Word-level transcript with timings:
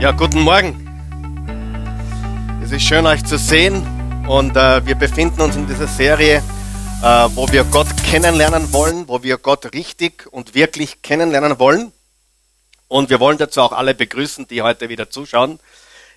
Ja, 0.00 0.12
guten 0.12 0.42
Morgen. 0.42 0.76
Es 2.62 2.70
ist 2.70 2.82
schön, 2.82 3.04
euch 3.04 3.24
zu 3.24 3.36
sehen. 3.36 3.84
Und 4.28 4.56
äh, 4.56 4.86
wir 4.86 4.94
befinden 4.94 5.40
uns 5.40 5.56
in 5.56 5.66
dieser 5.66 5.88
Serie, 5.88 6.36
äh, 6.36 7.28
wo 7.34 7.50
wir 7.50 7.64
Gott 7.64 7.88
kennenlernen 8.08 8.72
wollen, 8.72 9.08
wo 9.08 9.24
wir 9.24 9.38
Gott 9.38 9.74
richtig 9.74 10.28
und 10.30 10.54
wirklich 10.54 11.02
kennenlernen 11.02 11.58
wollen. 11.58 11.90
Und 12.86 13.10
wir 13.10 13.18
wollen 13.18 13.38
dazu 13.38 13.60
auch 13.60 13.72
alle 13.72 13.92
begrüßen, 13.92 14.46
die 14.46 14.62
heute 14.62 14.88
wieder 14.88 15.10
zuschauen. 15.10 15.58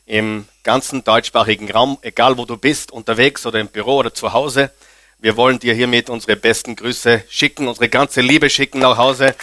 Im 0.06 0.48
ganzen 0.62 1.04
deutschsprachigen 1.04 1.72
Raum, 1.72 1.98
egal 2.04 2.38
wo 2.38 2.46
du 2.46 2.58
bist, 2.58 2.92
unterwegs 2.92 3.48
oder 3.48 3.60
im 3.60 3.68
Büro 3.68 3.98
oder 3.98 4.14
zu 4.14 4.32
Hause. 4.32 4.70
Wir 5.18 5.38
wollen 5.38 5.58
dir 5.58 5.74
hiermit 5.74 6.08
unsere 6.12 6.36
besten 6.36 6.76
Grüße 6.76 7.24
schicken, 7.30 7.68
unsere 7.68 7.90
ganze 7.90 8.22
Liebe 8.22 8.52
schicken 8.52 8.78
nach 8.78 8.98
Hause. 8.98 9.34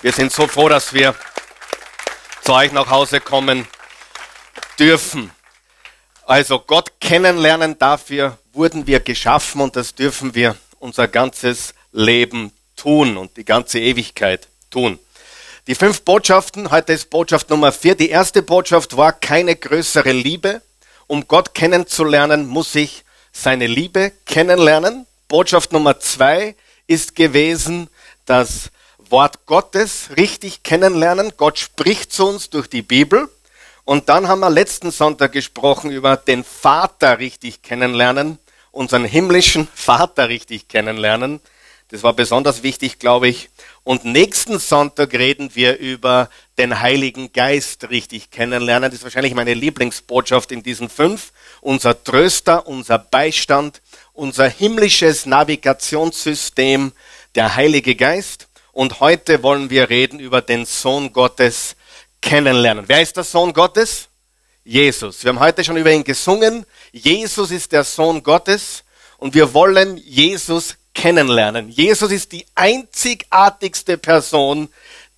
Wir 0.00 0.12
sind 0.12 0.30
so 0.30 0.46
froh, 0.46 0.68
dass 0.68 0.94
wir 0.94 1.16
zu 2.44 2.52
euch 2.52 2.70
nach 2.70 2.88
Hause 2.88 3.20
kommen 3.20 3.66
dürfen. 4.80 5.30
Also 6.26 6.58
Gott 6.58 7.00
kennenlernen, 7.00 7.78
dafür 7.78 8.38
wurden 8.52 8.86
wir 8.86 9.00
geschaffen 9.00 9.60
und 9.60 9.76
das 9.76 9.94
dürfen 9.94 10.34
wir 10.34 10.56
unser 10.78 11.06
ganzes 11.06 11.74
Leben 11.92 12.52
tun 12.76 13.16
und 13.18 13.36
die 13.36 13.44
ganze 13.44 13.78
Ewigkeit 13.78 14.48
tun. 14.70 14.98
Die 15.66 15.74
fünf 15.74 16.00
Botschaften, 16.02 16.70
heute 16.70 16.94
ist 16.94 17.10
Botschaft 17.10 17.50
Nummer 17.50 17.70
vier. 17.70 17.94
Die 17.94 18.08
erste 18.08 18.42
Botschaft 18.42 18.96
war 18.96 19.12
keine 19.12 19.54
größere 19.54 20.12
Liebe. 20.12 20.62
Um 21.06 21.28
Gott 21.28 21.54
kennenzulernen, 21.54 22.46
muss 22.46 22.74
ich 22.74 23.04
seine 23.32 23.66
Liebe 23.66 24.12
kennenlernen. 24.24 25.06
Botschaft 25.28 25.72
Nummer 25.72 26.00
zwei 26.00 26.56
ist 26.86 27.14
gewesen, 27.14 27.88
das 28.24 28.70
Wort 29.10 29.44
Gottes 29.46 30.08
richtig 30.16 30.62
kennenlernen. 30.62 31.32
Gott 31.36 31.58
spricht 31.58 32.12
zu 32.12 32.26
uns 32.26 32.48
durch 32.48 32.68
die 32.68 32.82
Bibel. 32.82 33.28
Und 33.84 34.08
dann 34.08 34.28
haben 34.28 34.40
wir 34.40 34.50
letzten 34.50 34.90
Sonntag 34.90 35.32
gesprochen 35.32 35.90
über 35.90 36.16
den 36.16 36.44
Vater 36.44 37.18
richtig 37.18 37.62
kennenlernen, 37.62 38.38
unseren 38.70 39.04
himmlischen 39.04 39.68
Vater 39.74 40.28
richtig 40.28 40.68
kennenlernen. 40.68 41.40
Das 41.90 42.04
war 42.04 42.12
besonders 42.12 42.62
wichtig, 42.62 43.00
glaube 43.00 43.28
ich. 43.28 43.48
Und 43.82 44.04
nächsten 44.04 44.60
Sonntag 44.60 45.12
reden 45.12 45.50
wir 45.54 45.78
über 45.78 46.28
den 46.56 46.80
Heiligen 46.80 47.32
Geist 47.32 47.90
richtig 47.90 48.30
kennenlernen. 48.30 48.90
Das 48.90 49.00
ist 49.00 49.04
wahrscheinlich 49.04 49.34
meine 49.34 49.54
Lieblingsbotschaft 49.54 50.52
in 50.52 50.62
diesen 50.62 50.88
fünf. 50.88 51.32
Unser 51.60 52.04
Tröster, 52.04 52.68
unser 52.68 52.98
Beistand, 52.98 53.82
unser 54.12 54.48
himmlisches 54.48 55.26
Navigationssystem, 55.26 56.92
der 57.34 57.56
Heilige 57.56 57.96
Geist. 57.96 58.46
Und 58.70 59.00
heute 59.00 59.42
wollen 59.42 59.70
wir 59.70 59.90
reden 59.90 60.20
über 60.20 60.42
den 60.42 60.66
Sohn 60.66 61.12
Gottes, 61.12 61.74
kennenlernen. 62.20 62.84
Wer 62.86 63.02
ist 63.02 63.16
der 63.16 63.24
Sohn 63.24 63.52
Gottes? 63.52 64.08
Jesus. 64.64 65.24
Wir 65.24 65.30
haben 65.30 65.40
heute 65.40 65.64
schon 65.64 65.76
über 65.76 65.90
ihn 65.90 66.04
gesungen. 66.04 66.66
Jesus 66.92 67.50
ist 67.50 67.72
der 67.72 67.84
Sohn 67.84 68.22
Gottes 68.22 68.84
und 69.18 69.34
wir 69.34 69.52
wollen 69.54 69.96
Jesus 69.96 70.76
kennenlernen. 70.94 71.68
Jesus 71.68 72.10
ist 72.12 72.32
die 72.32 72.46
einzigartigste 72.54 73.96
Person, 73.98 74.68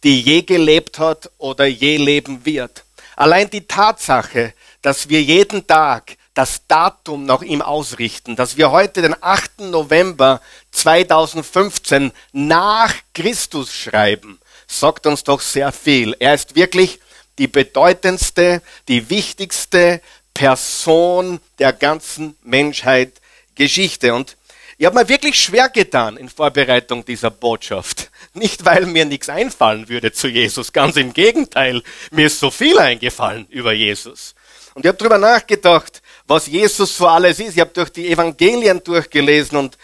die 0.05 0.21
je 0.21 0.43
gelebt 0.43 0.99
hat 0.99 1.31
oder 1.39 1.67
je 1.67 1.97
leben 1.97 2.45
wird. 2.45 2.85
Allein 3.17 3.51
die 3.51 3.67
Tatsache, 3.67 4.55
dass 4.81 5.09
wir 5.09 5.23
jeden 5.23 5.67
Tag 5.67 6.17
das 6.35 6.67
Datum 6.67 7.27
nach 7.27 7.43
ihm 7.43 7.61
ausrichten, 7.61 8.37
dass 8.37 8.57
wir 8.57 8.71
heute 8.71 9.03
den 9.03 9.15
8. 9.21 9.61
November 9.61 10.41
2015 10.71 12.11
nach 12.33 12.95
Christus 13.13 13.75
schreiben, 13.75 14.41
sagt 14.73 15.07
uns 15.07 15.25
doch 15.25 15.41
sehr 15.41 15.73
viel. 15.73 16.17
Er 16.19 16.35
ist 16.35 16.57
wirklich 16.57 17.01
die 17.39 17.49
bedeutendste, 17.49 18.63
die 18.89 19.09
wichtigste 19.11 20.01
Person 20.35 21.41
der 21.59 21.73
ganzen 21.73 22.37
Menschheit 22.43 23.21
Geschichte. 23.55 24.15
Und 24.15 24.37
ich 24.79 24.87
habe 24.87 24.99
mir 24.99 25.09
wirklich 25.09 25.41
schwer 25.41 25.69
getan 25.69 26.17
in 26.17 26.29
Vorbereitung 26.29 27.05
dieser 27.05 27.31
Botschaft. 27.31 28.11
Nicht, 28.35 28.65
weil 28.65 28.87
mir 28.87 29.05
nichts 29.05 29.29
einfallen 29.29 29.89
würde 29.89 30.13
zu 30.13 30.27
Jesus, 30.27 30.73
ganz 30.73 30.97
im 30.97 31.13
Gegenteil, 31.13 31.83
mir 32.11 32.27
ist 32.27 32.41
so 32.41 32.51
viel 32.51 32.79
eingefallen 32.79 33.47
über 33.51 33.73
Jesus. 33.73 34.35
Und 34.75 34.85
ich 34.85 34.89
habe 34.89 34.97
darüber 34.97 35.19
nachgedacht, 35.19 36.01
was 36.27 36.47
Jesus 36.47 36.97
so 36.97 37.07
alles 37.07 37.39
ist. 37.41 37.55
Ich 37.55 37.61
habe 37.61 37.73
durch 37.75 37.91
die 37.91 38.11
Evangelien 38.11 38.83
durchgelesen 38.83 39.59
und 39.59 39.77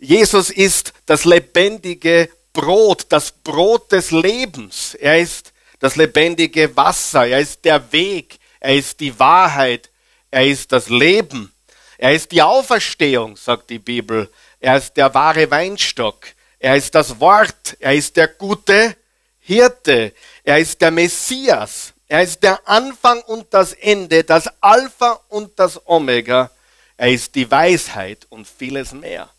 Jesus 0.00 0.50
ist 0.50 0.92
das 1.06 1.24
lebendige 1.24 2.28
Brot, 2.52 3.06
das 3.08 3.32
Brot 3.32 3.90
des 3.92 4.10
Lebens. 4.10 4.94
Er 4.94 5.20
ist 5.20 5.52
das 5.78 5.96
lebendige 5.96 6.74
Wasser. 6.76 7.26
Er 7.26 7.40
ist 7.40 7.64
der 7.64 7.92
Weg. 7.92 8.38
Er 8.60 8.76
ist 8.76 9.00
die 9.00 9.18
Wahrheit. 9.18 9.90
Er 10.30 10.46
ist 10.46 10.70
das 10.72 10.88
Leben. 10.88 11.52
Er 11.98 12.14
ist 12.14 12.32
die 12.32 12.42
Auferstehung, 12.42 13.36
sagt 13.36 13.70
die 13.70 13.78
Bibel. 13.78 14.30
Er 14.60 14.76
ist 14.76 14.96
der 14.96 15.12
wahre 15.14 15.50
Weinstock. 15.50 16.26
Er 16.58 16.76
ist 16.76 16.94
das 16.94 17.18
Wort. 17.20 17.76
Er 17.80 17.94
ist 17.94 18.16
der 18.16 18.28
gute 18.28 18.96
Hirte. 19.40 20.12
Er 20.44 20.58
ist 20.58 20.80
der 20.80 20.90
Messias. 20.90 21.92
Er 22.08 22.22
ist 22.22 22.42
der 22.42 22.60
Anfang 22.68 23.22
und 23.22 23.46
das 23.54 23.72
Ende, 23.72 24.22
das 24.22 24.46
Alpha 24.60 25.18
und 25.28 25.58
das 25.58 25.80
Omega. 25.86 26.50
Er 26.98 27.10
ist 27.10 27.34
die 27.34 27.50
Weisheit 27.50 28.26
und 28.28 28.46
vieles 28.46 28.92
mehr. 28.92 29.30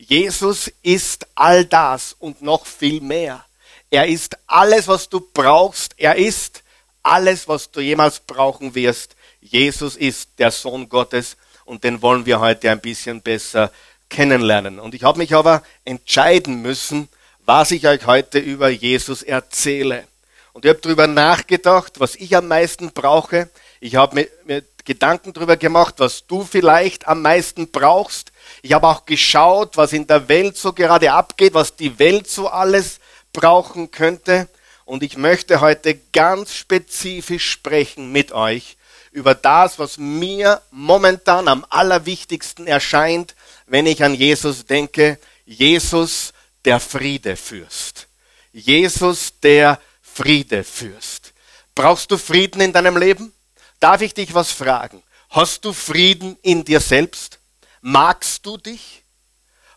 Jesus 0.00 0.72
ist 0.82 1.26
all 1.34 1.64
das 1.64 2.14
und 2.20 2.40
noch 2.40 2.64
viel 2.66 3.00
mehr. 3.00 3.44
Er 3.90 4.06
ist 4.06 4.38
alles, 4.46 4.86
was 4.86 5.08
du 5.08 5.20
brauchst. 5.20 5.94
Er 5.96 6.14
ist 6.14 6.62
alles, 7.02 7.48
was 7.48 7.70
du 7.70 7.80
jemals 7.80 8.20
brauchen 8.20 8.76
wirst. 8.76 9.16
Jesus 9.40 9.96
ist 9.96 10.30
der 10.38 10.52
Sohn 10.52 10.88
Gottes 10.88 11.36
und 11.64 11.82
den 11.82 12.00
wollen 12.00 12.26
wir 12.26 12.38
heute 12.38 12.70
ein 12.70 12.80
bisschen 12.80 13.20
besser 13.22 13.72
kennenlernen. 14.08 14.78
Und 14.78 14.94
ich 14.94 15.02
habe 15.02 15.18
mich 15.18 15.34
aber 15.34 15.64
entscheiden 15.84 16.62
müssen, 16.62 17.08
was 17.44 17.72
ich 17.72 17.86
euch 17.88 18.06
heute 18.06 18.38
über 18.38 18.68
Jesus 18.68 19.24
erzähle. 19.24 20.06
Und 20.52 20.64
ich 20.64 20.68
habe 20.68 20.80
darüber 20.80 21.08
nachgedacht, 21.08 21.98
was 21.98 22.14
ich 22.14 22.36
am 22.36 22.46
meisten 22.46 22.92
brauche. 22.92 23.50
Ich 23.80 23.96
habe 23.96 24.28
mir, 24.44 24.62
Gedanken 24.88 25.34
darüber 25.34 25.58
gemacht, 25.58 25.96
was 25.98 26.26
du 26.26 26.44
vielleicht 26.44 27.06
am 27.06 27.20
meisten 27.20 27.70
brauchst. 27.70 28.32
Ich 28.62 28.72
habe 28.72 28.88
auch 28.88 29.04
geschaut, 29.04 29.76
was 29.76 29.92
in 29.92 30.06
der 30.06 30.30
Welt 30.30 30.56
so 30.56 30.72
gerade 30.72 31.12
abgeht, 31.12 31.52
was 31.52 31.76
die 31.76 31.98
Welt 31.98 32.26
so 32.26 32.48
alles 32.48 32.98
brauchen 33.34 33.90
könnte. 33.90 34.48
Und 34.86 35.02
ich 35.02 35.18
möchte 35.18 35.60
heute 35.60 36.00
ganz 36.14 36.54
spezifisch 36.54 37.50
sprechen 37.50 38.12
mit 38.12 38.32
euch 38.32 38.78
über 39.10 39.34
das, 39.34 39.78
was 39.78 39.98
mir 39.98 40.62
momentan 40.70 41.48
am 41.48 41.66
allerwichtigsten 41.68 42.66
erscheint, 42.66 43.34
wenn 43.66 43.84
ich 43.84 44.02
an 44.02 44.14
Jesus 44.14 44.64
denke. 44.64 45.18
Jesus, 45.44 46.32
der 46.64 46.80
Friedefürst. 46.80 48.08
Jesus, 48.52 49.38
der 49.42 49.78
Friedefürst. 50.00 51.34
Brauchst 51.74 52.10
du 52.10 52.16
Frieden 52.16 52.62
in 52.62 52.72
deinem 52.72 52.96
Leben? 52.96 53.34
Darf 53.80 54.00
ich 54.00 54.14
dich 54.14 54.34
was 54.34 54.50
fragen? 54.50 55.02
Hast 55.30 55.64
du 55.64 55.72
Frieden 55.72 56.36
in 56.42 56.64
dir 56.64 56.80
selbst? 56.80 57.38
Magst 57.80 58.44
du 58.44 58.56
dich? 58.56 59.04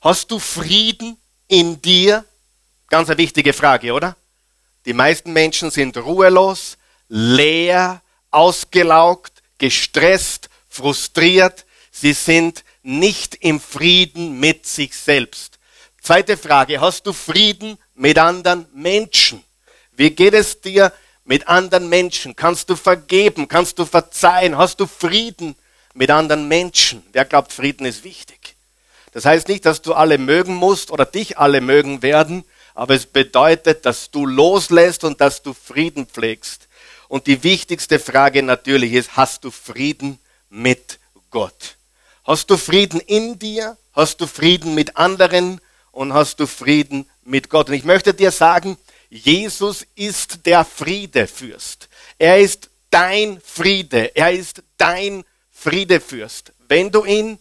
Hast 0.01 0.31
du 0.31 0.39
Frieden 0.39 1.17
in 1.47 1.81
dir? 1.81 2.25
Ganz 2.87 3.09
eine 3.09 3.17
wichtige 3.17 3.53
Frage, 3.53 3.93
oder? 3.93 4.15
Die 4.85 4.93
meisten 4.93 5.31
Menschen 5.33 5.69
sind 5.69 5.97
ruhelos, 5.97 6.77
leer, 7.07 8.01
ausgelaugt, 8.31 9.43
gestresst, 9.59 10.49
frustriert. 10.67 11.65
Sie 11.91 12.13
sind 12.13 12.63
nicht 12.81 13.35
im 13.35 13.59
Frieden 13.59 14.39
mit 14.39 14.65
sich 14.65 14.95
selbst. 14.95 15.59
Zweite 16.01 16.37
Frage, 16.37 16.81
hast 16.81 17.05
du 17.05 17.13
Frieden 17.13 17.77
mit 17.93 18.17
anderen 18.17 18.65
Menschen? 18.73 19.43
Wie 19.91 20.09
geht 20.09 20.33
es 20.33 20.59
dir 20.59 20.91
mit 21.31 21.47
anderen 21.47 21.87
Menschen? 21.87 22.35
Kannst 22.35 22.69
du 22.69 22.75
vergeben? 22.75 23.47
Kannst 23.47 23.79
du 23.79 23.85
verzeihen? 23.85 24.57
Hast 24.57 24.81
du 24.81 24.85
Frieden 24.85 25.55
mit 25.93 26.11
anderen 26.11 26.49
Menschen. 26.49 27.03
Wer 27.13 27.23
glaubt, 27.23 27.53
Frieden 27.53 27.85
ist 27.85 28.03
wichtig? 28.03 28.57
Das 29.13 29.23
heißt 29.23 29.47
nicht, 29.47 29.65
dass 29.65 29.81
du 29.81 29.93
alle 29.93 30.17
mögen 30.17 30.53
musst 30.53 30.91
oder 30.91 31.05
dich 31.05 31.37
alle 31.37 31.61
mögen 31.61 32.01
werden, 32.01 32.43
aber 32.73 32.95
es 32.95 33.05
bedeutet, 33.05 33.85
dass 33.85 34.11
du 34.11 34.25
loslässt 34.25 35.05
und 35.05 35.21
dass 35.21 35.41
du 35.41 35.53
Frieden 35.53 36.05
pflegst. 36.05 36.67
Und 37.07 37.27
die 37.27 37.43
wichtigste 37.43 37.97
Frage 37.99 38.43
natürlich 38.43 38.91
ist, 38.91 39.15
hast 39.15 39.45
du 39.45 39.51
Frieden 39.51 40.19
mit 40.49 40.99
Gott? 41.29 41.77
Hast 42.25 42.49
du 42.49 42.57
Frieden 42.57 42.99
in 42.99 43.39
dir? 43.39 43.77
Hast 43.93 44.19
du 44.19 44.27
Frieden 44.27 44.75
mit 44.75 44.97
anderen? 44.97 45.61
Und 45.93 46.13
hast 46.13 46.41
du 46.41 46.45
Frieden 46.45 47.09
mit 47.23 47.49
Gott? 47.49 47.69
Und 47.69 47.75
ich 47.75 47.85
möchte 47.85 48.13
dir 48.13 48.31
sagen, 48.31 48.77
Jesus 49.11 49.85
ist 49.95 50.45
der 50.45 50.63
Friedefürst. 50.63 51.89
Er 52.17 52.39
ist 52.39 52.69
dein 52.89 53.41
Friede. 53.43 54.15
Er 54.15 54.31
ist 54.31 54.63
dein 54.77 55.25
Friede 55.51 55.99
führst, 55.99 56.53
wenn 56.69 56.89
du 56.89 57.03
ihn 57.03 57.37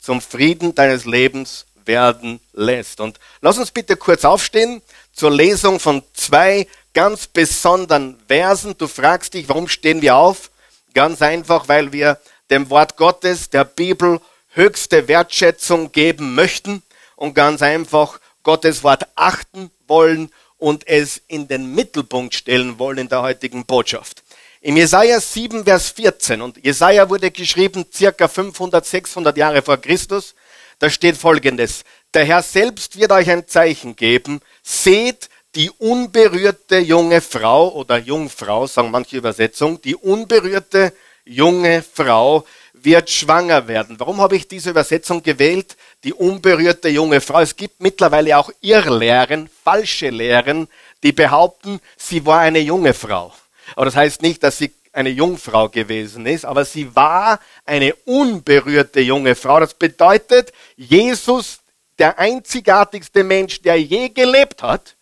zum 0.00 0.20
Frieden 0.20 0.74
deines 0.74 1.04
Lebens 1.04 1.64
werden 1.84 2.40
lässt. 2.52 3.00
Und 3.00 3.20
lass 3.40 3.56
uns 3.56 3.70
bitte 3.70 3.96
kurz 3.96 4.24
aufstehen 4.24 4.82
zur 5.12 5.30
Lesung 5.30 5.78
von 5.78 6.02
zwei 6.12 6.66
ganz 6.92 7.28
besonderen 7.28 8.20
Versen. 8.26 8.76
Du 8.76 8.88
fragst 8.88 9.34
dich, 9.34 9.48
warum 9.48 9.68
stehen 9.68 10.02
wir 10.02 10.16
auf? 10.16 10.50
Ganz 10.92 11.22
einfach, 11.22 11.68
weil 11.68 11.92
wir 11.92 12.18
dem 12.50 12.68
Wort 12.68 12.96
Gottes, 12.96 13.48
der 13.48 13.64
Bibel, 13.64 14.20
höchste 14.54 15.06
Wertschätzung 15.06 15.92
geben 15.92 16.34
möchten 16.34 16.82
und 17.14 17.34
ganz 17.34 17.62
einfach 17.62 18.18
Gottes 18.42 18.82
Wort 18.82 19.06
achten 19.14 19.70
wollen 19.86 20.32
und 20.62 20.86
es 20.86 21.20
in 21.26 21.48
den 21.48 21.74
Mittelpunkt 21.74 22.34
stellen 22.34 22.78
wollen 22.78 22.98
in 22.98 23.08
der 23.08 23.22
heutigen 23.22 23.66
Botschaft. 23.66 24.22
Im 24.60 24.76
Jesaja 24.76 25.18
7, 25.18 25.64
Vers 25.64 25.90
14, 25.90 26.40
und 26.40 26.64
Jesaja 26.64 27.10
wurde 27.10 27.32
geschrieben 27.32 27.84
circa 27.92 28.28
500, 28.28 28.86
600 28.86 29.36
Jahre 29.36 29.60
vor 29.60 29.76
Christus, 29.78 30.36
da 30.78 30.88
steht 30.88 31.16
folgendes: 31.16 31.82
Der 32.14 32.24
Herr 32.24 32.42
selbst 32.42 32.96
wird 32.96 33.10
euch 33.10 33.28
ein 33.28 33.48
Zeichen 33.48 33.96
geben. 33.96 34.40
Seht, 34.62 35.28
die 35.56 35.68
unberührte 35.68 36.78
junge 36.78 37.20
Frau 37.20 37.72
oder 37.72 37.98
Jungfrau, 37.98 38.68
sagen 38.68 38.92
manche 38.92 39.16
Übersetzungen, 39.16 39.82
die 39.82 39.96
unberührte 39.96 40.92
junge 41.24 41.82
Frau 41.82 42.46
wird 42.84 43.10
schwanger 43.10 43.68
werden. 43.68 43.98
Warum 43.98 44.20
habe 44.20 44.36
ich 44.36 44.48
diese 44.48 44.70
Übersetzung 44.70 45.22
gewählt? 45.22 45.76
Die 46.04 46.12
unberührte 46.12 46.88
junge 46.88 47.20
Frau. 47.20 47.40
Es 47.40 47.56
gibt 47.56 47.80
mittlerweile 47.80 48.36
auch 48.38 48.50
Irrlehren, 48.60 49.48
falsche 49.64 50.10
Lehren, 50.10 50.68
die 51.02 51.12
behaupten, 51.12 51.80
sie 51.96 52.24
war 52.26 52.40
eine 52.40 52.60
junge 52.60 52.94
Frau. 52.94 53.32
Aber 53.74 53.84
das 53.86 53.96
heißt 53.96 54.22
nicht, 54.22 54.42
dass 54.42 54.58
sie 54.58 54.72
eine 54.92 55.08
Jungfrau 55.08 55.68
gewesen 55.68 56.26
ist, 56.26 56.44
aber 56.44 56.64
sie 56.64 56.94
war 56.94 57.40
eine 57.64 57.94
unberührte 58.04 59.00
junge 59.00 59.34
Frau. 59.34 59.58
Das 59.60 59.74
bedeutet, 59.74 60.52
Jesus, 60.76 61.60
der 61.98 62.18
einzigartigste 62.18 63.24
Mensch, 63.24 63.62
der 63.62 63.80
je 63.80 64.10
gelebt 64.10 64.62
hat 64.62 64.96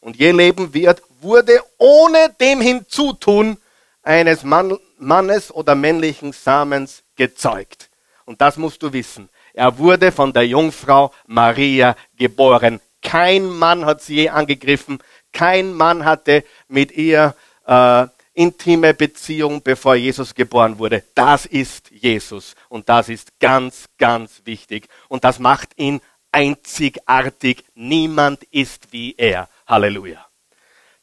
und 0.00 0.16
je 0.16 0.32
leben 0.32 0.74
wird, 0.74 1.02
wurde 1.20 1.60
ohne 1.78 2.34
dem 2.40 2.60
Hinzutun 2.60 3.56
eines 4.02 4.42
Mann, 4.42 4.78
Mannes 4.98 5.52
oder 5.52 5.74
männlichen 5.74 6.32
Samens 6.32 7.02
gezeugt. 7.16 7.90
Und 8.24 8.40
das 8.40 8.56
musst 8.56 8.82
du 8.82 8.92
wissen. 8.92 9.28
Er 9.54 9.78
wurde 9.78 10.12
von 10.12 10.32
der 10.32 10.46
Jungfrau 10.46 11.12
Maria 11.26 11.96
geboren. 12.16 12.80
Kein 13.02 13.46
Mann 13.46 13.86
hat 13.86 14.02
sie 14.02 14.16
je 14.16 14.28
angegriffen. 14.28 14.98
Kein 15.32 15.72
Mann 15.72 16.04
hatte 16.04 16.44
mit 16.68 16.92
ihr 16.92 17.34
äh, 17.66 18.06
intime 18.34 18.94
Beziehung, 18.94 19.62
bevor 19.62 19.94
Jesus 19.94 20.34
geboren 20.34 20.78
wurde. 20.78 21.04
Das 21.14 21.46
ist 21.46 21.90
Jesus. 21.90 22.54
Und 22.68 22.88
das 22.88 23.08
ist 23.08 23.38
ganz, 23.40 23.86
ganz 23.96 24.42
wichtig. 24.44 24.88
Und 25.08 25.24
das 25.24 25.38
macht 25.38 25.70
ihn 25.76 26.00
einzigartig. 26.32 27.64
Niemand 27.74 28.44
ist 28.50 28.92
wie 28.92 29.14
er. 29.16 29.48
Halleluja. 29.66 30.26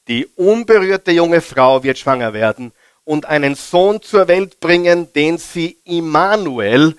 Die 0.07 0.25
unberührte 0.35 1.11
junge 1.11 1.41
Frau 1.41 1.81
wird 1.81 1.97
schwanger 1.97 2.33
werden 2.33 2.73
und 3.05 3.25
einen 3.25 3.55
Sohn 3.55 4.01
zur 4.01 4.27
Welt 4.27 4.59
bringen, 4.59 5.11
den 5.13 5.37
sie 5.37 5.77
Immanuel, 5.83 6.95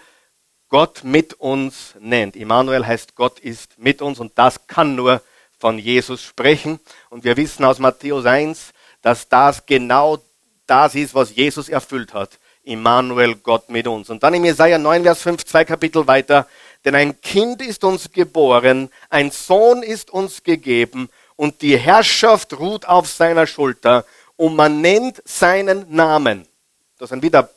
Gott 0.68 1.04
mit 1.04 1.34
uns 1.34 1.94
nennt. 2.00 2.36
Immanuel 2.36 2.86
heißt 2.86 3.14
Gott 3.14 3.38
ist 3.38 3.78
mit 3.78 4.02
uns 4.02 4.18
und 4.18 4.32
das 4.36 4.66
kann 4.66 4.96
nur 4.96 5.22
von 5.58 5.78
Jesus 5.78 6.22
sprechen. 6.22 6.80
Und 7.10 7.24
wir 7.24 7.36
wissen 7.36 7.64
aus 7.64 7.78
Matthäus 7.78 8.26
1, 8.26 8.72
dass 9.00 9.28
das 9.28 9.66
genau 9.66 10.18
das 10.66 10.94
ist, 10.94 11.14
was 11.14 11.34
Jesus 11.34 11.68
erfüllt 11.68 12.12
hat. 12.12 12.38
Immanuel, 12.64 13.36
Gott 13.36 13.68
mit 13.68 13.86
uns. 13.86 14.10
Und 14.10 14.22
dann 14.22 14.34
in 14.34 14.44
Jesaja 14.44 14.78
9, 14.78 15.04
Vers 15.04 15.22
5, 15.22 15.44
zwei 15.44 15.64
Kapitel 15.64 16.06
weiter. 16.06 16.48
Denn 16.84 16.94
ein 16.94 17.20
Kind 17.20 17.62
ist 17.62 17.84
uns 17.84 18.10
geboren, 18.10 18.90
ein 19.10 19.30
Sohn 19.30 19.82
ist 19.82 20.10
uns 20.10 20.42
gegeben 20.42 21.08
und 21.36 21.62
die 21.62 21.78
Herrschaft 21.78 22.58
ruht 22.58 22.86
auf 22.86 23.08
seiner 23.08 23.46
Schulter 23.46 24.04
und 24.36 24.56
man 24.56 24.81
nennt 24.81 25.22
seinen 25.25 25.94
Namen. 25.94 26.46
Das 26.98 27.10
sind 27.10 27.22
wieder 27.22 27.50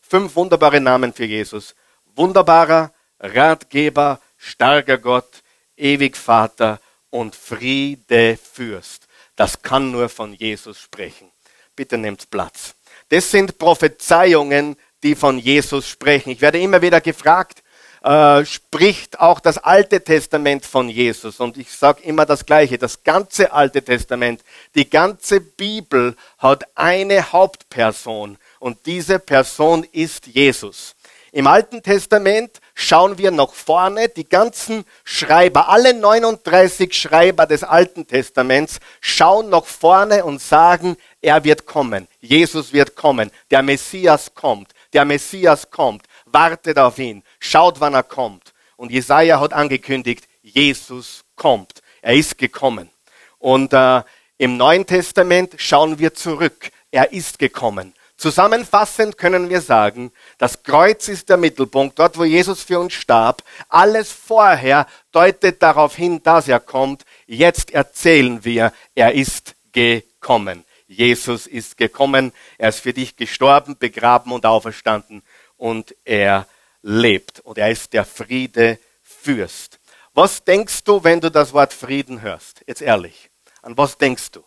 fünf 0.00 0.36
wunderbare 0.36 0.80
Namen 0.80 1.12
für 1.12 1.24
Jesus. 1.24 1.74
Wunderbarer, 2.14 2.92
Ratgeber, 3.18 4.20
starker 4.36 4.98
Gott, 4.98 5.42
ewig 5.76 6.16
Vater 6.16 6.80
und 7.10 7.34
Friedefürst. 7.34 9.06
Das 9.36 9.62
kann 9.62 9.90
nur 9.90 10.08
von 10.08 10.34
Jesus 10.34 10.78
sprechen. 10.78 11.30
Bitte 11.74 11.96
nehmt 11.96 12.28
Platz. 12.30 12.74
Das 13.08 13.30
sind 13.30 13.58
Prophezeiungen, 13.58 14.76
die 15.02 15.14
von 15.14 15.38
Jesus 15.38 15.88
sprechen. 15.88 16.30
Ich 16.30 16.40
werde 16.40 16.60
immer 16.60 16.82
wieder 16.82 17.00
gefragt, 17.00 17.61
äh, 18.02 18.44
spricht 18.44 19.20
auch 19.20 19.40
das 19.40 19.58
Alte 19.58 20.02
Testament 20.02 20.66
von 20.66 20.88
Jesus. 20.88 21.40
Und 21.40 21.56
ich 21.56 21.70
sage 21.70 22.02
immer 22.02 22.26
das 22.26 22.44
Gleiche, 22.44 22.78
das 22.78 23.02
ganze 23.04 23.52
Alte 23.52 23.82
Testament, 23.82 24.42
die 24.74 24.88
ganze 24.88 25.40
Bibel 25.40 26.16
hat 26.38 26.64
eine 26.74 27.32
Hauptperson. 27.32 28.38
Und 28.58 28.86
diese 28.86 29.18
Person 29.18 29.86
ist 29.92 30.26
Jesus. 30.26 30.94
Im 31.34 31.46
Alten 31.46 31.82
Testament 31.82 32.60
schauen 32.74 33.16
wir 33.16 33.30
nach 33.30 33.52
vorne, 33.52 34.08
die 34.10 34.28
ganzen 34.28 34.84
Schreiber, 35.02 35.70
alle 35.70 35.94
39 35.94 36.92
Schreiber 36.92 37.46
des 37.46 37.64
Alten 37.64 38.06
Testaments 38.06 38.80
schauen 39.00 39.48
nach 39.48 39.64
vorne 39.64 40.26
und 40.26 40.42
sagen, 40.42 40.96
er 41.22 41.42
wird 41.44 41.64
kommen, 41.64 42.06
Jesus 42.20 42.74
wird 42.74 42.96
kommen, 42.96 43.30
der 43.50 43.62
Messias 43.62 44.34
kommt, 44.34 44.72
der 44.92 45.06
Messias 45.06 45.70
kommt 45.70 46.02
wartet 46.32 46.78
auf 46.78 46.98
ihn, 46.98 47.22
schaut, 47.38 47.80
wann 47.80 47.94
er 47.94 48.02
kommt. 48.02 48.52
Und 48.76 48.90
Jesaja 48.90 49.38
hat 49.40 49.52
angekündigt, 49.52 50.26
Jesus 50.42 51.24
kommt. 51.36 51.82
Er 52.00 52.14
ist 52.14 52.38
gekommen. 52.38 52.90
Und 53.38 53.72
äh, 53.72 54.02
im 54.38 54.56
Neuen 54.56 54.86
Testament 54.86 55.54
schauen 55.56 55.98
wir 55.98 56.14
zurück. 56.14 56.70
Er 56.90 57.12
ist 57.12 57.38
gekommen. 57.38 57.94
Zusammenfassend 58.16 59.18
können 59.18 59.48
wir 59.48 59.60
sagen, 59.60 60.12
das 60.38 60.62
Kreuz 60.62 61.08
ist 61.08 61.28
der 61.28 61.36
Mittelpunkt, 61.36 61.98
dort 61.98 62.16
wo 62.16 62.24
Jesus 62.24 62.62
für 62.62 62.78
uns 62.78 62.92
starb. 62.92 63.42
Alles 63.68 64.12
vorher 64.12 64.86
deutet 65.10 65.60
darauf 65.60 65.96
hin, 65.96 66.22
dass 66.22 66.46
er 66.46 66.60
kommt. 66.60 67.04
Jetzt 67.26 67.72
erzählen 67.72 68.44
wir, 68.44 68.72
er 68.94 69.12
ist 69.12 69.56
gekommen. 69.72 70.64
Jesus 70.86 71.46
ist 71.46 71.76
gekommen, 71.76 72.32
er 72.58 72.68
ist 72.68 72.80
für 72.80 72.92
dich 72.92 73.16
gestorben, 73.16 73.76
begraben 73.78 74.30
und 74.30 74.46
auferstanden 74.46 75.22
und 75.62 75.94
er 76.04 76.48
lebt. 76.82 77.38
Und 77.38 77.56
er 77.56 77.70
ist 77.70 77.92
der 77.92 78.04
Friedefürst. 78.04 79.78
Was 80.12 80.42
denkst 80.42 80.82
du, 80.82 81.04
wenn 81.04 81.20
du 81.20 81.30
das 81.30 81.52
Wort 81.52 81.72
Frieden 81.72 82.20
hörst? 82.20 82.62
Jetzt 82.66 82.82
ehrlich. 82.82 83.30
An 83.62 83.78
was 83.78 83.96
denkst 83.96 84.32
du? 84.32 84.44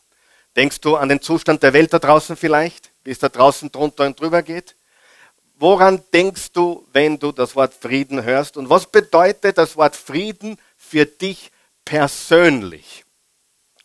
Denkst 0.57 0.81
du 0.81 0.97
an 0.97 1.07
den 1.07 1.21
Zustand 1.21 1.63
der 1.63 1.71
Welt 1.71 1.93
da 1.93 1.99
draußen 1.99 2.35
vielleicht? 2.35 2.91
Wie 3.05 3.11
es 3.11 3.19
da 3.19 3.29
draußen 3.29 3.71
drunter 3.71 4.05
und 4.05 4.19
drüber 4.19 4.43
geht? 4.43 4.75
Woran 5.57 6.03
denkst 6.13 6.51
du, 6.51 6.85
wenn 6.91 7.17
du 7.17 7.31
das 7.31 7.55
Wort 7.55 7.73
Frieden 7.73 8.21
hörst? 8.25 8.57
Und 8.57 8.69
was 8.69 8.85
bedeutet 8.85 9.57
das 9.57 9.77
Wort 9.77 9.95
Frieden 9.95 10.59
für 10.75 11.05
dich 11.05 11.49
persönlich? 11.85 13.05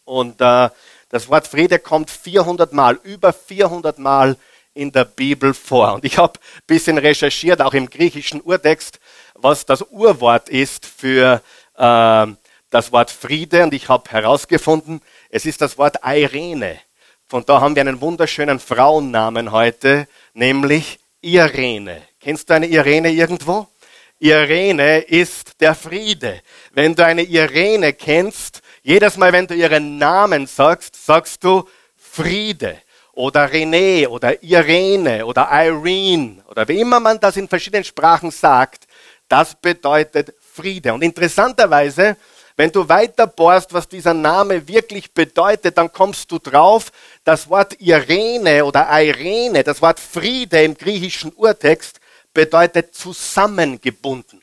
Und 0.04 0.40
äh, 0.40 0.68
das 1.10 1.28
Wort 1.28 1.46
Friede 1.46 1.78
kommt 1.78 2.10
400 2.10 2.72
Mal, 2.72 2.98
über 3.04 3.32
400 3.32 4.00
Mal 4.00 4.36
in 4.80 4.92
der 4.92 5.04
Bibel 5.04 5.52
vor. 5.52 5.94
Und 5.94 6.06
ich 6.06 6.16
habe 6.16 6.38
ein 6.38 6.62
bisschen 6.66 6.96
recherchiert, 6.96 7.60
auch 7.60 7.74
im 7.74 7.90
griechischen 7.90 8.40
Urtext, 8.40 8.98
was 9.34 9.66
das 9.66 9.82
Urwort 9.82 10.48
ist 10.48 10.86
für 10.86 11.42
äh, 11.76 12.26
das 12.70 12.90
Wort 12.90 13.10
Friede. 13.10 13.62
Und 13.62 13.74
ich 13.74 13.90
habe 13.90 14.10
herausgefunden, 14.10 15.02
es 15.28 15.44
ist 15.44 15.60
das 15.60 15.76
Wort 15.76 15.98
Irene. 16.02 16.80
Von 17.28 17.44
da 17.44 17.60
haben 17.60 17.76
wir 17.76 17.82
einen 17.82 18.00
wunderschönen 18.00 18.58
Frauennamen 18.58 19.52
heute, 19.52 20.08
nämlich 20.32 20.98
Irene. 21.20 22.00
Kennst 22.18 22.48
du 22.48 22.54
eine 22.54 22.66
Irene 22.66 23.10
irgendwo? 23.10 23.68
Irene 24.18 25.00
ist 25.00 25.60
der 25.60 25.74
Friede. 25.74 26.40
Wenn 26.72 26.94
du 26.94 27.04
eine 27.04 27.22
Irene 27.22 27.92
kennst, 27.92 28.62
jedes 28.82 29.18
Mal, 29.18 29.32
wenn 29.32 29.46
du 29.46 29.54
ihren 29.54 29.98
Namen 29.98 30.46
sagst, 30.46 31.04
sagst 31.04 31.44
du 31.44 31.68
Friede 31.96 32.78
oder 33.12 33.50
René 33.50 34.06
oder 34.06 34.42
Irene 34.42 35.26
oder 35.26 35.48
Irene 35.50 36.42
oder 36.48 36.66
wie 36.68 36.80
immer 36.80 37.00
man 37.00 37.18
das 37.20 37.36
in 37.36 37.48
verschiedenen 37.48 37.84
Sprachen 37.84 38.30
sagt, 38.30 38.86
das 39.28 39.54
bedeutet 39.54 40.34
Friede. 40.52 40.92
Und 40.92 41.02
interessanterweise, 41.02 42.16
wenn 42.56 42.72
du 42.72 42.88
weiter 42.88 43.26
bohrst, 43.26 43.72
was 43.72 43.88
dieser 43.88 44.12
Name 44.12 44.66
wirklich 44.68 45.12
bedeutet, 45.12 45.78
dann 45.78 45.92
kommst 45.92 46.30
du 46.30 46.38
drauf, 46.38 46.92
das 47.24 47.48
Wort 47.48 47.80
Irene 47.80 48.64
oder 48.64 48.86
Irene, 48.90 49.62
das 49.62 49.80
Wort 49.80 49.98
Friede 49.98 50.62
im 50.62 50.76
griechischen 50.76 51.32
Urtext, 51.32 52.00
bedeutet 52.34 52.94
zusammengebunden. 52.94 54.42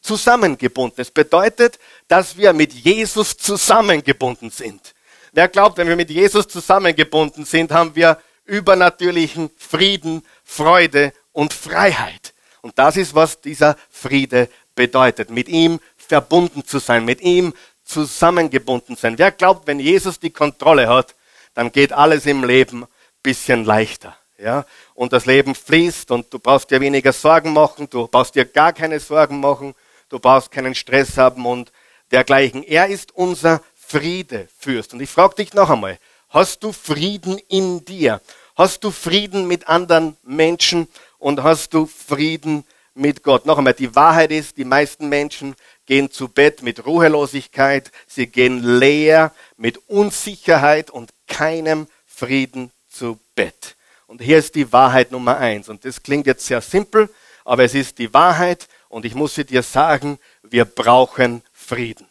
Zusammengebunden. 0.00 1.00
Es 1.00 1.10
bedeutet, 1.10 1.78
dass 2.06 2.36
wir 2.36 2.52
mit 2.52 2.72
Jesus 2.72 3.36
zusammengebunden 3.36 4.50
sind. 4.50 4.94
Wer 5.32 5.48
glaubt, 5.48 5.78
wenn 5.78 5.88
wir 5.88 5.96
mit 5.96 6.10
Jesus 6.10 6.48
zusammengebunden 6.48 7.44
sind, 7.44 7.72
haben 7.72 7.94
wir 7.94 8.18
übernatürlichen 8.44 9.50
Frieden, 9.56 10.22
Freude 10.44 11.12
und 11.32 11.52
Freiheit. 11.52 12.34
Und 12.62 12.78
das 12.78 12.96
ist, 12.96 13.14
was 13.14 13.40
dieser 13.40 13.76
Friede 13.90 14.48
bedeutet. 14.74 15.30
Mit 15.30 15.48
ihm 15.48 15.80
verbunden 15.96 16.64
zu 16.64 16.78
sein, 16.78 17.04
mit 17.04 17.20
ihm 17.20 17.52
zusammengebunden 17.84 18.96
sein. 18.96 19.18
Wer 19.18 19.30
glaubt, 19.32 19.66
wenn 19.66 19.80
Jesus 19.80 20.18
die 20.18 20.30
Kontrolle 20.30 20.88
hat, 20.88 21.14
dann 21.54 21.72
geht 21.72 21.92
alles 21.92 22.26
im 22.26 22.44
Leben 22.44 22.84
ein 22.84 22.88
bisschen 23.22 23.64
leichter. 23.64 24.16
Ja? 24.38 24.64
Und 24.94 25.12
das 25.12 25.26
Leben 25.26 25.54
fließt 25.54 26.10
und 26.10 26.32
du 26.32 26.38
brauchst 26.38 26.70
dir 26.70 26.80
weniger 26.80 27.12
Sorgen 27.12 27.52
machen, 27.52 27.88
du 27.90 28.06
brauchst 28.06 28.34
dir 28.34 28.44
gar 28.44 28.72
keine 28.72 29.00
Sorgen 29.00 29.40
machen, 29.40 29.74
du 30.08 30.18
brauchst 30.18 30.50
keinen 30.50 30.74
Stress 30.74 31.16
haben 31.16 31.44
und 31.46 31.72
dergleichen. 32.10 32.62
Er 32.62 32.88
ist 32.88 33.14
unser 33.14 33.62
Friedefürst. 33.88 34.92
Und 34.92 35.00
ich 35.00 35.08
frage 35.08 35.36
dich 35.36 35.54
noch 35.54 35.70
einmal, 35.70 35.98
hast 36.28 36.62
du 36.62 36.72
Frieden 36.72 37.38
in 37.48 37.84
dir? 37.84 38.20
Hast 38.54 38.84
du 38.84 38.90
Frieden 38.90 39.48
mit 39.48 39.68
anderen 39.68 40.16
Menschen 40.22 40.88
und 41.18 41.42
hast 41.42 41.72
du 41.72 41.86
Frieden 41.86 42.64
mit 42.94 43.22
Gott? 43.22 43.46
Noch 43.46 43.56
einmal, 43.56 43.72
die 43.72 43.94
Wahrheit 43.94 44.30
ist, 44.30 44.58
die 44.58 44.66
meisten 44.66 45.08
Menschen 45.08 45.54
gehen 45.86 46.10
zu 46.10 46.28
Bett 46.28 46.62
mit 46.62 46.84
Ruhelosigkeit, 46.84 47.90
sie 48.06 48.26
gehen 48.26 48.62
leer 48.62 49.32
mit 49.56 49.78
Unsicherheit 49.88 50.90
und 50.90 51.10
keinem 51.26 51.86
Frieden 52.06 52.70
zu 52.90 53.18
Bett. 53.34 53.76
Und 54.06 54.20
hier 54.20 54.38
ist 54.38 54.54
die 54.54 54.70
Wahrheit 54.72 55.12
Nummer 55.12 55.38
eins. 55.38 55.68
Und 55.68 55.84
das 55.84 56.02
klingt 56.02 56.26
jetzt 56.26 56.44
sehr 56.44 56.60
simpel, 56.60 57.08
aber 57.44 57.64
es 57.64 57.74
ist 57.74 57.98
die 57.98 58.12
Wahrheit. 58.12 58.68
Und 58.88 59.04
ich 59.04 59.14
muss 59.14 59.34
sie 59.34 59.44
dir 59.44 59.62
sagen, 59.62 60.18
wir 60.42 60.64
brauchen 60.64 61.42
Frieden. 61.52 62.07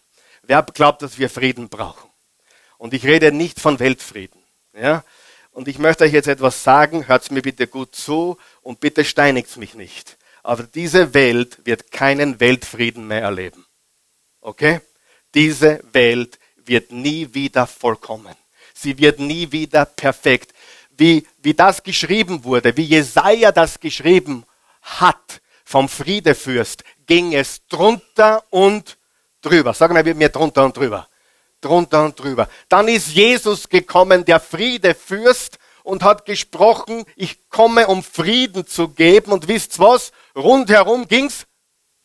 Wer 0.48 0.64
glaubt, 0.64 1.02
dass 1.02 1.20
wir 1.20 1.30
Frieden 1.30 1.70
brauchen? 1.70 2.10
Und 2.78 2.94
ich 2.94 3.06
rede 3.06 3.32
nicht 3.32 3.60
von 3.60 3.80
Weltfrieden. 3.80 4.42
Ja? 4.74 5.04
Und 5.52 5.68
ich 5.68 5.78
möchte 5.78 6.04
euch 6.04 6.14
jetzt 6.14 6.28
etwas 6.28 6.64
sagen, 6.64 7.08
hört 7.08 7.30
mir 7.32 7.42
bitte 7.42 7.68
gut 7.68 7.96
zu 7.96 8.38
und 8.62 8.80
bitte 8.80 9.06
steinigt 9.06 9.58
mich 9.58 9.76
nicht. 9.76 10.18
Aber 10.44 10.64
diese 10.64 11.14
Welt 11.14 11.66
wird 11.66 11.92
keinen 11.92 12.40
Weltfrieden 12.40 13.08
mehr 13.08 13.22
erleben. 13.22 13.66
Okay? 14.42 14.82
Diese 15.36 15.84
Welt 15.92 16.40
wird 16.56 16.92
nie 16.92 17.34
wieder 17.34 17.68
vollkommen. 17.68 18.36
Sie 18.74 18.98
wird 18.98 19.20
nie 19.20 19.52
wieder 19.52 19.86
perfekt 19.86 20.54
wie, 20.98 21.26
wie 21.42 21.54
das 21.54 21.84
geschrieben 21.84 22.44
wurde, 22.44 22.76
wie 22.76 22.84
Jesaja 22.84 23.52
das 23.52 23.80
geschrieben 23.80 24.46
hat 24.82 25.42
vom 25.64 25.90
Friedefürst, 25.90 26.84
ging 27.06 27.34
es 27.34 27.66
drunter 27.68 28.44
und 28.50 28.98
drüber. 29.42 29.74
Sagen 29.74 29.96
wir 29.96 30.16
mir 30.16 30.30
drunter 30.30 30.66
und 30.66 30.76
drüber. 30.76 31.08
Drunter 31.62 32.06
und 32.06 32.20
drüber. 32.20 32.48
Dann 32.70 32.88
ist 32.88 33.10
Jesus 33.10 33.68
gekommen, 33.68 34.26
der 34.26 34.40
Friedefürst, 34.40 35.58
und 35.88 36.04
hat 36.04 36.26
gesprochen, 36.26 37.06
ich 37.16 37.50
komme, 37.50 37.88
um 37.88 38.04
Frieden 38.04 38.68
zu 38.68 38.90
geben. 38.90 39.32
Und 39.32 39.48
wisst 39.48 39.80
was? 39.80 40.12
Rundherum 40.36 41.08
ging's 41.08 41.46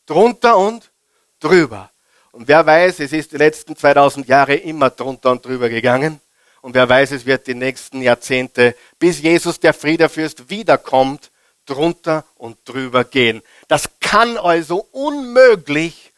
drunter 0.07 0.57
und 0.57 0.93
drüber. 1.41 1.91
Und 2.31 2.47
wer 2.47 2.65
weiß, 2.65 3.01
es 3.01 3.13
ist 3.13 3.33
die 3.33 3.39
letzten 3.39 3.77
2000 3.77 4.29
Jahre 4.29 4.55
immer 4.55 4.91
drunter 4.91 5.33
und 5.33 5.45
drüber 5.45 5.69
gegangen. 5.69 6.21
Und 6.61 6.75
wer 6.75 6.89
weiß, 6.89 7.11
es 7.11 7.27
wird 7.27 7.49
die 7.49 7.57
nächsten 7.57 8.03
Jahrzehnte, 8.03 8.77
bis 9.01 9.21
Jesus 9.21 9.59
der 9.59 9.75
Friederfürst 9.75 10.49
wiederkommt, 10.49 11.33
drunter 11.67 12.25
und 12.37 12.59
drüber 12.65 13.03
gehen. 13.03 13.43
Das 13.67 13.91
kann 13.99 14.37
also 14.37 14.87
unmöglich 14.93 16.12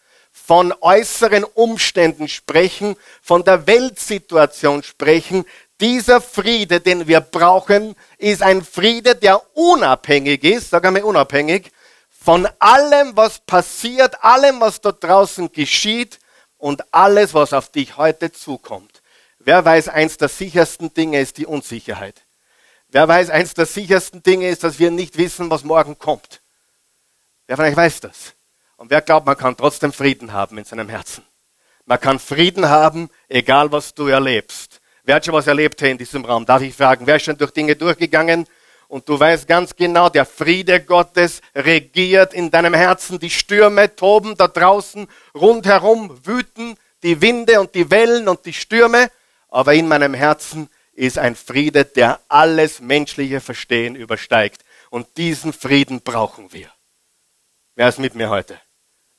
von 0.47 0.75
äußeren 0.83 1.43
Umständen 1.43 2.29
sprechen, 2.29 2.97
von 3.23 3.45
der 3.45 3.67
Weltsituation 3.67 4.83
sprechen. 4.83 5.47
Dieser 5.81 6.21
Friede, 6.21 6.81
den 6.81 7.09
wir 7.09 7.21
brauchen, 7.21 7.97
ist 8.19 8.43
ein 8.43 8.63
Friede, 8.63 9.15
der 9.15 9.41
unabhängig 9.57 10.45
ist, 10.45 10.69
sag 10.69 10.85
einmal 10.85 11.03
unabhängig, 11.03 11.73
von 12.11 12.47
allem, 12.59 13.17
was 13.17 13.39
passiert, 13.39 14.23
allem, 14.23 14.61
was 14.61 14.83
dort 14.83 15.03
draußen 15.03 15.51
geschieht 15.51 16.19
und 16.59 16.83
alles, 16.93 17.33
was 17.33 17.55
auf 17.55 17.71
dich 17.71 17.97
heute 17.97 18.31
zukommt. 18.31 19.03
Wer 19.39 19.65
weiß, 19.65 19.89
eins 19.89 20.19
der 20.19 20.29
sichersten 20.29 20.93
Dinge 20.93 21.21
ist 21.21 21.39
die 21.39 21.47
Unsicherheit. 21.47 22.27
Wer 22.89 23.09
weiß, 23.09 23.31
eins 23.31 23.55
der 23.55 23.67
sichersten 23.67 24.23
Dinge 24.23 24.51
ist, 24.51 24.63
dass 24.63 24.79
wir 24.79 24.91
nicht 24.91 25.17
wissen, 25.17 25.51
was 25.51 25.65
morgen 25.65 25.99
kommt. 25.99 26.43
Wer 27.47 27.57
von 27.57 27.65
euch 27.65 27.77
weiß 27.77 28.01
das? 28.01 28.35
Und 28.77 28.91
wer 28.91 29.01
glaubt, 29.01 29.27
man 29.27 29.37
kann 29.37 29.57
trotzdem 29.57 29.93
Frieden 29.93 30.33
haben 30.33 30.59
in 30.59 30.65
seinem 30.65 30.89
Herzen? 30.89 31.25
Man 31.85 32.01
kann 32.01 32.19
Frieden 32.19 32.69
haben, 32.69 33.11
egal 33.29 33.71
was 33.73 33.95
du 33.95 34.07
erlebst. 34.07 34.81
Wer 35.05 35.17
hat 35.17 35.25
schon 35.25 35.35
was 35.35 35.47
erlebt 35.47 35.81
hier 35.81 35.91
in 35.91 35.99
diesem 35.99 36.25
Raum? 36.25 36.47
Darf 36.47 36.63
ich 36.63 36.75
fragen, 36.75 37.07
wer 37.07 37.17
ist 37.17 37.25
schon 37.25 37.37
durch 37.37 37.51
Dinge 37.51 37.77
durchgegangen? 37.77 38.47
Und 38.89 39.09
du 39.09 39.19
weißt 39.19 39.47
ganz 39.47 39.77
genau, 39.77 40.09
der 40.09 40.25
Friede 40.25 40.81
Gottes 40.81 41.41
regiert 41.55 42.33
in 42.33 42.51
deinem 42.51 42.75
Herzen. 42.75 43.19
Die 43.19 43.31
Stürme 43.31 43.95
toben 43.95 44.37
da 44.37 44.49
draußen, 44.49 45.07
rundherum 45.35 46.19
wüten 46.25 46.77
die 47.03 47.21
Winde 47.21 47.61
und 47.61 47.75
die 47.75 47.91
Wellen 47.91 48.29
und 48.29 48.47
die 48.47 48.53
Stürme 48.53 49.11
aber 49.55 49.75
in 49.75 49.87
meinem 49.87 50.15
Herzen 50.15 50.69
ist 50.95 51.17
ein 51.17 51.37
Friede, 51.37 51.85
der 51.85 52.21
alles 52.27 52.81
menschliche 52.81 53.41
Verstehen 53.41 53.95
übersteigt. 53.95 54.65
Und 54.91 55.17
diesen 55.17 55.53
Frieden 55.53 56.01
brauchen 56.01 56.53
wir. 56.53 56.73
Wer 57.77 57.89
ist 57.89 58.01
mit 58.01 58.17
mir 58.17 58.31
heute? 58.31 58.61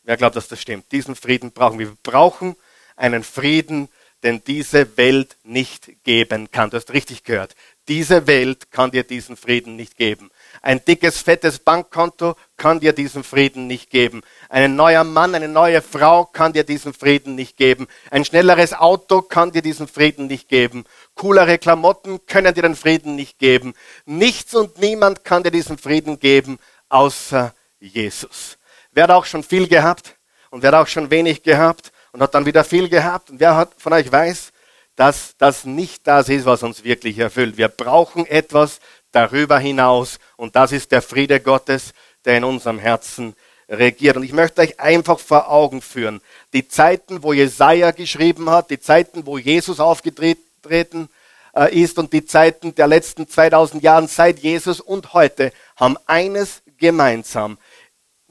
Wer 0.06 0.18
glaubt, 0.18 0.36
dass 0.36 0.48
das 0.48 0.62
stimmt? 0.62 0.92
Diesen 0.92 1.16
Frieden 1.16 1.52
brauchen 1.52 1.80
wir. 1.80 1.90
Wir 1.90 1.98
brauchen 2.04 2.56
einen 2.96 3.24
Frieden, 3.24 3.90
den 4.24 4.44
diese 4.44 4.98
Welt 4.98 5.38
nicht 5.44 6.04
geben 6.04 6.50
kann. 6.50 6.70
Du 6.70 6.78
hast 6.78 6.94
richtig 6.94 7.24
gehört. 7.24 7.56
Diese 7.88 8.26
Welt 8.26 8.72
kann 8.72 8.90
dir 8.92 9.04
diesen 9.04 9.36
Frieden 9.36 9.76
nicht 9.76 9.98
geben. 9.98 10.32
Ein 10.62 10.84
dickes, 10.84 11.22
fettes 11.22 11.60
Bankkonto 11.60 12.36
kann 12.58 12.80
dir 12.80 12.94
diesen 12.94 13.24
Frieden 13.24 13.68
nicht 13.68 13.90
geben. 13.90 14.22
Ein 14.50 14.76
neuer 14.76 15.04
Mann, 15.04 15.36
eine 15.36 15.48
neue 15.48 15.82
Frau 15.82 16.26
kann 16.26 16.54
dir 16.54 16.64
diesen 16.64 16.94
Frieden 16.94 17.36
nicht 17.36 17.58
geben. 17.58 17.88
Ein 18.10 18.26
schnelleres 18.26 18.74
Auto 18.74 19.22
kann 19.22 19.52
dir 19.52 19.62
diesen 19.62 19.88
Frieden 19.88 20.28
nicht 20.28 20.50
geben. 20.50 20.86
Coolere 21.14 21.60
Klamotten 21.60 22.26
können 22.26 22.54
dir 22.54 22.64
den 22.64 22.76
Frieden 22.76 23.16
nicht 23.16 23.38
geben. 23.38 23.74
Nichts 24.06 24.56
und 24.56 24.80
niemand 24.80 25.24
kann 25.24 25.44
dir 25.44 25.52
diesen 25.52 25.78
Frieden 25.78 26.20
geben, 26.20 26.58
außer 26.90 27.54
Jesus. 27.80 28.58
Wer 28.96 29.04
hat 29.04 29.12
auch 29.12 29.26
schon 29.26 29.44
viel 29.44 29.68
gehabt 29.68 30.16
und 30.52 30.64
wer 30.64 30.72
hat 30.72 30.82
auch 30.82 30.88
schon 30.88 31.12
wenig 31.12 31.44
gehabt 31.44 31.92
und 32.14 32.22
hat 32.22 32.34
dann 32.34 32.46
wieder 32.46 32.64
viel 32.64 32.88
gehabt 32.88 33.30
und 33.30 33.42
wer 33.42 33.58
hat 33.58 33.74
von 33.78 33.92
euch 33.92 34.10
weiß, 34.10 34.54
dass 34.96 35.36
das 35.38 35.66
nicht 35.66 36.08
das 36.08 36.30
ist, 36.30 36.46
was 36.46 36.64
uns 36.64 36.86
wirklich 36.86 37.20
erfüllt. 37.20 37.58
Wir 37.58 37.68
brauchen 37.68 38.26
etwas 38.26 38.80
darüber 39.12 39.60
hinaus 39.60 40.18
und 40.38 40.56
das 40.56 40.72
ist 40.72 40.94
der 40.94 41.02
Friede 41.02 41.42
Gottes, 41.42 41.92
der 42.24 42.38
in 42.38 42.46
unserem 42.46 42.80
Herzen 42.80 43.36
regiert. 43.68 44.16
Und 44.16 44.24
ich 44.24 44.32
möchte 44.32 44.62
euch 44.62 44.80
einfach 44.80 45.20
vor 45.20 45.52
Augen 45.52 45.82
führen, 45.82 46.22
die 46.54 46.70
Zeiten, 46.70 47.22
wo 47.22 47.34
Jesaja 47.34 47.92
geschrieben 47.92 48.50
hat, 48.50 48.70
die 48.70 48.80
Zeiten, 48.80 49.26
wo 49.26 49.38
Jesus 49.38 49.82
aufgetreten 49.82 51.10
äh, 51.54 51.78
ist 51.78 52.00
und 52.00 52.14
die 52.14 52.24
Zeiten 52.24 52.74
der 52.76 52.88
letzten 52.88 53.28
2000 53.28 53.84
Jahre 53.84 54.08
seit 54.08 54.40
Jesus 54.40 54.80
und 54.80 55.12
heute 55.14 55.52
haben 55.76 55.98
eines 56.06 56.62
gemeinsam, 56.78 57.58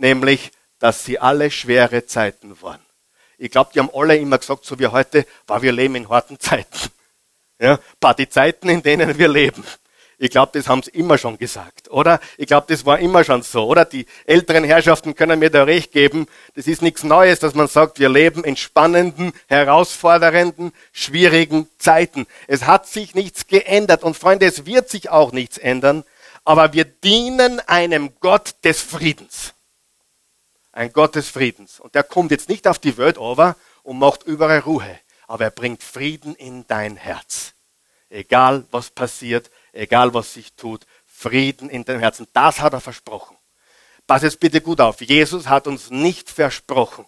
nämlich, 0.04 0.52
dass 0.78 1.04
sie 1.04 1.18
alle 1.18 1.50
schwere 1.50 2.04
Zeiten 2.04 2.61
waren. 2.61 2.84
Ich 3.38 3.50
glaube, 3.50 3.70
die 3.75 3.80
haben 3.80 3.90
alle 3.92 4.16
immer 4.16 4.38
gesagt, 4.38 4.66
so 4.66 4.78
wie 4.78 4.87
heute, 4.87 5.26
war 5.46 5.62
wir 5.62 5.73
leben 5.73 5.96
in 5.96 6.08
harten 6.08 6.38
Zeiten. 6.38 6.78
Ja, 7.61 7.78
paar 8.00 8.14
die 8.14 8.28
Zeiten, 8.28 8.68
in 8.68 8.82
denen 8.82 9.16
wir 9.16 9.28
leben. 9.28 9.62
Ich 10.18 10.30
glaube, 10.30 10.50
das 10.58 10.66
haben 10.66 10.82
sie 10.82 10.90
immer 10.90 11.18
schon 11.18 11.38
gesagt, 11.38 11.88
oder? 11.88 12.18
Ich 12.37 12.49
glaube, 12.49 12.66
das 12.68 12.84
war 12.84 12.99
immer 12.99 13.23
schon 13.23 13.42
so, 13.42 13.64
oder? 13.64 13.84
Die 13.84 14.06
älteren 14.26 14.64
Herrschaften 14.64 15.14
können 15.14 15.38
mir 15.38 15.50
da 15.50 15.62
recht 15.62 15.92
geben. 15.92 16.26
Das 16.56 16.66
ist 16.66 16.82
nichts 16.82 17.04
Neues, 17.04 17.38
dass 17.38 17.54
man 17.54 17.68
sagt, 17.68 18.00
wir 18.00 18.08
leben 18.08 18.42
in 18.42 18.56
spannenden, 18.56 19.32
herausfordernden, 19.46 20.73
schwierigen 20.92 21.68
Zeiten. 21.78 22.26
Es 22.49 22.64
hat 22.64 22.88
sich 22.88 23.14
nichts 23.14 23.46
geändert 23.46 24.02
und 24.02 24.16
Freunde, 24.16 24.46
es 24.46 24.66
wird 24.66 24.90
sich 24.90 25.11
auch 25.11 25.30
nichts 25.30 25.56
ändern, 25.56 26.02
aber 26.44 26.73
wir 26.73 26.84
dienen 26.84 27.61
einem 27.61 28.11
Gott 28.18 28.56
des 28.64 28.82
Friedens 28.82 29.54
ein 30.75 30.93
Gott 30.93 31.14
des 31.14 31.28
Friedens. 31.28 31.81
Und 31.81 31.95
der 31.95 32.02
kommt 32.02 32.31
jetzt 32.31 32.49
nicht 32.49 32.66
auf 32.66 32.78
die 32.78 32.97
Welt 32.97 33.16
over 33.16 33.57
und 33.83 33.99
macht 33.99 34.25
überall 34.25 34.59
Ruhe, 34.61 34.99
aber 35.26 35.45
er 35.45 35.50
bringt 35.50 35.83
Frieden 35.83 36.35
in 36.35 36.66
dein 36.66 36.97
Herz. 36.97 37.54
Egal 38.11 38.66
was 38.71 38.90
passiert, 38.90 39.50
egal 39.73 40.14
was 40.14 40.35
sich 40.35 40.54
tut, 40.54 40.87
Frieden 41.07 41.71
in 41.71 41.85
deinem 41.85 42.00
Herzen. 42.00 42.26
Das 42.33 42.61
hat 42.61 42.73
er 42.73 42.81
versprochen. 42.81 43.37
Pass 44.07 44.23
jetzt 44.23 44.40
bitte 44.40 44.61
gut 44.61 44.81
auf. 44.81 45.00
Jesus 45.00 45.49
hat 45.49 45.66
uns 45.66 45.90
nicht 45.90 46.28
versprochen, 46.28 47.07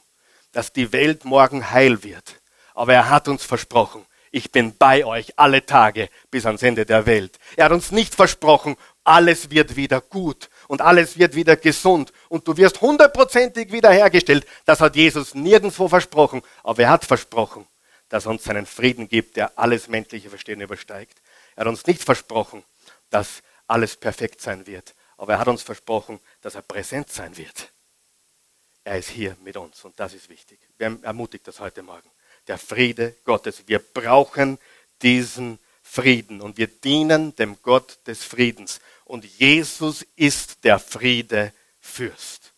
dass 0.53 0.73
die 0.73 0.93
Welt 0.93 1.25
morgen 1.25 1.71
heil 1.71 2.03
wird. 2.03 2.41
Aber 2.75 2.95
er 2.95 3.11
hat 3.11 3.29
uns 3.29 3.45
versprochen, 3.45 4.07
ich 4.31 4.53
bin 4.53 4.77
bei 4.77 5.05
euch 5.05 5.39
alle 5.39 5.67
Tage 5.67 6.09
bis 6.31 6.47
ans 6.47 6.63
Ende 6.63 6.87
der 6.87 7.07
Welt. 7.07 7.39
Er 7.57 7.67
hat 7.67 7.73
uns 7.73 7.91
nicht 7.91 8.15
versprochen, 8.15 8.77
alles 9.05 9.51
wird 9.51 9.77
wieder 9.77 10.01
gut 10.01 10.51
und 10.69 10.81
alles 10.81 11.19
wird 11.19 11.35
wieder 11.35 11.57
gesund 11.57 12.13
und 12.29 12.47
du 12.47 12.57
wirst 12.57 12.81
hundertprozentig 12.81 13.73
wiederhergestellt. 13.73 14.47
Das 14.65 14.81
hat 14.81 14.97
Jesus 14.97 15.35
nirgendwo 15.35 15.89
versprochen, 15.89 16.43
aber 16.63 16.83
er 16.83 16.91
hat 16.91 17.05
versprochen, 17.05 17.67
dass 18.09 18.27
er 18.27 18.31
uns 18.31 18.45
seinen 18.45 18.67
Frieden 18.67 19.09
gibt, 19.09 19.37
der 19.37 19.59
alles 19.59 19.89
menschliche 19.89 20.29
Verstehen 20.29 20.61
übersteigt. 20.61 21.21
Er 21.55 21.63
hat 21.63 21.69
uns 21.69 21.87
nicht 21.87 22.03
versprochen, 22.03 22.65
dass 23.11 23.43
alles 23.67 23.97
perfekt 23.97 24.41
sein 24.41 24.67
wird, 24.67 24.95
aber 25.17 25.35
er 25.35 25.39
hat 25.39 25.49
uns 25.49 25.63
versprochen, 25.63 26.21
dass 26.41 26.55
er 26.55 26.63
präsent 26.63 27.11
sein 27.11 27.37
wird. 27.37 27.73
Er 28.85 28.99
ist 28.99 29.11
hier 29.11 29.37
mit 29.43 29.57
uns 29.57 29.85
und 29.85 29.99
das 29.99 30.15
ist 30.15 30.29
wichtig. 30.29 30.61
Wer 30.79 30.97
ermutigt 31.03 31.49
das 31.49 31.59
heute 31.59 31.83
Morgen? 31.83 32.09
Der 32.47 32.59
Friede 32.59 33.17
Gottes. 33.25 33.65
Wir 33.67 33.81
brauchen 33.81 34.59
diesen 35.03 35.59
Frieden 35.83 36.41
und 36.41 36.57
wir 36.57 36.69
dienen 36.69 37.35
dem 37.37 37.61
Gott 37.63 37.99
des 38.07 38.23
Friedens. 38.23 38.81
Und 39.07 39.25
Jesus 39.25 40.05
ist 40.17 40.65
der 40.65 40.79
Friedefürst. 40.79 42.53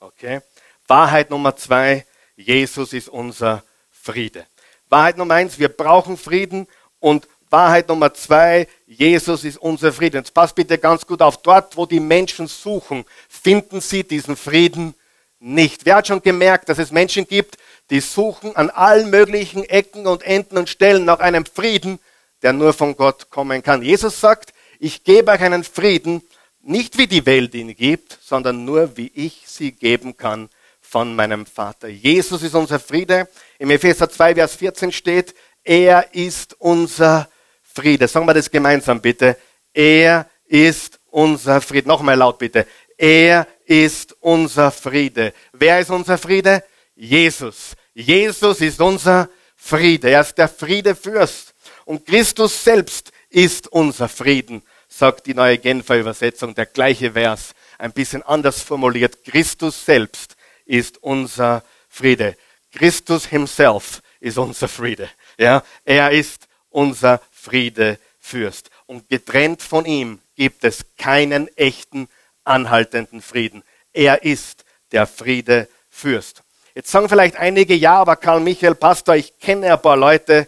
Okay? 0.00 0.40
Wahrheit 0.88 1.30
Nummer 1.30 1.54
zwei, 1.54 2.06
Jesus 2.36 2.92
ist 2.92 3.08
unser 3.08 3.62
Friede. 3.90 4.46
Wahrheit 4.88 5.18
Nummer 5.18 5.34
eins, 5.34 5.58
wir 5.58 5.68
brauchen 5.68 6.16
Frieden 6.16 6.66
und 6.98 7.28
Wahrheit 7.50 7.88
Nummer 7.88 8.14
zwei, 8.14 8.66
Jesus 8.86 9.44
ist 9.44 9.58
unser 9.58 9.92
Frieden. 9.92 10.16
Jetzt 10.16 10.32
passt 10.32 10.54
bitte 10.54 10.78
ganz 10.78 11.06
gut 11.06 11.20
auf, 11.20 11.42
dort, 11.42 11.76
wo 11.76 11.84
die 11.84 12.00
Menschen 12.00 12.46
suchen, 12.46 13.04
finden 13.28 13.80
sie 13.80 14.02
diesen 14.02 14.36
Frieden 14.36 14.94
nicht. 15.38 15.84
Wer 15.84 15.96
hat 15.96 16.06
schon 16.06 16.22
gemerkt, 16.22 16.68
dass 16.68 16.78
es 16.78 16.92
Menschen 16.92 17.26
gibt, 17.26 17.58
die 17.90 18.00
suchen 18.00 18.56
an 18.56 18.70
allen 18.70 19.10
möglichen 19.10 19.64
Ecken 19.64 20.06
und 20.06 20.22
Enden 20.22 20.56
und 20.56 20.68
Stellen 20.68 21.04
nach 21.04 21.20
einem 21.20 21.44
Frieden, 21.44 21.98
der 22.42 22.52
nur 22.52 22.72
von 22.72 22.96
Gott 22.96 23.30
kommen 23.30 23.62
kann. 23.62 23.82
Jesus 23.82 24.18
sagt, 24.18 24.54
ich 24.80 25.04
gebe 25.04 25.30
euch 25.30 25.40
einen 25.42 25.62
Frieden, 25.62 26.22
nicht 26.62 26.98
wie 26.98 27.06
die 27.06 27.24
Welt 27.26 27.54
ihn 27.54 27.76
gibt, 27.76 28.18
sondern 28.22 28.64
nur 28.64 28.96
wie 28.96 29.12
ich 29.14 29.42
sie 29.46 29.72
geben 29.72 30.16
kann 30.16 30.48
von 30.80 31.14
meinem 31.14 31.46
Vater. 31.46 31.88
Jesus 31.88 32.42
ist 32.42 32.54
unser 32.54 32.80
Friede. 32.80 33.28
Im 33.58 33.70
Epheser 33.70 34.08
2, 34.08 34.34
Vers 34.34 34.54
14 34.56 34.90
steht, 34.90 35.34
er 35.62 36.14
ist 36.14 36.56
unser 36.58 37.28
Friede. 37.62 38.08
Sagen 38.08 38.26
wir 38.26 38.34
das 38.34 38.50
gemeinsam 38.50 39.00
bitte. 39.00 39.36
Er 39.72 40.28
ist 40.46 40.98
unser 41.06 41.60
Friede. 41.60 41.86
Nochmal 41.86 42.16
laut 42.16 42.38
bitte. 42.38 42.66
Er 42.96 43.46
ist 43.66 44.16
unser 44.20 44.70
Friede. 44.70 45.34
Wer 45.52 45.80
ist 45.80 45.90
unser 45.90 46.18
Friede? 46.18 46.64
Jesus. 46.96 47.76
Jesus 47.94 48.60
ist 48.62 48.80
unser 48.80 49.28
Friede. 49.56 50.10
Er 50.10 50.22
ist 50.22 50.38
der 50.38 50.48
Friedefürst. 50.48 51.54
Und 51.84 52.06
Christus 52.06 52.64
selbst 52.64 53.12
ist 53.30 53.68
unser 53.68 54.08
Frieden, 54.08 54.62
sagt 55.00 55.26
die 55.26 55.34
neue 55.34 55.56
Genfer 55.56 55.98
Übersetzung, 55.98 56.54
der 56.54 56.66
gleiche 56.66 57.12
Vers, 57.12 57.54
ein 57.78 57.92
bisschen 57.92 58.22
anders 58.22 58.60
formuliert. 58.60 59.24
Christus 59.24 59.86
selbst 59.86 60.36
ist 60.66 61.02
unser 61.02 61.64
Friede. 61.88 62.36
Christus 62.70 63.24
himself 63.24 64.02
ist 64.20 64.36
unser 64.36 64.68
Friede. 64.68 65.08
Ja, 65.38 65.62
er 65.86 66.10
ist 66.10 66.48
unser 66.68 67.22
Friedefürst. 67.32 68.70
Und 68.84 69.08
getrennt 69.08 69.62
von 69.62 69.86
ihm 69.86 70.20
gibt 70.36 70.64
es 70.64 70.84
keinen 70.98 71.48
echten, 71.56 72.06
anhaltenden 72.44 73.22
Frieden. 73.22 73.62
Er 73.94 74.22
ist 74.22 74.66
der 74.92 75.06
Friedefürst. 75.06 76.42
Jetzt 76.74 76.90
sagen 76.90 77.08
vielleicht 77.08 77.36
einige, 77.36 77.74
ja, 77.74 77.94
aber 77.94 78.16
Karl 78.16 78.40
Michael, 78.40 78.74
Pastor, 78.74 79.16
ich 79.16 79.38
kenne 79.38 79.72
ein 79.72 79.80
paar 79.80 79.96
Leute, 79.96 80.46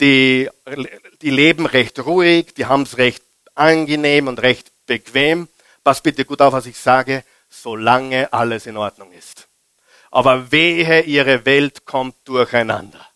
die, 0.00 0.50
die 1.20 1.30
leben 1.30 1.66
recht 1.66 2.04
ruhig, 2.04 2.54
die 2.54 2.66
haben 2.66 2.82
es 2.82 2.98
recht 2.98 3.22
angenehm 3.54 4.28
und 4.28 4.40
recht 4.42 4.72
bequem. 4.86 5.48
Pass 5.84 6.00
bitte 6.00 6.24
gut 6.24 6.40
auf, 6.40 6.52
was 6.52 6.66
ich 6.66 6.78
sage, 6.78 7.24
solange 7.48 8.32
alles 8.32 8.66
in 8.66 8.76
Ordnung 8.76 9.12
ist. 9.12 9.48
Aber 10.10 10.52
wehe, 10.52 11.02
ihre 11.02 11.44
Welt 11.44 11.84
kommt 11.84 12.16
durcheinander. 12.24 13.06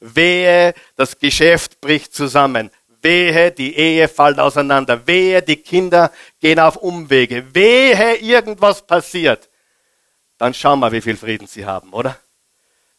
Wehe, 0.00 0.74
das 0.96 1.18
Geschäft 1.18 1.80
bricht 1.80 2.14
zusammen. 2.14 2.70
Wehe, 3.00 3.50
die 3.50 3.76
Ehe 3.76 4.08
fällt 4.08 4.38
auseinander. 4.38 5.06
Wehe, 5.06 5.42
die 5.42 5.56
Kinder 5.56 6.12
gehen 6.40 6.60
auf 6.60 6.76
Umwege. 6.76 7.54
Wehe, 7.54 8.16
irgendwas 8.16 8.86
passiert 8.86 9.48
dann 10.42 10.54
schauen 10.54 10.80
wir, 10.80 10.90
wie 10.90 11.00
viel 11.00 11.16
Frieden 11.16 11.46
sie 11.46 11.66
haben, 11.66 11.92
oder? 11.92 12.18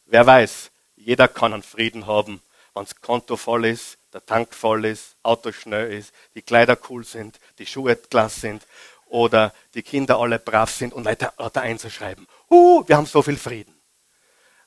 Wer 0.05 0.25
weiß, 0.25 0.71
jeder 0.95 1.27
kann 1.27 1.51
einen 1.51 1.61
Frieden 1.61 2.07
haben, 2.07 2.41
wenn 2.73 2.85
das 2.85 3.01
Konto 3.01 3.35
voll 3.35 3.65
ist, 3.65 3.97
der 4.13 4.25
Tank 4.25 4.53
voll 4.53 4.85
ist, 4.85 5.15
Auto 5.23 5.51
schnell 5.51 5.91
ist, 5.91 6.13
die 6.35 6.41
Kleider 6.41 6.77
cool 6.89 7.03
sind, 7.03 7.39
die 7.57 7.65
Schuhe 7.65 7.95
klasse 7.95 8.39
sind 8.39 8.63
oder 9.07 9.53
die 9.73 9.83
Kinder 9.83 10.19
alle 10.19 10.39
brav 10.39 10.71
sind 10.71 10.93
und 10.93 11.05
weiter 11.05 11.33
einzuschreiben. 11.61 12.27
Uh, 12.49 12.83
wir 12.87 12.97
haben 12.97 13.05
so 13.05 13.21
viel 13.21 13.37
Frieden. 13.37 13.75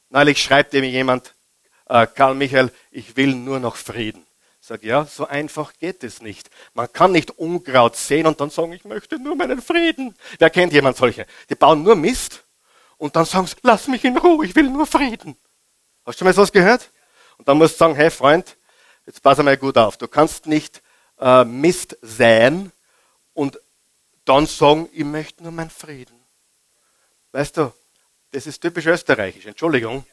Neulich 0.08 0.42
schreibt 0.42 0.72
mir 0.72 0.88
jemand, 0.88 1.34
äh, 1.88 2.06
Karl 2.06 2.34
Michael, 2.34 2.70
ich 2.90 3.16
will 3.16 3.34
nur 3.34 3.60
noch 3.60 3.76
Frieden. 3.76 4.26
Sag 4.60 4.82
ja, 4.82 5.04
so 5.04 5.26
einfach 5.26 5.72
geht 5.78 6.02
es 6.02 6.20
nicht. 6.20 6.50
Man 6.74 6.92
kann 6.92 7.12
nicht 7.12 7.38
Unkraut 7.38 7.94
sehen 7.94 8.26
und 8.26 8.40
dann 8.40 8.50
sagen, 8.50 8.72
ich 8.72 8.84
möchte 8.84 9.18
nur 9.18 9.36
meinen 9.36 9.62
Frieden. 9.62 10.14
Wer 10.38 10.50
kennt 10.50 10.72
jemand 10.72 10.96
solche? 10.96 11.26
Die 11.48 11.54
bauen 11.54 11.82
nur 11.82 11.94
Mist 11.94 12.44
und 12.96 13.14
dann 13.14 13.24
sagen 13.24 13.46
sie, 13.46 13.54
lass 13.62 13.86
mich 13.86 14.04
in 14.04 14.16
Ruhe, 14.16 14.44
ich 14.44 14.56
will 14.56 14.68
nur 14.68 14.86
Frieden. 14.86 15.36
Hast 16.04 16.20
du 16.20 16.24
mal 16.24 16.34
sowas 16.34 16.50
gehört? 16.50 16.90
Und 17.38 17.46
dann 17.46 17.58
musst 17.58 17.74
du 17.74 17.78
sagen, 17.78 17.94
hey 17.94 18.10
Freund, 18.10 18.56
jetzt 19.06 19.22
pass 19.22 19.38
einmal 19.38 19.56
gut 19.56 19.78
auf. 19.78 19.96
Du 19.96 20.08
kannst 20.08 20.46
nicht 20.46 20.82
äh, 21.18 21.44
Mist 21.44 21.96
säen 22.02 22.72
und 23.32 23.60
dann 24.24 24.46
sagen, 24.46 24.88
ich 24.92 25.04
möchte 25.04 25.42
nur 25.42 25.52
meinen 25.52 25.70
Frieden. 25.70 26.18
Weißt 27.32 27.56
du, 27.56 27.72
das 28.32 28.46
ist 28.46 28.60
typisch 28.60 28.86
österreichisch, 28.86 29.46
Entschuldigung. 29.46 30.04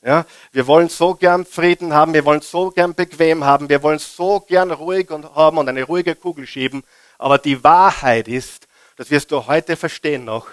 Ja, 0.00 0.26
wir 0.52 0.66
wollen 0.68 0.88
so 0.88 1.14
gern 1.14 1.44
Frieden 1.44 1.92
haben, 1.92 2.14
wir 2.14 2.24
wollen 2.24 2.40
so 2.40 2.70
gern 2.70 2.94
bequem 2.94 3.44
haben, 3.44 3.68
wir 3.68 3.82
wollen 3.82 3.98
so 3.98 4.38
gern 4.40 4.70
ruhig 4.70 5.10
und 5.10 5.34
haben 5.34 5.58
und 5.58 5.68
eine 5.68 5.82
ruhige 5.82 6.14
Kugel 6.14 6.46
schieben. 6.46 6.84
Aber 7.18 7.38
die 7.38 7.64
Wahrheit 7.64 8.28
ist, 8.28 8.68
das 8.96 9.10
wirst 9.10 9.32
du 9.32 9.46
heute 9.46 9.76
verstehen 9.76 10.24
noch, 10.24 10.46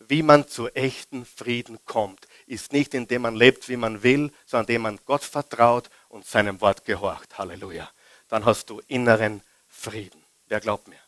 wie 0.00 0.22
man 0.22 0.48
zu 0.48 0.68
echten 0.68 1.24
Frieden 1.24 1.78
kommt, 1.84 2.26
ist 2.46 2.72
nicht, 2.72 2.94
indem 2.94 3.22
man 3.22 3.36
lebt, 3.36 3.68
wie 3.68 3.76
man 3.76 4.02
will, 4.02 4.32
sondern 4.46 4.66
indem 4.66 4.82
man 4.82 4.98
Gott 5.04 5.22
vertraut 5.22 5.90
und 6.18 6.26
seinem 6.26 6.60
Wort 6.60 6.84
gehorcht. 6.84 7.38
Halleluja. 7.38 7.88
Dann 8.26 8.44
hast 8.44 8.70
du 8.70 8.82
inneren 8.88 9.40
Frieden. 9.68 10.20
Wer 10.48 10.58
glaubt 10.58 10.88
mir? 10.88 10.98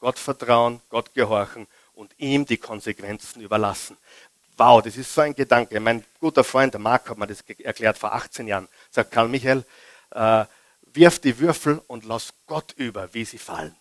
Gott 0.00 0.18
vertrauen, 0.18 0.80
Gott 0.90 1.14
gehorchen 1.14 1.68
und 1.94 2.12
ihm 2.18 2.44
die 2.44 2.56
Konsequenzen 2.56 3.42
überlassen. 3.42 3.96
Wow, 4.56 4.82
das 4.82 4.96
ist 4.96 5.14
so 5.14 5.20
ein 5.20 5.36
Gedanke. 5.36 5.78
Mein 5.78 6.04
guter 6.18 6.42
Freund, 6.42 6.74
der 6.74 6.80
Marc, 6.80 7.08
hat 7.08 7.16
mir 7.16 7.28
das 7.28 7.42
erklärt 7.42 7.96
vor 7.96 8.12
18 8.12 8.48
Jahren. 8.48 8.66
Sagt 8.90 9.12
Karl 9.12 9.28
Michael, 9.28 9.64
äh, 10.10 10.44
wirf 10.82 11.20
die 11.20 11.38
Würfel 11.38 11.80
und 11.86 12.04
lass 12.04 12.34
Gott 12.48 12.72
über, 12.72 13.14
wie 13.14 13.24
sie 13.24 13.38
fallen. 13.38 13.76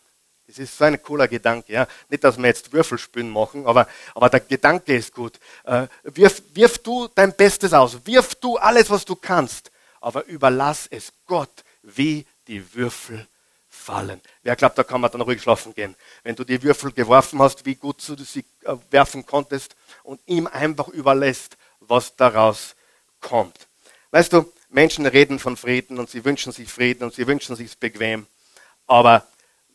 Das 0.46 0.60
ist 0.60 0.78
so 0.78 0.84
ein 0.84 1.02
cooler 1.02 1.28
Gedanke. 1.28 1.74
Ja? 1.74 1.88
Nicht, 2.10 2.24
dass 2.24 2.38
wir 2.38 2.46
jetzt 2.46 2.72
Würfelspielen 2.72 3.32
machen, 3.32 3.66
aber, 3.66 3.88
aber 4.14 4.30
der 4.30 4.42
Gedanke 4.42 4.96
ist 4.96 5.16
gut. 5.16 5.40
Äh, 5.64 5.88
wirf, 6.04 6.44
wirf 6.54 6.78
du 6.78 7.08
dein 7.08 7.36
Bestes 7.36 7.74
aus. 7.74 8.06
Wirf 8.06 8.36
du 8.36 8.58
alles, 8.58 8.88
was 8.92 9.04
du 9.04 9.16
kannst. 9.16 9.72
Aber 10.06 10.24
überlass 10.26 10.86
es 10.92 11.12
Gott, 11.26 11.64
wie 11.82 12.28
die 12.48 12.76
Würfel 12.76 13.28
fallen. 13.68 14.22
Wer 14.44 14.56
glaubt, 14.56 14.78
da 14.78 14.84
kann 14.84 15.02
man 15.02 15.10
dann 15.12 15.22
ruhig 15.22 15.42
schlafen 15.42 15.74
gehen. 15.74 15.96
Wenn 16.22 16.36
du 16.36 16.44
die 16.44 16.62
Würfel 16.62 16.92
geworfen 16.92 17.42
hast, 17.42 17.66
wie 17.66 17.74
gut 17.74 18.08
du 18.08 18.24
sie 18.24 18.46
äh, 18.66 18.76
werfen 18.92 19.26
konntest 19.26 19.76
und 20.04 20.22
ihm 20.28 20.46
einfach 20.46 20.90
überlässt, 20.90 21.58
was 21.80 22.16
daraus 22.16 22.76
kommt. 23.20 23.68
Weißt 24.12 24.32
du, 24.32 24.54
Menschen 24.70 25.08
reden 25.08 25.40
von 25.40 25.58
Frieden 25.58 25.98
und 25.98 26.08
sie 26.08 26.24
wünschen 26.24 26.52
sich 26.52 26.72
Frieden 26.72 27.04
und 27.04 27.16
sie 27.16 27.26
wünschen 27.26 27.56
sich 27.56 27.70
es 27.70 27.76
bequem. 27.76 28.28
Aber 28.86 29.26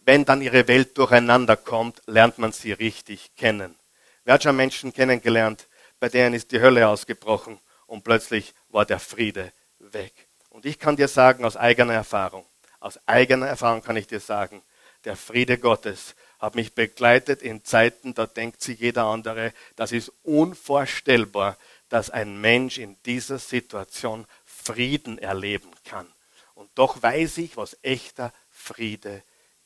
wenn 0.05 0.25
dann 0.25 0.43
ihre 0.43 0.69
Welt 0.69 0.97
durcheinander 0.97 1.57
kommt, 1.57 2.03
lernt 2.07 2.38
man 2.38 2.53
sie 2.53 2.71
richtig 2.71 3.33
kennen. 3.37 3.75
Wer 4.23 4.35
hat 4.35 4.45
schon 4.45 4.55
Menschen 4.55 4.95
kennengelernt, 4.95 5.66
bei 5.99 6.09
denen 6.09 6.37
ist 6.37 6.53
die 6.53 6.61
Hölle 6.61 6.87
ausgebrochen 6.87 7.59
und 7.88 8.05
plötzlich 8.05 8.55
war 8.69 8.87
der 8.87 9.01
Friede 9.01 9.53
weg. 9.92 10.12
Und 10.48 10.66
ich 10.66 10.79
kann 10.79 10.96
dir 10.96 11.09
sagen 11.09 11.44
aus 11.44 11.57
eigener 11.57 11.94
Erfahrung, 11.94 12.44
aus 12.81 12.98
eigener 13.07 13.46
Erfahrung 13.46 13.83
kann 13.83 13.96
ich 13.96 14.07
dir 14.07 14.20
sagen, 14.20 14.62
der 15.05 15.16
Friede 15.16 15.59
Gottes 15.59 16.14
hat 16.38 16.55
mich 16.55 16.74
begleitet 16.74 17.42
in 17.42 17.64
Zeiten, 17.64 18.14
da 18.14 18.26
denkt 18.26 18.62
sich 18.62 18.81
jeder 18.81 19.05
andere, 19.05 19.53
das 19.76 19.92
ist 19.92 20.11
unvorstellbar, 20.22 21.57
dass 21.90 22.09
ein 22.11 22.40
Mensch 22.40 22.79
in 22.79 22.96
dieser 23.05 23.38
Situation 23.38 24.26
Frieden 24.44 25.18
erleben 25.18 25.70
kann. 25.85 26.07
Und 26.55 26.70
doch 26.74 27.03
weiß 27.03 27.38
ich, 27.38 27.57
was 27.57 27.76
echter 27.83 28.33
Friede 28.50 29.22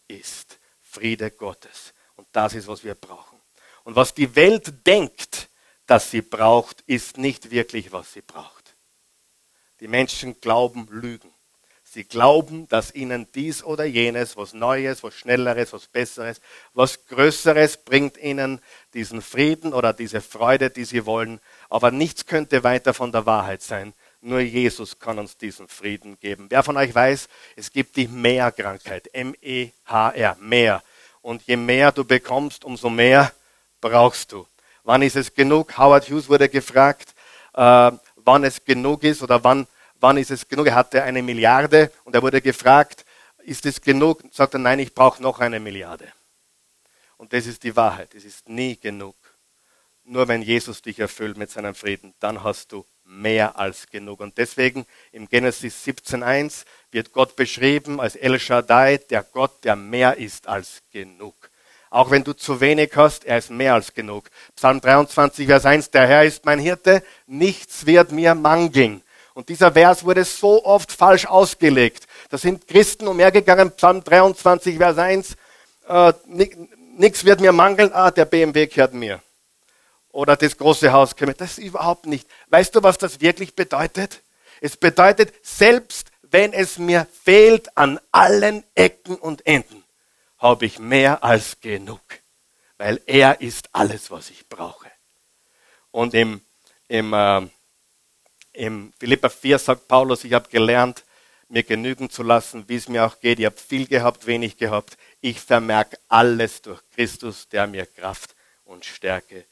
ist 0.08 0.58
Friede 0.82 1.30
Gottes. 1.30 1.92
Und 2.16 2.28
das 2.32 2.54
ist, 2.54 2.68
was 2.68 2.84
wir 2.84 2.94
brauchen. 2.94 3.38
Und 3.84 3.96
was 3.96 4.14
die 4.14 4.34
Welt 4.36 4.86
denkt, 4.86 5.48
dass 5.86 6.10
sie 6.10 6.22
braucht, 6.22 6.82
ist 6.86 7.18
nicht 7.18 7.50
wirklich, 7.50 7.92
was 7.92 8.12
sie 8.12 8.22
braucht. 8.22 8.53
Die 9.84 9.88
Menschen 9.88 10.40
glauben 10.40 10.88
Lügen. 10.90 11.30
Sie 11.82 12.04
glauben, 12.04 12.66
dass 12.68 12.94
ihnen 12.94 13.28
dies 13.34 13.62
oder 13.62 13.84
jenes, 13.84 14.34
was 14.34 14.54
Neues, 14.54 15.02
was 15.02 15.12
Schnelleres, 15.12 15.74
was 15.74 15.88
Besseres, 15.88 16.40
was 16.72 17.04
Größeres 17.04 17.76
bringt 17.84 18.16
ihnen 18.16 18.62
diesen 18.94 19.20
Frieden 19.20 19.74
oder 19.74 19.92
diese 19.92 20.22
Freude, 20.22 20.70
die 20.70 20.86
sie 20.86 21.04
wollen. 21.04 21.38
Aber 21.68 21.90
nichts 21.90 22.24
könnte 22.24 22.64
weiter 22.64 22.94
von 22.94 23.12
der 23.12 23.26
Wahrheit 23.26 23.60
sein. 23.60 23.92
Nur 24.22 24.40
Jesus 24.40 24.98
kann 24.98 25.18
uns 25.18 25.36
diesen 25.36 25.68
Frieden 25.68 26.18
geben. 26.18 26.46
Wer 26.48 26.62
von 26.62 26.78
euch 26.78 26.94
weiß, 26.94 27.28
es 27.54 27.70
gibt 27.70 27.96
die 27.96 28.08
Mehrkrankheit, 28.08 29.10
M-E-H-R, 29.12 30.38
mehr. 30.40 30.82
Und 31.20 31.42
je 31.42 31.56
mehr 31.56 31.92
du 31.92 32.04
bekommst, 32.06 32.64
umso 32.64 32.88
mehr 32.88 33.32
brauchst 33.82 34.32
du. 34.32 34.46
Wann 34.82 35.02
ist 35.02 35.16
es 35.16 35.34
genug? 35.34 35.76
Howard 35.76 36.08
Hughes 36.08 36.30
wurde 36.30 36.48
gefragt, 36.48 37.14
äh, 37.52 37.92
wann 38.24 38.44
es 38.44 38.64
genug 38.64 39.02
ist 39.04 39.22
oder 39.22 39.44
wann, 39.44 39.66
wann 40.04 40.18
ist 40.18 40.30
es 40.30 40.46
genug. 40.46 40.66
Er 40.66 40.74
hatte 40.74 41.02
eine 41.02 41.22
Milliarde 41.22 41.90
und 42.04 42.14
er 42.14 42.20
wurde 42.20 42.42
gefragt, 42.42 43.06
ist 43.38 43.64
es 43.64 43.80
genug? 43.80 44.22
Sagt 44.30 44.52
er, 44.52 44.60
nein, 44.60 44.78
ich 44.78 44.94
brauche 44.94 45.22
noch 45.22 45.40
eine 45.40 45.58
Milliarde. 45.58 46.06
Und 47.16 47.32
das 47.32 47.46
ist 47.46 47.62
die 47.62 47.74
Wahrheit. 47.74 48.14
Es 48.14 48.26
ist 48.26 48.46
nie 48.46 48.78
genug. 48.78 49.16
Nur 50.04 50.28
wenn 50.28 50.42
Jesus 50.42 50.82
dich 50.82 50.98
erfüllt 50.98 51.38
mit 51.38 51.50
seinem 51.50 51.74
Frieden, 51.74 52.12
dann 52.20 52.44
hast 52.44 52.72
du 52.72 52.84
mehr 53.04 53.58
als 53.58 53.86
genug. 53.86 54.20
Und 54.20 54.36
deswegen 54.36 54.84
im 55.10 55.26
Genesis 55.26 55.86
17.1 55.86 56.66
wird 56.90 57.12
Gott 57.12 57.34
beschrieben 57.34 57.98
als 57.98 58.14
El 58.14 58.38
Shaddai, 58.38 58.98
der 58.98 59.22
Gott, 59.22 59.64
der 59.64 59.74
mehr 59.74 60.18
ist 60.18 60.46
als 60.46 60.82
genug. 60.92 61.34
Auch 61.88 62.10
wenn 62.10 62.24
du 62.24 62.34
zu 62.34 62.60
wenig 62.60 62.92
hast, 62.94 63.24
er 63.24 63.38
ist 63.38 63.50
mehr 63.50 63.72
als 63.72 63.94
genug. 63.94 64.28
Psalm 64.54 64.82
23, 64.82 65.46
Vers 65.46 65.64
1, 65.64 65.90
der 65.92 66.06
Herr 66.06 66.24
ist 66.24 66.44
mein 66.44 66.58
Hirte, 66.58 67.02
nichts 67.26 67.86
wird 67.86 68.12
mir 68.12 68.34
mangeln. 68.34 69.00
Und 69.34 69.48
dieser 69.48 69.72
Vers 69.72 70.04
wurde 70.04 70.24
so 70.24 70.64
oft 70.64 70.90
falsch 70.92 71.26
ausgelegt. 71.26 72.06
Da 72.30 72.38
sind 72.38 72.66
Christen 72.66 73.08
umhergegangen, 73.08 73.72
Psalm 73.72 74.02
23, 74.02 74.78
Vers 74.78 74.96
1, 74.98 75.36
äh, 75.88 76.12
nichts 76.96 77.24
wird 77.24 77.40
mir 77.40 77.52
mangeln, 77.52 77.92
ah, 77.92 78.10
der 78.10 78.24
BMW 78.24 78.66
gehört 78.66 78.94
mir 78.94 79.20
oder 80.14 80.36
das 80.36 80.56
große 80.56 80.92
Haus 80.92 81.16
käme. 81.16 81.34
Das 81.34 81.58
ist 81.58 81.64
überhaupt 81.64 82.06
nicht. 82.06 82.28
Weißt 82.48 82.74
du, 82.74 82.82
was 82.82 82.98
das 82.98 83.20
wirklich 83.20 83.54
bedeutet? 83.54 84.22
Es 84.60 84.76
bedeutet, 84.76 85.34
selbst 85.42 86.10
wenn 86.22 86.52
es 86.52 86.78
mir 86.78 87.06
fehlt 87.24 87.76
an 87.76 87.98
allen 88.12 88.64
Ecken 88.74 89.16
und 89.16 89.44
Enden, 89.46 89.82
habe 90.38 90.66
ich 90.66 90.78
mehr 90.78 91.24
als 91.24 91.60
genug, 91.60 92.00
weil 92.78 93.00
er 93.06 93.40
ist 93.40 93.68
alles, 93.72 94.10
was 94.10 94.30
ich 94.30 94.48
brauche. 94.48 94.86
Und 95.90 96.14
im, 96.14 96.40
im, 96.88 97.12
äh, 97.12 97.42
im 98.54 98.92
Philippa 98.98 99.28
4 99.28 99.58
sagt 99.58 99.88
Paulus, 99.88 100.24
ich 100.24 100.32
habe 100.32 100.48
gelernt, 100.48 101.04
mir 101.48 101.62
genügen 101.62 102.08
zu 102.08 102.22
lassen, 102.22 102.64
wie 102.68 102.76
es 102.76 102.88
mir 102.88 103.04
auch 103.04 103.20
geht. 103.20 103.38
Ich 103.38 103.44
habe 103.44 103.56
viel 103.56 103.86
gehabt, 103.86 104.26
wenig 104.26 104.56
gehabt. 104.56 104.96
Ich 105.20 105.40
vermerke 105.40 105.98
alles 106.08 106.62
durch 106.62 106.80
Christus, 106.94 107.48
der 107.48 107.66
mir 107.66 107.84
Kraft 107.84 108.34
und 108.64 108.84
Stärke 108.84 109.44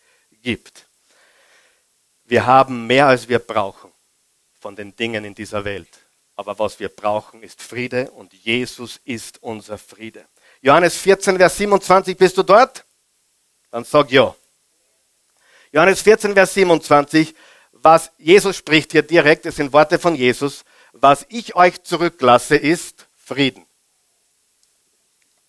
gibt. 0.42 0.86
Wir 2.24 2.46
haben 2.46 2.86
mehr, 2.86 3.08
als 3.08 3.28
wir 3.28 3.40
brauchen 3.40 3.92
von 4.58 4.74
den 4.76 4.96
Dingen 4.96 5.24
in 5.24 5.34
dieser 5.34 5.64
Welt. 5.64 5.88
Aber 6.34 6.58
was 6.58 6.80
wir 6.80 6.88
brauchen, 6.88 7.42
ist 7.42 7.60
Friede 7.60 8.10
und 8.12 8.32
Jesus 8.32 9.00
ist 9.04 9.42
unser 9.42 9.76
Friede. 9.76 10.26
Johannes 10.60 10.96
14, 10.96 11.36
Vers 11.36 11.56
27, 11.56 12.16
bist 12.16 12.38
du 12.38 12.42
dort? 12.42 12.84
Dann 13.70 13.84
sag 13.84 14.10
ja. 14.10 14.34
Johannes 15.72 16.02
14, 16.02 16.34
Vers 16.34 16.54
27, 16.54 17.34
was 17.82 18.10
Jesus 18.18 18.56
spricht 18.56 18.92
hier 18.92 19.02
direkt, 19.02 19.44
das 19.44 19.56
sind 19.56 19.72
Worte 19.72 19.98
von 19.98 20.14
Jesus, 20.14 20.64
was 20.92 21.26
ich 21.28 21.56
euch 21.56 21.82
zurücklasse, 21.82 22.56
ist 22.56 23.08
Frieden. 23.16 23.64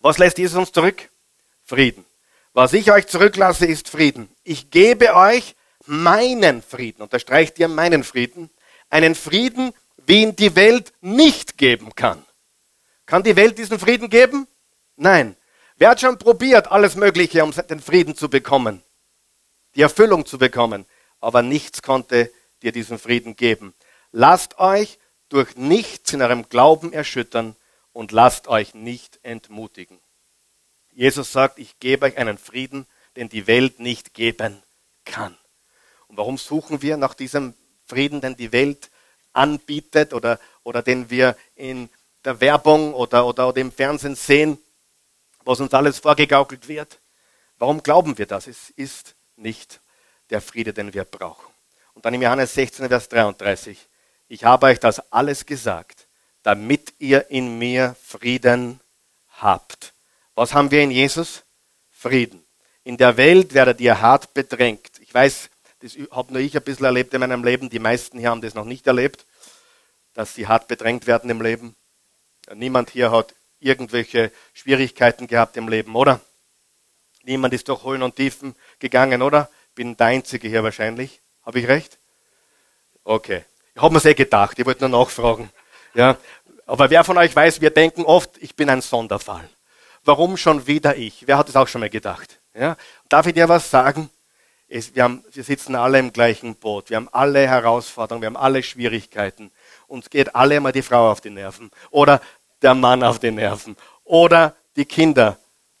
Was 0.00 0.18
lässt 0.18 0.38
Jesus 0.38 0.58
uns 0.58 0.72
zurück? 0.72 1.10
Frieden. 1.64 2.04
Was 2.52 2.72
ich 2.72 2.92
euch 2.92 3.06
zurücklasse, 3.06 3.66
ist 3.66 3.88
Frieden. 3.88 4.28
Ich 4.44 4.70
gebe 4.70 5.14
euch 5.14 5.56
meinen 5.86 6.62
Frieden, 6.62 7.02
unterstreicht 7.02 7.58
ihr 7.58 7.68
meinen 7.68 8.04
Frieden, 8.04 8.50
einen 8.90 9.14
Frieden, 9.14 9.72
wie 10.06 10.22
ihn 10.22 10.36
die 10.36 10.54
Welt 10.56 10.92
nicht 11.00 11.58
geben 11.58 11.94
kann. 11.94 12.24
Kann 13.06 13.22
die 13.22 13.36
Welt 13.36 13.58
diesen 13.58 13.78
Frieden 13.78 14.08
geben? 14.08 14.46
Nein. 14.96 15.36
Wer 15.76 15.90
hat 15.90 16.00
schon 16.00 16.18
probiert, 16.18 16.70
alles 16.70 16.94
Mögliche, 16.94 17.42
um 17.42 17.52
den 17.52 17.80
Frieden 17.80 18.14
zu 18.14 18.28
bekommen, 18.28 18.82
die 19.74 19.82
Erfüllung 19.82 20.24
zu 20.24 20.38
bekommen, 20.38 20.86
aber 21.24 21.42
nichts 21.42 21.82
konnte 21.82 22.30
dir 22.62 22.70
diesen 22.70 22.98
Frieden 22.98 23.34
geben. 23.34 23.74
Lasst 24.12 24.58
euch 24.58 24.98
durch 25.30 25.56
nichts 25.56 26.12
in 26.12 26.20
eurem 26.20 26.48
Glauben 26.50 26.92
erschüttern 26.92 27.56
und 27.92 28.12
lasst 28.12 28.46
euch 28.46 28.74
nicht 28.74 29.20
entmutigen. 29.22 29.98
Jesus 30.92 31.32
sagt, 31.32 31.58
ich 31.58 31.78
gebe 31.80 32.06
euch 32.06 32.18
einen 32.18 32.36
Frieden, 32.36 32.86
den 33.16 33.30
die 33.30 33.46
Welt 33.46 33.80
nicht 33.80 34.12
geben 34.12 34.62
kann. 35.04 35.36
Und 36.08 36.18
warum 36.18 36.36
suchen 36.36 36.82
wir 36.82 36.98
nach 36.98 37.14
diesem 37.14 37.54
Frieden, 37.86 38.20
den 38.20 38.36
die 38.36 38.52
Welt 38.52 38.90
anbietet 39.32 40.12
oder, 40.12 40.38
oder 40.62 40.82
den 40.82 41.08
wir 41.08 41.36
in 41.54 41.88
der 42.24 42.40
Werbung 42.40 42.92
oder, 42.92 43.26
oder, 43.26 43.48
oder 43.48 43.60
im 43.60 43.72
Fernsehen 43.72 44.14
sehen, 44.14 44.58
was 45.44 45.58
uns 45.58 45.72
alles 45.72 45.98
vorgegaukelt 45.98 46.68
wird? 46.68 47.00
Warum 47.56 47.82
glauben 47.82 48.18
wir 48.18 48.26
das? 48.26 48.46
Es 48.46 48.70
ist 48.70 49.16
nicht 49.36 49.80
der 50.34 50.40
Friede, 50.40 50.72
den 50.72 50.92
wir 50.92 51.04
brauchen. 51.04 51.46
Und 51.94 52.04
dann 52.04 52.12
im 52.12 52.20
Johannes 52.22 52.54
16, 52.54 52.88
Vers 52.88 53.08
33. 53.08 53.78
Ich 54.26 54.44
habe 54.44 54.66
euch 54.66 54.80
das 54.80 55.12
alles 55.12 55.46
gesagt, 55.46 56.08
damit 56.42 56.92
ihr 56.98 57.30
in 57.30 57.56
mir 57.56 57.94
Frieden 58.02 58.80
habt. 59.38 59.94
Was 60.34 60.52
haben 60.52 60.72
wir 60.72 60.82
in 60.82 60.90
Jesus? 60.90 61.44
Frieden. 61.92 62.44
In 62.82 62.96
der 62.96 63.16
Welt 63.16 63.54
werdet 63.54 63.80
ihr 63.80 64.00
hart 64.00 64.34
bedrängt. 64.34 64.98
Ich 65.00 65.14
weiß, 65.14 65.50
das 65.78 65.96
habe 66.10 66.32
nur 66.32 66.42
ich 66.42 66.56
ein 66.56 66.64
bisschen 66.64 66.84
erlebt 66.84 67.14
in 67.14 67.20
meinem 67.20 67.44
Leben. 67.44 67.70
Die 67.70 67.78
meisten 67.78 68.18
hier 68.18 68.30
haben 68.30 68.40
das 68.40 68.54
noch 68.54 68.64
nicht 68.64 68.88
erlebt, 68.88 69.24
dass 70.14 70.34
sie 70.34 70.48
hart 70.48 70.66
bedrängt 70.66 71.06
werden 71.06 71.30
im 71.30 71.40
Leben. 71.40 71.76
Niemand 72.52 72.90
hier 72.90 73.12
hat 73.12 73.36
irgendwelche 73.60 74.32
Schwierigkeiten 74.52 75.28
gehabt 75.28 75.56
im 75.56 75.68
Leben, 75.68 75.94
oder? 75.94 76.20
Niemand 77.22 77.54
ist 77.54 77.68
durch 77.68 77.84
Höhen 77.84 78.02
und 78.02 78.16
Tiefen 78.16 78.56
gegangen, 78.80 79.22
oder? 79.22 79.48
Bin 79.74 79.96
der 79.96 80.06
Einzige 80.08 80.48
hier 80.48 80.62
wahrscheinlich. 80.62 81.20
Habe 81.44 81.60
ich 81.60 81.68
recht? 81.68 81.98
Okay. 83.04 83.44
Ich 83.74 83.82
habe 83.82 83.92
mir 83.92 84.00
sehr 84.00 84.14
gedacht, 84.14 84.58
ich 84.58 84.66
wollte 84.66 84.88
nur 84.88 85.00
nachfragen. 85.00 85.50
Ja. 85.94 86.16
Aber 86.66 86.90
wer 86.90 87.04
von 87.04 87.18
euch 87.18 87.34
weiß, 87.34 87.60
wir 87.60 87.70
denken 87.70 88.04
oft, 88.04 88.30
ich 88.38 88.54
bin 88.54 88.70
ein 88.70 88.80
Sonderfall 88.80 89.48
warum 90.04 90.36
schon 90.36 90.66
wieder 90.66 90.96
ich? 90.96 91.26
Wer 91.26 91.38
hat 91.38 91.48
es 91.48 91.56
auch 91.56 91.68
schon 91.68 91.80
mal 91.80 91.90
gedacht? 91.90 92.40
Ja? 92.54 92.76
Darf 93.08 93.26
ich 93.26 93.34
dir 93.34 93.48
was 93.48 93.70
sagen? 93.70 94.10
Es, 94.68 94.94
wir, 94.94 95.04
haben, 95.04 95.24
wir 95.32 95.44
sitzen 95.44 95.74
alle 95.74 95.98
im 95.98 96.12
gleichen 96.12 96.54
Boot. 96.54 96.90
Wir 96.90 96.96
haben 96.96 97.08
alle 97.12 97.46
Herausforderungen, 97.46 98.22
wir 98.22 98.26
haben 98.26 98.36
alle 98.36 98.62
Schwierigkeiten. 98.62 99.50
Uns 99.86 100.10
geht 100.10 100.34
alle 100.34 100.56
immer 100.56 100.72
die 100.72 100.82
Frau 100.82 101.10
auf 101.10 101.20
die 101.20 101.30
Nerven 101.30 101.70
oder 101.90 102.20
der 102.62 102.74
Mann 102.74 103.02
auf 103.02 103.18
die 103.18 103.30
Nerven 103.30 103.76
oder 104.04 104.56
die 104.76 104.86
Kinder 104.86 105.38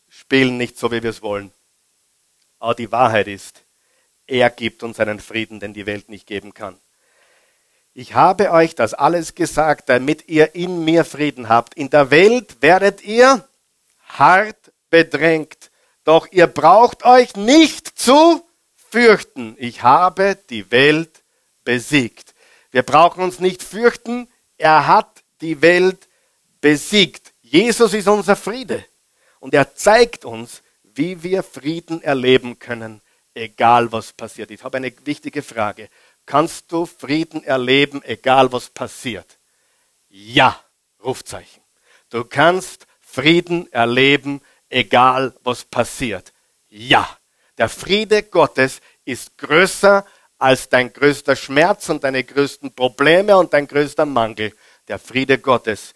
spielen 0.08 0.56
nicht 0.56 0.78
so, 0.78 0.90
wie 0.92 1.02
wir 1.02 1.10
es 1.10 1.22
wollen. 1.22 1.50
Aber 2.58 2.74
die 2.74 2.92
Wahrheit 2.92 3.26
ist, 3.26 3.63
er 4.26 4.50
gibt 4.50 4.82
uns 4.82 5.00
einen 5.00 5.20
Frieden, 5.20 5.60
den 5.60 5.74
die 5.74 5.86
Welt 5.86 6.08
nicht 6.08 6.26
geben 6.26 6.54
kann. 6.54 6.78
Ich 7.92 8.14
habe 8.14 8.50
euch 8.50 8.74
das 8.74 8.92
alles 8.92 9.34
gesagt, 9.34 9.88
damit 9.88 10.28
ihr 10.28 10.54
in 10.54 10.84
mir 10.84 11.04
Frieden 11.04 11.48
habt. 11.48 11.74
In 11.74 11.90
der 11.90 12.10
Welt 12.10 12.56
werdet 12.60 13.04
ihr 13.04 13.46
hart 14.08 14.72
bedrängt. 14.90 15.70
Doch 16.02 16.26
ihr 16.32 16.48
braucht 16.48 17.04
euch 17.04 17.36
nicht 17.36 17.98
zu 17.98 18.44
fürchten. 18.90 19.54
Ich 19.58 19.82
habe 19.82 20.36
die 20.50 20.70
Welt 20.70 21.22
besiegt. 21.64 22.34
Wir 22.72 22.82
brauchen 22.82 23.22
uns 23.22 23.38
nicht 23.38 23.62
fürchten. 23.62 24.28
Er 24.58 24.88
hat 24.88 25.22
die 25.40 25.62
Welt 25.62 26.08
besiegt. 26.60 27.32
Jesus 27.42 27.94
ist 27.94 28.08
unser 28.08 28.34
Friede. 28.34 28.84
Und 29.38 29.54
er 29.54 29.74
zeigt 29.76 30.24
uns, 30.24 30.62
wie 30.82 31.22
wir 31.22 31.42
Frieden 31.42 32.02
erleben 32.02 32.58
können, 32.58 33.02
egal 33.34 33.90
was 33.92 34.12
passiert. 34.12 34.50
Ich 34.50 34.62
habe 34.62 34.76
eine 34.78 34.92
wichtige 35.04 35.42
Frage. 35.42 35.88
Kannst 36.26 36.72
du 36.72 36.86
Frieden 36.86 37.44
erleben, 37.44 38.02
egal 38.04 38.52
was 38.52 38.70
passiert? 38.70 39.38
Ja, 40.08 40.58
Rufzeichen. 41.02 41.62
Du 42.10 42.24
kannst 42.24 42.86
Frieden 43.00 43.70
erleben, 43.72 44.40
egal 44.68 45.34
was 45.42 45.64
passiert. 45.64 46.32
Ja, 46.68 47.18
der 47.58 47.68
Friede 47.68 48.22
Gottes 48.22 48.80
ist 49.04 49.36
größer 49.38 50.04
als 50.38 50.68
dein 50.68 50.92
größter 50.92 51.36
Schmerz 51.36 51.88
und 51.88 52.04
deine 52.04 52.24
größten 52.24 52.74
Probleme 52.74 53.36
und 53.36 53.52
dein 53.52 53.66
größter 53.66 54.06
Mangel. 54.06 54.52
Der 54.88 54.98
Friede 54.98 55.38
Gottes 55.38 55.94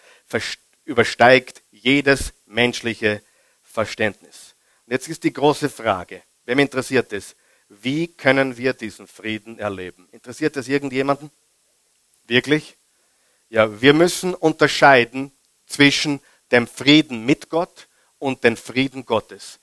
übersteigt 0.84 1.62
jedes 1.70 2.32
menschliche 2.46 3.22
Verständnis. 3.62 4.54
Und 4.86 4.92
jetzt 4.92 5.08
ist 5.08 5.24
die 5.24 5.32
große 5.32 5.68
Frage, 5.68 6.22
wem 6.48 6.58
interessiert 6.60 7.12
es? 7.12 7.36
Wie 7.68 8.08
können 8.08 8.56
wir 8.56 8.72
diesen 8.72 9.06
Frieden 9.06 9.58
erleben? 9.58 10.08
Interessiert 10.12 10.56
das 10.56 10.66
irgendjemanden? 10.66 11.30
Wirklich? 12.26 12.76
Ja, 13.50 13.80
wir 13.80 13.92
müssen 13.92 14.34
unterscheiden 14.34 15.30
zwischen 15.66 16.20
dem 16.50 16.66
Frieden 16.66 17.26
mit 17.26 17.50
Gott 17.50 17.86
und 18.18 18.44
den 18.44 18.56
Frieden 18.56 19.04
Gottes. 19.04 19.60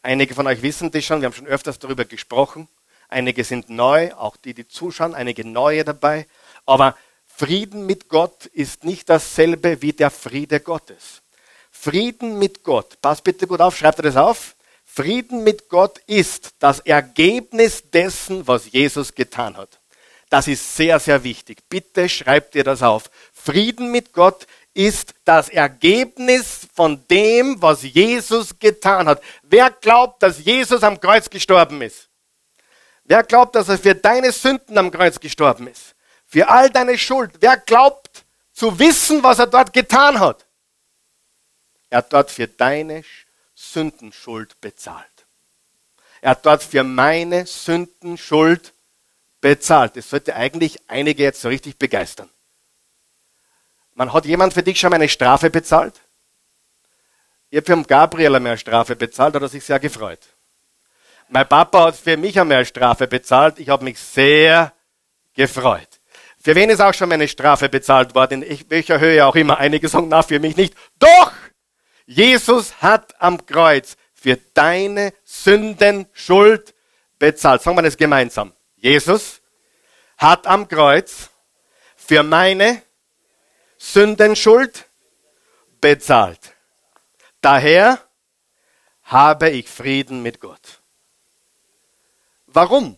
Einige 0.00 0.34
von 0.34 0.46
euch 0.46 0.62
wissen 0.62 0.90
das 0.90 1.04
schon, 1.04 1.20
wir 1.20 1.26
haben 1.26 1.34
schon 1.34 1.46
öfters 1.46 1.78
darüber 1.78 2.06
gesprochen. 2.06 2.68
Einige 3.08 3.44
sind 3.44 3.68
neu, 3.68 4.14
auch 4.14 4.38
die, 4.38 4.54
die 4.54 4.66
zuschauen, 4.66 5.14
einige 5.14 5.46
neue 5.46 5.84
dabei. 5.84 6.26
Aber 6.64 6.96
Frieden 7.26 7.84
mit 7.84 8.08
Gott 8.08 8.46
ist 8.46 8.84
nicht 8.84 9.10
dasselbe 9.10 9.82
wie 9.82 9.92
der 9.92 10.10
Friede 10.10 10.60
Gottes. 10.60 11.20
Frieden 11.70 12.38
mit 12.38 12.64
Gott, 12.64 13.00
pass 13.02 13.20
bitte 13.20 13.46
gut 13.46 13.60
auf, 13.60 13.76
schreibt 13.76 13.98
ihr 13.98 14.04
das 14.04 14.16
auf. 14.16 14.56
Frieden 14.92 15.44
mit 15.44 15.68
Gott 15.68 15.98
ist 16.06 16.54
das 16.58 16.80
Ergebnis 16.80 17.88
dessen, 17.90 18.48
was 18.48 18.72
Jesus 18.72 19.14
getan 19.14 19.56
hat. 19.56 19.78
Das 20.30 20.48
ist 20.48 20.76
sehr, 20.76 20.98
sehr 20.98 21.22
wichtig. 21.22 21.58
Bitte 21.68 22.08
schreibt 22.08 22.56
ihr 22.56 22.64
das 22.64 22.82
auf. 22.82 23.08
Frieden 23.32 23.92
mit 23.92 24.12
Gott 24.12 24.48
ist 24.74 25.14
das 25.24 25.48
Ergebnis 25.48 26.66
von 26.74 27.06
dem, 27.08 27.62
was 27.62 27.82
Jesus 27.84 28.58
getan 28.58 29.06
hat. 29.06 29.22
Wer 29.42 29.70
glaubt, 29.70 30.24
dass 30.24 30.44
Jesus 30.44 30.82
am 30.82 31.00
Kreuz 31.00 31.30
gestorben 31.30 31.80
ist? 31.82 32.08
Wer 33.04 33.22
glaubt, 33.22 33.54
dass 33.54 33.68
er 33.68 33.78
für 33.78 33.94
deine 33.94 34.32
Sünden 34.32 34.76
am 34.76 34.90
Kreuz 34.90 35.20
gestorben 35.20 35.68
ist? 35.68 35.94
Für 36.26 36.48
all 36.48 36.68
deine 36.68 36.98
Schuld. 36.98 37.32
Wer 37.38 37.58
glaubt 37.58 38.24
zu 38.52 38.76
wissen, 38.76 39.22
was 39.22 39.38
er 39.38 39.46
dort 39.46 39.72
getan 39.72 40.18
hat? 40.18 40.46
Er 41.90 41.98
hat 41.98 42.12
dort 42.12 42.30
für 42.30 42.48
deine 42.48 43.04
Sündenschuld 43.60 44.60
bezahlt. 44.60 45.26
Er 46.22 46.30
hat 46.30 46.46
dort 46.46 46.62
für 46.62 46.82
meine 46.82 47.46
Sündenschuld 47.46 48.72
bezahlt. 49.40 49.96
Das 49.96 50.08
sollte 50.08 50.34
eigentlich 50.34 50.78
einige 50.88 51.22
jetzt 51.22 51.42
so 51.42 51.48
richtig 51.48 51.78
begeistern. 51.78 52.30
Man 53.94 54.12
hat 54.12 54.24
jemand 54.24 54.54
für 54.54 54.62
dich 54.62 54.80
schon 54.80 54.94
eine 54.94 55.08
Strafe 55.08 55.50
bezahlt? 55.50 56.00
Ich 57.50 57.58
habe 57.58 57.66
für 57.66 57.82
Gabriel 57.82 58.34
eine 58.34 58.56
Strafe 58.56 58.96
bezahlt, 58.96 59.34
hat 59.34 59.42
er 59.42 59.48
sich 59.48 59.64
sehr 59.64 59.78
gefreut. 59.78 60.20
Mein 61.28 61.46
Papa 61.46 61.86
hat 61.86 61.96
für 61.96 62.16
mich 62.16 62.40
eine 62.40 62.64
Strafe 62.64 63.06
bezahlt. 63.06 63.58
Ich 63.58 63.68
habe 63.68 63.84
mich 63.84 63.98
sehr 63.98 64.72
gefreut. 65.34 66.00
Für 66.42 66.54
wen 66.54 66.70
ist 66.70 66.80
auch 66.80 66.94
schon 66.94 67.10
meine 67.10 67.28
Strafe 67.28 67.68
bezahlt 67.68 68.14
worden? 68.14 68.42
In 68.42 68.58
welcher 68.70 68.98
Höhe 68.98 69.24
auch 69.26 69.36
immer. 69.36 69.58
Einige 69.58 69.88
sagen, 69.88 70.08
na, 70.08 70.22
für 70.22 70.40
mich 70.40 70.56
nicht. 70.56 70.74
Doch! 70.98 71.32
Jesus 72.10 72.82
hat 72.82 73.14
am 73.20 73.46
Kreuz 73.46 73.96
für 74.14 74.36
deine 74.52 75.14
Sünden 75.22 76.08
Schuld 76.12 76.74
bezahlt. 77.20 77.62
Sagen 77.62 77.76
wir 77.76 77.82
das 77.82 77.96
gemeinsam. 77.96 78.52
Jesus 78.74 79.40
hat 80.18 80.44
am 80.48 80.66
Kreuz 80.66 81.30
für 81.94 82.24
meine 82.24 82.82
Sündenschuld 83.78 84.86
bezahlt. 85.80 86.40
Daher 87.42 88.00
habe 89.04 89.50
ich 89.50 89.68
Frieden 89.68 90.20
mit 90.24 90.40
Gott. 90.40 90.80
Warum? 92.48 92.96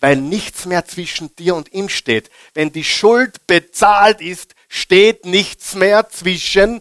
Weil 0.00 0.16
nichts 0.16 0.64
mehr 0.64 0.86
zwischen 0.86 1.36
dir 1.36 1.56
und 1.56 1.74
ihm 1.74 1.90
steht. 1.90 2.30
Wenn 2.54 2.72
die 2.72 2.84
Schuld 2.84 3.46
bezahlt 3.46 4.22
ist, 4.22 4.54
steht 4.70 5.26
nichts 5.26 5.74
mehr 5.74 6.08
zwischen 6.08 6.80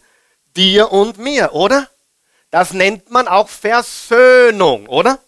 dir 0.55 0.91
und 0.91 1.17
mir, 1.17 1.53
oder? 1.53 1.89
Das 2.51 2.73
nennt 2.73 3.11
man 3.11 3.27
auch 3.27 3.49
Versöhnung, 3.49 4.87
oder? 4.87 5.19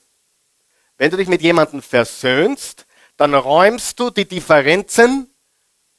Wenn 0.98 1.12
du 1.12 1.18
dich 1.18 1.28
mit 1.28 1.42
jemandem 1.42 1.82
versöhnst, 1.82 2.86
dann 3.18 3.34
räumst 3.34 4.00
du 4.00 4.10
die 4.10 4.28
Differenzen 4.28 5.30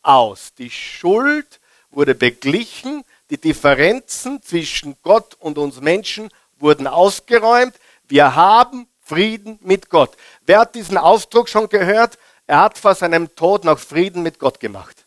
aus. 0.02 0.54
Die 0.54 0.70
Schuld 0.70 1.60
wurde 1.90 2.14
beglichen, 2.14 3.04
die 3.30 3.38
Differenzen 3.38 4.42
zwischen 4.42 4.96
Gott 5.02 5.36
und 5.38 5.58
uns 5.58 5.80
Menschen 5.80 6.30
wurden 6.58 6.86
ausgeräumt. 6.86 7.74
Wir 8.08 8.34
haben 8.34 8.88
Frieden 9.00 9.58
mit 9.62 9.90
Gott. 9.90 10.16
Wer 10.46 10.60
hat 10.60 10.74
diesen 10.74 10.96
Ausdruck 10.96 11.48
schon 11.48 11.68
gehört? 11.68 12.18
Er 12.46 12.60
hat 12.60 12.78
vor 12.78 12.94
seinem 12.94 13.34
Tod 13.34 13.64
noch 13.64 13.78
Frieden 13.78 14.22
mit 14.22 14.38
Gott 14.38 14.60
gemacht. 14.60 15.04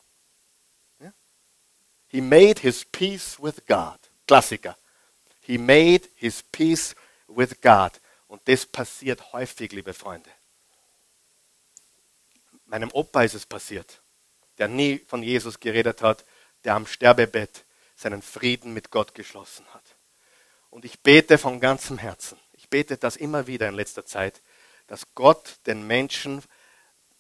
He 2.08 2.20
made 2.20 2.60
his 2.60 2.84
peace 2.84 3.40
with 3.40 3.66
God. 3.66 4.11
Klassiker. 4.32 4.78
He 5.42 5.58
made 5.58 6.08
his 6.16 6.42
peace 6.54 6.96
with 7.28 7.60
God. 7.60 7.92
Und 8.30 8.42
das 8.46 8.66
passiert 8.66 9.34
häufig, 9.34 9.74
liebe 9.74 9.94
Freunde. 9.94 10.30
Meinem 12.66 12.90
Opa 12.94 13.24
ist 13.24 13.34
es 13.34 13.46
passiert, 13.46 14.02
der 14.58 14.70
nie 14.70 15.00
von 15.00 15.22
Jesus 15.22 15.60
geredet 15.60 16.02
hat, 16.02 16.24
der 16.64 16.76
am 16.76 16.88
Sterbebett 16.88 17.66
seinen 17.98 18.22
Frieden 18.22 18.74
mit 18.74 18.90
Gott 18.90 19.14
geschlossen 19.16 19.66
hat. 19.74 19.84
Und 20.70 20.86
ich 20.86 21.02
bete 21.02 21.38
von 21.38 21.60
ganzem 21.60 21.98
Herzen, 21.98 22.40
ich 22.54 22.70
bete 22.70 22.96
das 22.96 23.18
immer 23.18 23.48
wieder 23.48 23.68
in 23.68 23.76
letzter 23.76 24.06
Zeit, 24.06 24.42
dass 24.88 25.14
Gott 25.14 25.58
den 25.66 25.86
Menschen 25.86 26.42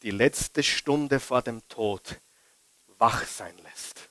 die 0.01 0.11
letzte 0.11 0.63
Stunde 0.63 1.19
vor 1.19 1.41
dem 1.41 1.67
Tod 1.67 2.21
wach 2.99 3.27
sein 3.27 3.57
lässt. 3.57 4.07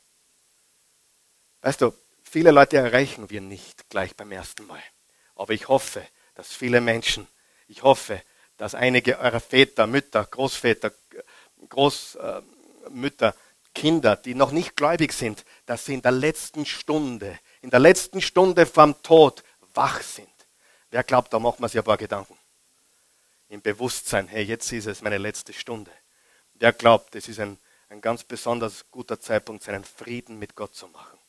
Weißt 1.62 1.80
du, 1.80 1.94
Viele 2.32 2.52
Leute 2.52 2.76
erreichen 2.76 3.28
wir 3.28 3.40
nicht 3.40 3.90
gleich 3.90 4.14
beim 4.14 4.30
ersten 4.30 4.64
Mal. 4.68 4.80
Aber 5.34 5.52
ich 5.52 5.66
hoffe, 5.66 6.06
dass 6.36 6.52
viele 6.52 6.80
Menschen, 6.80 7.26
ich 7.66 7.82
hoffe, 7.82 8.22
dass 8.56 8.76
einige 8.76 9.18
eurer 9.18 9.40
Väter, 9.40 9.88
Mütter, 9.88 10.24
Großväter, 10.24 10.92
Großmütter, 11.68 13.34
Kinder, 13.74 14.14
die 14.14 14.36
noch 14.36 14.52
nicht 14.52 14.76
gläubig 14.76 15.12
sind, 15.12 15.44
dass 15.66 15.86
sie 15.86 15.94
in 15.94 16.02
der 16.02 16.12
letzten 16.12 16.66
Stunde, 16.66 17.36
in 17.62 17.70
der 17.70 17.80
letzten 17.80 18.20
Stunde 18.20 18.64
vom 18.64 19.02
Tod 19.02 19.42
wach 19.74 20.00
sind. 20.00 20.28
Wer 20.92 21.02
glaubt, 21.02 21.32
da 21.34 21.40
macht 21.40 21.58
man 21.58 21.68
sich 21.68 21.80
ein 21.80 21.84
paar 21.84 21.96
Gedanken. 21.96 22.38
Im 23.48 23.60
Bewusstsein, 23.60 24.28
hey, 24.28 24.44
jetzt 24.44 24.70
ist 24.70 24.86
es 24.86 25.02
meine 25.02 25.18
letzte 25.18 25.52
Stunde. 25.52 25.90
Wer 26.54 26.72
glaubt, 26.72 27.12
es 27.16 27.26
ist 27.26 27.40
ein, 27.40 27.58
ein 27.88 28.00
ganz 28.00 28.22
besonders 28.22 28.88
guter 28.92 29.18
Zeitpunkt, 29.18 29.64
seinen 29.64 29.82
Frieden 29.82 30.38
mit 30.38 30.54
Gott 30.54 30.76
zu 30.76 30.86
machen. 30.86 31.19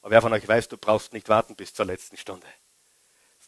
Aber 0.00 0.10
wer 0.10 0.22
von 0.22 0.32
euch 0.32 0.46
weiß, 0.46 0.68
du 0.68 0.76
brauchst 0.76 1.12
nicht 1.12 1.28
warten 1.28 1.56
bis 1.56 1.74
zur 1.74 1.86
letzten 1.86 2.16
Stunde. 2.16 2.46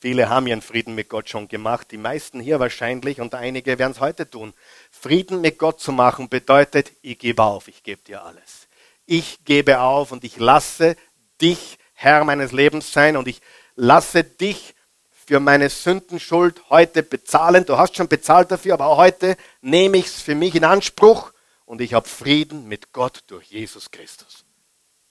Viele 0.01 0.31
haben 0.31 0.47
ihren 0.47 0.63
Frieden 0.63 0.95
mit 0.95 1.11
Gott 1.11 1.29
schon 1.29 1.47
gemacht, 1.49 1.89
die 1.91 1.99
meisten 1.99 2.41
hier 2.41 2.59
wahrscheinlich 2.59 3.21
und 3.21 3.35
einige 3.35 3.79
werden 3.79 3.93
es 3.93 4.01
heute 4.01 4.29
tun. 4.29 4.55
Frieden 4.91 5.43
mit 5.43 5.59
Gott 5.59 5.79
zu 5.79 5.93
machen 5.93 6.31
bedeutet, 6.31 6.93
ich 7.03 7.19
gebe 7.19 7.43
auf, 7.43 7.69
ich 7.69 7.83
gebe 7.83 8.03
dir 8.03 8.25
alles. 8.25 8.69
Ich 9.05 9.45
gebe 9.45 9.81
auf 9.81 10.11
und 10.11 10.25
ich 10.25 10.39
lasse 10.39 10.97
dich 11.41 11.79
Herr 11.93 12.25
meines 12.25 12.53
Lebens 12.53 12.93
sein 12.93 13.19
und 13.19 13.29
ich 13.29 13.43
lasse 13.75 14.25
dich 14.25 14.75
für 15.11 15.39
meine 15.39 15.69
Sündenschuld 15.69 16.71
heute 16.71 17.03
bezahlen. 17.03 17.67
Du 17.67 17.77
hast 17.77 17.95
schon 17.95 18.09
bezahlt 18.09 18.51
dafür, 18.51 18.75
aber 18.75 18.87
auch 18.87 18.97
heute 18.97 19.37
nehme 19.61 19.99
ich 19.99 20.07
es 20.07 20.23
für 20.23 20.35
mich 20.35 20.55
in 20.55 20.65
Anspruch 20.65 21.33
und 21.67 21.83
ich 21.83 21.93
habe 21.93 22.09
Frieden 22.09 22.67
mit 22.69 22.93
Gott 22.95 23.23
durch 23.27 23.49
Jesus 23.49 23.91
Christus. 23.91 24.47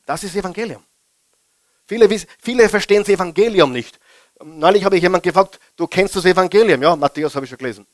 Das 0.07 0.23
ist 0.23 0.35
Evangelium. 0.35 0.83
Viele, 1.89 2.07
viele 2.39 2.69
verstehen 2.69 3.01
das 3.01 3.09
Evangelium 3.09 3.71
nicht. 3.71 3.99
Neulich 4.43 4.85
habe 4.85 4.95
ich 4.95 5.01
jemand 5.01 5.23
gefragt, 5.23 5.59
du 5.75 5.87
kennst 5.87 6.15
das 6.15 6.23
Evangelium? 6.23 6.83
Ja, 6.83 6.95
Matthäus 6.95 7.33
habe 7.33 7.45
ich 7.45 7.49
schon 7.49 7.57
gelesen. 7.57 7.87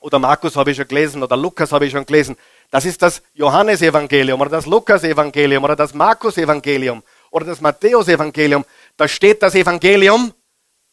Oder 0.00 0.18
Markus 0.18 0.56
habe 0.56 0.72
ich 0.72 0.76
schon 0.76 0.88
gelesen 0.88 1.22
oder 1.22 1.36
Lukas 1.36 1.70
habe 1.70 1.86
ich 1.86 1.92
schon 1.92 2.04
gelesen. 2.04 2.36
Das 2.72 2.84
ist 2.84 3.00
das 3.00 3.22
Johannesevangelium 3.34 4.40
oder 4.40 4.50
das 4.50 4.66
Lukas-Evangelium 4.66 5.62
oder 5.62 5.76
das 5.76 5.94
Markus-Evangelium 5.94 7.04
oder 7.30 7.46
das 7.46 7.60
Matthäus-Evangelium. 7.60 8.64
Da 8.96 9.06
steht 9.06 9.40
das 9.40 9.54
Evangelium 9.54 10.34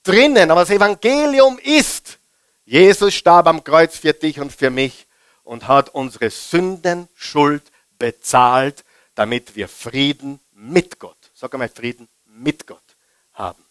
drinnen. 0.03 0.51
Aber 0.51 0.61
das 0.61 0.69
Evangelium 0.69 1.57
ist, 1.57 2.19
Jesus 2.65 3.15
starb 3.15 3.47
am 3.47 3.63
Kreuz 3.63 3.97
für 3.97 4.13
dich 4.13 4.39
und 4.39 4.53
für 4.53 4.69
mich 4.69 5.07
und 5.43 5.67
hat 5.67 5.89
unsere 5.89 6.29
Sündenschuld 6.29 7.63
bezahlt, 7.97 8.85
damit 9.15 9.55
wir 9.55 9.67
Frieden 9.67 10.39
mit 10.61 10.99
Gott, 10.99 11.17
sag 11.33 11.53
einmal 11.53 11.69
Frieden 11.69 12.07
mit 12.25 12.67
Gott 12.67 12.95
haben. 13.33 13.63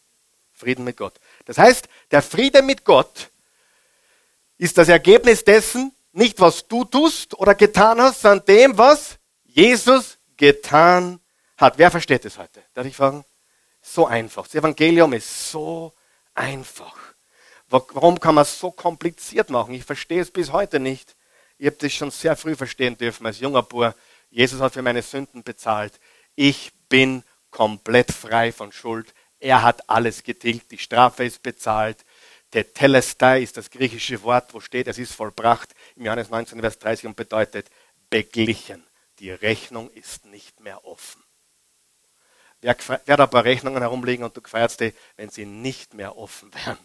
Frieden 0.53 0.85
mit 0.85 0.97
Gott. 0.97 1.15
Das 1.45 1.57
heißt, 1.57 1.89
der 2.11 2.21
Friede 2.21 2.63
mit 2.63 2.85
Gott 2.85 3.31
ist 4.59 4.77
das 4.77 4.89
Ergebnis 4.89 5.45
dessen, 5.45 5.93
nicht 6.13 6.41
was 6.41 6.67
du 6.67 6.85
tust 6.85 7.39
oder 7.39 7.55
getan 7.55 8.01
hast, 8.01 8.23
sondern 8.23 8.45
dem, 8.47 8.77
was 8.77 9.19
Jesus 9.45 10.19
getan 10.37 11.21
hat. 11.57 11.79
Wer 11.79 11.91
versteht 11.91 12.25
es 12.25 12.37
heute? 12.37 12.63
Darf 12.75 12.87
ich 12.87 12.97
fragen? 12.97 13.25
So 13.81 14.07
einfach. 14.07 14.45
Das 14.45 14.57
Evangelium 14.57 15.13
ist 15.13 15.51
so 15.51 15.93
einfach. 16.35 16.97
Warum 17.69 18.19
kann 18.19 18.35
man 18.35 18.43
es 18.43 18.59
so 18.59 18.73
kompliziert 18.73 19.49
machen? 19.49 19.75
Ich 19.75 19.85
verstehe 19.85 20.21
es 20.21 20.31
bis 20.31 20.51
heute 20.51 20.81
nicht. 20.81 21.17
Ich 21.57 21.67
habe 21.67 21.77
das 21.77 21.93
schon 21.93 22.11
sehr 22.11 22.37
früh 22.37 22.57
verstehen 22.57 22.99
dürfen 22.99 23.27
als 23.27 23.39
junger 23.39 23.63
Bub. 23.63 23.95
Jesus 24.29 24.61
hat 24.61 24.73
für 24.73 24.83
meine 24.83 25.03
Sünden 25.03 25.45
bezahlt. 25.45 26.01
Ich 26.35 26.73
bin 26.91 27.25
komplett 27.51 28.13
frei 28.13 28.53
von 28.53 28.71
Schuld. 28.73 29.15
Er 29.39 29.63
hat 29.63 29.89
alles 29.89 30.23
getilgt, 30.23 30.71
die 30.71 30.79
Strafe 30.79 31.25
ist 31.25 31.43
bezahlt. 31.43 32.05
Der 32.53 32.75
Telestai 32.75 33.43
ist 33.43 33.57
das 33.57 33.71
griechische 33.71 34.23
Wort, 34.23 34.53
wo 34.53 34.61
steht, 34.61 34.89
es 34.89 34.99
ist 34.99 35.15
vollbracht 35.15 35.71
im 35.97 36.05
Johannes 36.05 36.29
19, 36.29 36.61
Vers 36.61 36.79
30 36.79 37.07
und 37.07 37.17
bedeutet 37.17 37.71
beglichen. 38.11 38.85
Die 39.21 39.31
Rechnung 39.31 39.91
ist 39.91 40.27
nicht 40.27 40.61
mehr 40.61 40.85
offen. 40.85 41.23
Wer, 42.61 42.77
wer 43.05 43.13
hat 43.15 43.21
ein 43.21 43.31
paar 43.31 43.45
Rechnungen 43.45 43.81
herumliegen 43.81 44.25
und 44.25 44.37
du 44.37 44.41
feierst 44.45 44.81
die, 44.81 44.93
wenn 45.17 45.31
sie 45.31 45.47
nicht 45.47 45.95
mehr 45.95 46.17
offen 46.17 46.53
wären? 46.55 46.79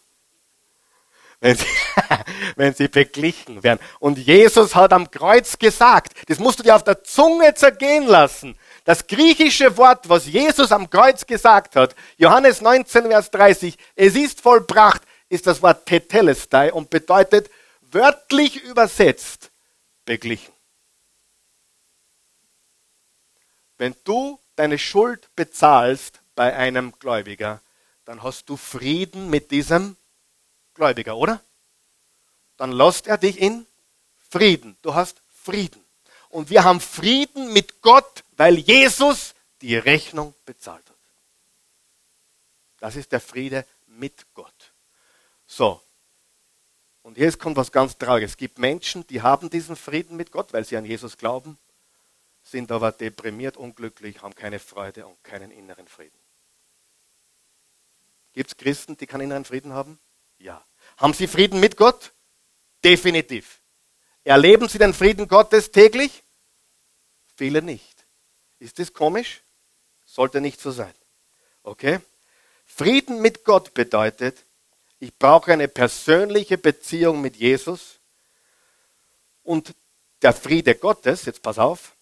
Wenn 1.42 1.58
sie, 1.58 1.66
wenn 2.56 2.74
sie 2.74 2.88
beglichen 2.88 3.62
werden. 3.64 3.80
Und 4.00 4.18
Jesus 4.18 4.74
hat 4.76 4.94
am 4.94 5.12
Kreuz 5.12 5.60
gesagt, 5.60 6.14
das 6.30 6.40
musst 6.40 6.60
du 6.60 6.64
dir 6.64 6.76
auf 6.76 6.84
der 6.84 7.04
Zunge 7.04 7.54
zergehen 7.56 8.06
lassen. 8.06 8.58
Das 8.86 9.08
griechische 9.08 9.76
Wort, 9.78 10.08
was 10.08 10.28
Jesus 10.28 10.72
am 10.72 10.90
Kreuz 10.90 11.26
gesagt 11.26 11.76
hat, 11.76 11.96
Johannes 12.18 12.62
19, 12.62 13.08
Vers 13.08 13.32
30, 13.32 13.78
es 13.96 14.16
ist 14.16 14.42
vollbracht, 14.42 15.02
ist 15.28 15.48
das 15.48 15.62
Wort 15.64 15.88
tetelestai 15.88 16.72
und 16.72 16.92
bedeutet 16.92 17.50
wörtlich 17.82 18.64
übersetzt 18.64 19.52
beglichen. 20.06 20.54
Wenn 23.80 23.96
du 24.04 24.40
deine 24.56 24.78
Schuld 24.78 25.30
bezahlst 25.36 26.22
bei 26.36 26.56
einem 26.56 26.94
Gläubiger, 27.00 27.62
dann 28.06 28.22
hast 28.22 28.50
du 28.50 28.56
Frieden 28.56 29.32
mit 29.32 29.50
diesem 29.50 29.98
Gläubiger, 30.76 31.18
oder? 31.18 31.42
Dann 32.58 32.72
lässt 32.72 33.08
er 33.08 33.18
dich 33.18 33.40
in 33.42 33.66
Frieden. 34.30 34.78
Du 34.84 34.94
hast 34.94 35.22
Frieden. 35.44 35.84
Und 36.30 36.50
wir 36.50 36.64
haben 36.64 36.82
Frieden 36.82 37.52
mit 37.52 37.82
Gott, 37.82 38.15
weil 38.38 38.58
Jesus 38.58 39.34
die 39.62 39.78
Rechnung 39.78 40.34
bezahlt 40.46 40.90
hat. 40.90 40.96
Das 42.80 42.96
ist 42.96 43.12
der 43.12 43.22
Friede 43.22 43.66
mit 43.88 44.34
Gott. 44.34 44.74
So. 45.48 45.82
Und 47.02 47.18
jetzt 47.18 47.40
kommt 47.40 47.56
was 47.56 47.72
ganz 47.72 47.98
Trauriges. 47.98 48.32
Es 48.32 48.38
gibt 48.38 48.58
Menschen, 48.58 49.06
die 49.08 49.22
haben 49.22 49.50
diesen 49.50 49.76
Frieden 49.76 50.18
mit 50.18 50.32
Gott, 50.32 50.54
weil 50.54 50.66
sie 50.66 50.76
an 50.76 50.86
Jesus 50.86 51.18
glauben, 51.18 51.58
sind 52.44 52.72
aber 52.72 52.92
deprimiert, 52.92 53.58
unglücklich, 53.58 54.22
haben 54.22 54.36
keine 54.36 54.60
Freude 54.60 55.06
und 55.08 55.24
keinen 55.24 55.52
inneren 55.52 55.88
Frieden. 55.88 56.18
Gibt 58.34 58.52
es 58.52 58.58
Christen, 58.58 58.98
die 58.98 59.08
keinen 59.08 59.22
inneren 59.22 59.46
Frieden 59.46 59.74
haben? 59.74 60.00
Ja. 60.40 60.64
Haben 60.98 61.14
sie 61.14 61.28
Frieden 61.28 61.60
mit 61.60 61.78
Gott? 61.78 62.12
Definitiv. 62.84 63.62
Erleben 64.24 64.68
sie 64.68 64.78
den 64.78 64.94
Frieden 64.94 65.28
Gottes 65.28 65.72
täglich? 65.72 66.24
Viele 67.36 67.62
nicht. 67.62 67.95
Ist 68.60 68.80
das 68.80 68.94
komisch? 68.94 69.42
Sollte 70.06 70.42
nicht 70.42 70.60
so 70.62 70.72
sein. 70.72 70.94
Okay? 71.64 72.00
Frieden 72.66 73.22
mit 73.22 73.44
Gott 73.44 73.74
bedeutet, 73.74 74.38
ich 75.00 75.14
brauche 75.18 75.54
eine 75.54 75.68
persönliche 75.68 76.58
Beziehung 76.58 77.22
mit 77.22 77.36
Jesus 77.36 78.00
und 79.44 79.76
der 80.22 80.34
Friede 80.34 80.76
Gottes, 80.76 81.26
jetzt 81.26 81.42
pass 81.42 81.60
auf, 81.60 81.96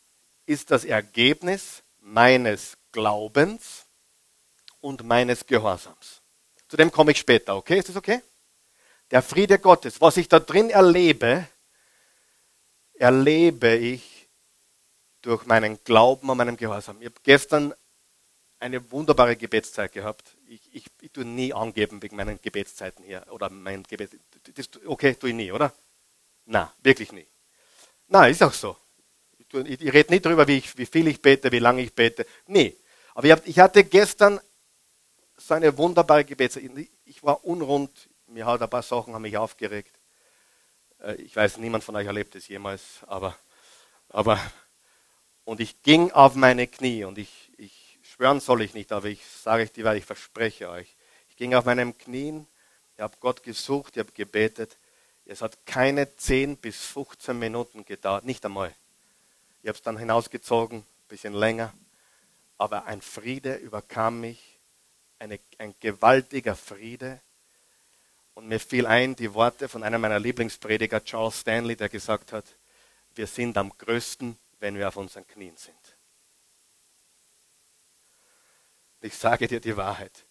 ist 0.46 0.72
das 0.72 0.86
Ergebnis 0.86 1.84
meines 2.00 2.78
Glaubens 2.92 3.86
und 4.80 5.04
meines 5.04 5.46
Gehorsams. 5.46 6.22
Zu 6.68 6.78
dem 6.78 6.92
komme 6.92 7.12
ich 7.12 7.20
später, 7.20 7.56
okay? 7.56 7.80
Ist 7.80 7.90
das 7.90 7.96
okay? 7.96 8.22
Der 9.12 9.22
Friede 9.22 9.60
Gottes, 9.60 10.00
was 10.02 10.18
ich 10.18 10.28
da 10.30 10.40
drin 10.40 10.70
erlebe, 10.70 11.48
erlebe 12.94 13.76
ich 13.76 14.13
durch 15.24 15.46
meinen 15.46 15.84
Glauben 15.84 16.30
und 16.30 16.38
meinen 16.38 16.58
Gehorsam. 16.58 17.02
Ich 17.02 17.08
habe 17.08 17.16
gestern 17.24 17.74
eine 18.60 18.92
wunderbare 18.92 19.36
Gebetszeit 19.36 19.92
gehabt. 19.92 20.36
Ich, 20.48 20.62
ich, 20.74 20.86
ich 21.02 21.12
tue 21.12 21.26
nie 21.26 21.54
angeben 21.54 22.02
wegen 22.02 22.16
meinen 22.16 22.40
Gebetszeiten 22.42 23.04
hier. 23.04 23.26
Oder 23.32 23.50
mein 23.50 23.84
Gebet. 23.84 24.12
Das, 24.54 24.70
okay, 24.86 25.16
tue 25.16 25.30
ich 25.30 25.36
nie, 25.36 25.52
oder? 25.52 25.74
Na, 26.46 26.72
wirklich 26.82 27.12
nie. 27.12 27.26
Na, 28.08 28.28
ist 28.28 28.44
auch 28.44 28.54
so. 28.54 28.78
Ich, 29.38 29.54
ich, 29.54 29.82
ich 29.82 29.94
rede 29.94 30.12
nicht 30.12 30.26
darüber, 30.26 30.48
wie, 30.48 30.64
wie, 30.76 30.86
viel 30.86 31.08
ich 31.08 31.22
bete, 31.22 31.52
wie 31.52 31.60
lange 31.60 31.82
ich 31.82 31.94
bete. 31.94 32.26
Nee. 32.48 32.76
Aber 33.16 33.26
ich, 33.26 33.32
hab, 33.32 33.48
ich 33.48 33.60
hatte 33.60 33.84
gestern 33.84 34.40
so 35.38 35.54
eine 35.54 35.78
wunderbare 35.78 36.26
Gebetszeit. 36.26 36.70
Ich 37.06 37.24
war 37.24 37.44
unrund. 37.46 38.10
Mir 38.28 38.46
hat 38.46 38.62
ein 38.62 38.70
paar 38.70 38.84
Sachen 38.84 39.14
haben 39.14 39.22
mich 39.22 39.38
aufgeregt. 39.38 40.00
Äh, 41.00 41.16
ich 41.16 41.36
weiß, 41.36 41.58
niemand 41.58 41.84
von 41.84 41.96
euch 41.96 42.08
erlebt 42.08 42.36
es 42.36 42.48
jemals, 42.48 43.00
aber, 43.08 43.38
aber, 44.10 44.40
und 45.46 45.60
ich 45.60 45.82
ging 45.82 46.12
auf 46.12 46.36
meine 46.36 46.68
Knie 46.68 47.04
und 47.04 47.18
ich, 47.18 47.52
ich 47.58 48.00
schwören 48.02 48.40
soll 48.40 48.62
ich 48.62 48.74
nicht, 48.74 48.92
aber 48.92 49.08
ich 49.08 49.26
sage 49.26 49.64
es 49.64 49.72
dir, 49.72 49.84
weil 49.84 49.98
ich 49.98 50.06
verspreche 50.06 50.70
euch. 50.70 50.96
Ich 51.30 51.36
ging 51.36 51.54
auf 51.56 51.66
meinem 51.66 51.98
Knien, 51.98 52.48
ich 52.96 53.02
habe 53.02 53.18
Gott 53.20 53.44
gesucht, 53.44 53.96
ich 53.96 54.00
habe 54.00 54.12
gebetet. 54.12 54.78
Es 55.26 55.42
hat 55.42 55.66
keine 55.66 56.16
10 56.16 56.58
bis 56.58 56.78
15 56.86 57.38
Minuten 57.38 57.86
gedauert, 57.86 58.26
nicht 58.26 58.46
einmal. 58.46 58.74
Ich 59.62 59.70
habe 59.70 59.78
es 59.78 59.82
dann 59.82 59.98
hinausgezogen, 59.98 60.80
ein 60.80 61.08
bisschen 61.08 61.34
länger. 61.34 61.74
Aber 62.58 62.86
ein 62.86 63.02
Friede 63.02 63.56
überkam 63.56 64.22
mich, 64.22 64.60
eine, 65.20 65.40
ein 65.58 65.74
gewaltiger 65.80 66.56
Friede. 66.56 67.22
Und 68.36 68.48
mir 68.48 68.60
fiel 68.60 68.86
ein 68.86 69.16
die 69.16 69.34
Worte 69.34 69.70
von 69.70 69.84
einem 69.84 70.02
meiner 70.02 70.20
Lieblingsprediger, 70.20 71.04
Charles 71.04 71.40
Stanley, 71.40 71.76
der 71.76 71.90
gesagt 71.90 72.34
hat, 72.34 72.46
wir 73.16 73.28
sind 73.28 73.58
am 73.58 73.72
größten, 73.78 74.38
wenn 74.64 74.78
wir 74.78 74.88
auf 74.88 74.96
unseren 74.96 75.28
Knien 75.28 75.58
sind. 75.58 75.98
Ich 79.02 79.14
sage 79.14 79.50
dir 79.50 79.60
die 79.60 79.76
Wahrheit. 79.76 80.26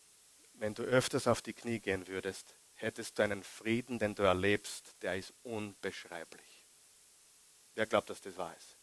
Wenn 0.54 0.72
du 0.72 0.84
öfters 0.84 1.26
auf 1.26 1.42
die 1.42 1.52
Knie 1.52 1.80
gehen 1.80 2.08
würdest, 2.08 2.56
hättest 2.72 3.18
du 3.18 3.24
einen 3.24 3.42
Frieden, 3.42 3.98
den 3.98 4.14
du 4.14 4.22
erlebst, 4.22 4.94
der 5.02 5.18
ist 5.18 5.34
unbeschreiblich. 5.42 6.66
Wer 7.74 7.84
glaubt, 7.84 8.08
dass 8.08 8.22
das 8.22 8.38
wahr 8.38 8.54
ist? 8.56 8.78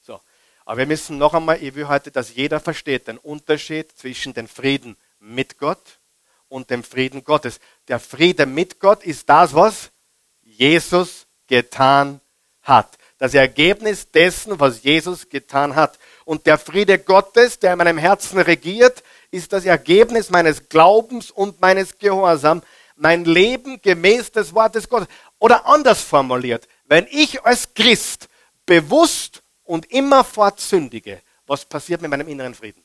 So, 0.00 0.20
aber 0.64 0.78
wir 0.78 0.86
müssen 0.86 1.16
noch 1.16 1.34
einmal, 1.34 1.62
ich 1.62 1.76
will 1.76 1.86
heute, 1.86 2.10
dass 2.10 2.34
jeder 2.34 2.58
versteht 2.58 3.06
den 3.06 3.18
Unterschied 3.18 3.92
zwischen 3.92 4.34
dem 4.34 4.48
Frieden 4.48 4.96
mit 5.20 5.58
Gott 5.58 6.00
und 6.48 6.70
dem 6.70 6.82
Frieden 6.82 7.22
Gottes. 7.22 7.60
Der 7.86 8.00
Friede 8.00 8.46
mit 8.46 8.80
Gott 8.80 9.04
ist 9.04 9.28
das, 9.28 9.54
was 9.54 9.92
Jesus 10.42 11.28
getan 11.46 12.20
hat. 12.62 12.98
Das 13.18 13.34
Ergebnis 13.34 14.10
dessen, 14.10 14.58
was 14.58 14.82
Jesus 14.82 15.28
getan 15.28 15.76
hat. 15.76 15.98
Und 16.24 16.46
der 16.46 16.58
Friede 16.58 16.98
Gottes, 16.98 17.58
der 17.58 17.72
in 17.72 17.78
meinem 17.78 17.98
Herzen 17.98 18.40
regiert, 18.40 19.02
ist 19.30 19.52
das 19.52 19.64
Ergebnis 19.64 20.30
meines 20.30 20.68
Glaubens 20.68 21.30
und 21.30 21.60
meines 21.60 21.98
Gehorsams. 21.98 22.64
Mein 22.96 23.24
Leben 23.24 23.80
gemäß 23.82 24.32
des 24.32 24.54
Wortes 24.54 24.88
Gottes. 24.88 25.08
Oder 25.38 25.66
anders 25.66 26.02
formuliert, 26.02 26.68
wenn 26.86 27.06
ich 27.10 27.44
als 27.44 27.74
Christ 27.74 28.28
bewusst 28.66 29.42
und 29.62 29.86
immerfort 29.86 30.60
sündige, 30.60 31.22
was 31.46 31.64
passiert 31.64 32.00
mit 32.02 32.10
meinem 32.10 32.28
inneren 32.28 32.54
Frieden? 32.54 32.82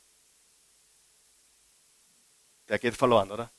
Der 2.68 2.80
geht 2.80 2.96
verloren, 2.96 3.32
oder? 3.32 3.50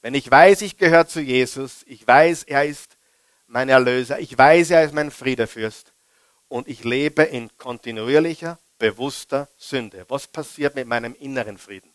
Wenn 0.00 0.14
ich 0.14 0.30
weiß, 0.30 0.62
ich 0.62 0.76
gehöre 0.78 1.06
zu 1.06 1.20
Jesus, 1.20 1.82
ich 1.86 2.06
weiß, 2.06 2.44
er 2.44 2.64
ist 2.64 2.95
mein 3.46 3.68
Erlöser, 3.68 4.18
ich 4.18 4.36
weiß, 4.36 4.70
er 4.70 4.84
ist 4.84 4.94
mein 4.94 5.10
Friedefürst 5.10 5.92
und 6.48 6.68
ich 6.68 6.84
lebe 6.84 7.22
in 7.22 7.56
kontinuierlicher 7.58 8.58
bewusster 8.78 9.48
Sünde. 9.56 10.04
Was 10.08 10.26
passiert 10.26 10.74
mit 10.74 10.86
meinem 10.86 11.14
inneren 11.14 11.58
Frieden? 11.58 11.92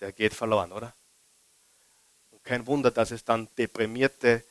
Der 0.00 0.12
geht 0.12 0.34
verloren, 0.34 0.72
oder? 0.72 0.94
Und 2.30 2.42
kein 2.44 2.66
Wunder, 2.66 2.90
dass 2.90 3.10
es 3.10 3.24
dann 3.24 3.48
deprimierte 3.56 4.44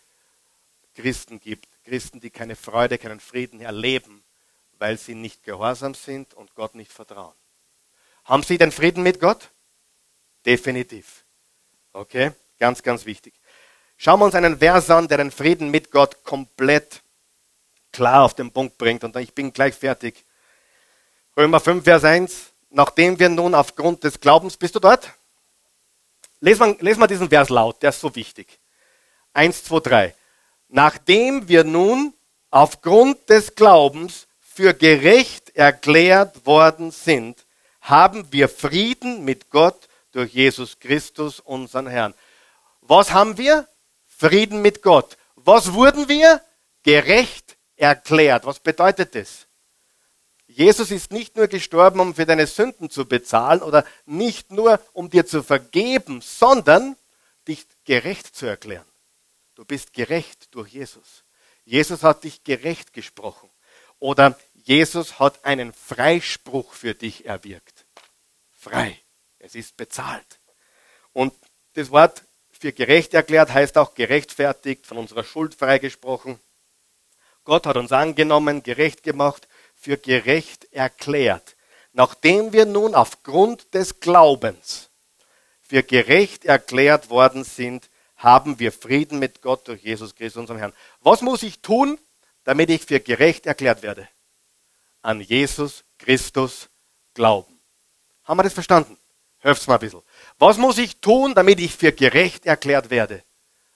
Christen 0.96 1.40
gibt. 1.40 1.68
Christen, 1.84 2.20
die 2.20 2.30
keine 2.30 2.56
Freude, 2.56 2.98
keinen 2.98 3.20
Frieden 3.20 3.60
erleben, 3.62 4.24
weil 4.78 4.98
sie 4.98 5.16
nicht 5.16 5.44
gehorsam 5.44 5.94
sind 5.94 6.34
und 6.34 6.54
Gott 6.56 6.76
nicht 6.76 6.92
vertrauen. 6.92 7.36
Haben 8.24 8.44
Sie 8.44 8.58
den 8.58 8.72
Frieden 8.72 9.04
mit 9.04 9.20
Gott? 9.20 9.50
Definitiv. 10.46 11.26
Okay? 11.92 12.32
Ganz, 12.60 12.84
ganz 12.84 13.06
wichtig. 13.06 13.34
Schauen 14.04 14.20
wir 14.20 14.26
uns 14.26 14.34
einen 14.34 14.58
Vers 14.58 14.90
an, 14.90 15.08
der 15.08 15.20
den 15.20 15.30
Frieden 15.30 15.70
mit 15.70 15.92
Gott 15.92 16.24
komplett 16.24 17.04
klar 17.92 18.24
auf 18.24 18.34
den 18.34 18.52
Punkt 18.52 18.80
bringt. 18.80 19.04
Und 19.04 19.16
ich 19.16 19.32
bin 19.36 19.54
gleich 19.54 19.76
fertig. 19.76 20.26
Römer 21.38 21.60
5, 21.60 21.84
Vers 21.84 22.04
1. 22.04 22.46
Nachdem 22.72 23.20
wir 23.20 23.30
nun 23.30 23.54
aufgrund 23.54 24.04
des 24.04 24.20
Glaubens, 24.20 24.58
bist 24.58 24.74
du 24.74 24.80
dort? 24.80 25.08
Lesen 26.40 26.80
wir, 26.80 26.84
lesen 26.84 27.00
wir 27.00 27.06
diesen 27.06 27.30
Vers 27.30 27.50
laut, 27.50 27.84
der 27.84 27.92
ist 27.92 28.00
so 28.00 28.16
wichtig. 28.16 28.58
1, 29.34 29.66
2, 29.66 29.80
3. 29.82 30.16
Nachdem 30.70 31.48
wir 31.48 31.64
nun 31.64 32.16
aufgrund 32.50 33.30
des 33.30 33.54
Glaubens 33.54 34.26
für 34.40 34.74
gerecht 34.74 35.56
erklärt 35.56 36.48
worden 36.48 36.90
sind, 36.90 37.46
haben 37.82 38.26
wir 38.32 38.50
Frieden 38.50 39.26
mit 39.26 39.52
Gott 39.52 39.88
durch 40.12 40.34
Jesus 40.34 40.80
Christus, 40.80 41.40
unseren 41.40 41.86
Herrn. 41.86 42.16
Was 42.82 43.12
haben 43.12 43.38
wir? 43.38 43.68
Frieden 44.22 44.62
mit 44.62 44.84
Gott. 44.84 45.18
Was 45.34 45.74
wurden 45.74 46.08
wir? 46.08 46.44
Gerecht 46.84 47.58
erklärt. 47.76 48.46
Was 48.46 48.60
bedeutet 48.60 49.16
das? 49.16 49.48
Jesus 50.46 50.92
ist 50.92 51.12
nicht 51.12 51.38
nur 51.38 51.48
gestorben, 51.48 52.00
um 52.00 52.14
für 52.14 52.28
deine 52.28 52.46
Sünden 52.46 52.92
zu 52.92 53.06
bezahlen 53.08 53.64
oder 53.64 53.84
nicht 54.06 54.52
nur, 54.52 54.80
um 54.94 55.10
dir 55.10 55.26
zu 55.26 55.42
vergeben, 55.42 56.22
sondern 56.22 56.96
dich 57.48 57.66
gerecht 57.84 58.36
zu 58.36 58.46
erklären. 58.46 58.86
Du 59.56 59.66
bist 59.66 59.92
gerecht 59.92 60.54
durch 60.54 60.70
Jesus. 60.70 61.24
Jesus 61.66 62.04
hat 62.04 62.24
dich 62.24 62.44
gerecht 62.44 62.94
gesprochen. 62.94 63.50
Oder 63.98 64.38
Jesus 64.54 65.18
hat 65.18 65.46
einen 65.46 65.74
Freispruch 65.74 66.74
für 66.74 66.94
dich 66.94 67.26
erwirkt. 67.26 67.88
Frei. 68.52 69.00
Es 69.40 69.56
ist 69.56 69.78
bezahlt. 69.78 70.40
Und 71.12 71.34
das 71.74 71.90
Wort 71.90 72.24
für 72.62 72.72
gerecht 72.72 73.14
erklärt 73.14 73.54
heißt 73.54 73.78
auch 73.78 73.96
gerechtfertigt, 73.96 74.86
von 74.86 74.98
unserer 74.98 75.24
Schuld 75.24 75.56
freigesprochen. 75.56 76.40
Gott 77.44 77.66
hat 77.66 77.76
uns 77.76 77.92
angenommen, 77.92 78.64
gerecht 78.64 79.04
gemacht 79.04 79.48
für 79.76 79.98
gerecht 79.98 80.72
erklärt, 80.72 81.56
nachdem 81.92 82.54
wir 82.54 82.66
nun 82.66 82.94
aufgrund 82.94 83.74
des 83.74 84.00
Glaubens 84.00 84.90
für 85.62 85.84
gerecht 85.84 86.46
erklärt 86.46 87.10
worden 87.10 87.44
sind, 87.44 87.90
haben 88.16 88.60
wir 88.60 88.72
Frieden 88.72 89.18
mit 89.18 89.42
Gott 89.42 89.68
durch 89.68 89.82
Jesus 89.82 90.14
Christus, 90.16 90.40
unserem 90.40 90.60
Herrn. 90.60 90.74
Was 91.00 91.22
muss 91.22 91.42
ich 91.42 91.62
tun, 91.62 91.98
damit 92.44 92.70
ich 92.70 92.86
für 92.86 93.00
gerecht 93.00 93.48
erklärt 93.48 93.82
werde? 93.82 94.08
an 95.02 95.22
Jesus 95.22 95.84
Christus 95.98 96.70
glauben. 97.14 97.60
Haben 98.24 98.40
wir 98.40 98.44
das 98.44 98.54
verstanden? 98.54 98.98
Hört's 99.42 99.68
mal 99.68 99.76
ein 99.76 99.80
bisschen. 99.80 100.02
Was 100.40 100.58
muss 100.58 100.78
ich 100.78 101.02
tun, 101.02 101.34
damit 101.34 101.60
ich 101.60 101.76
für 101.76 101.92
gerecht 101.92 102.46
erklärt 102.46 102.90
werde? 102.90 103.24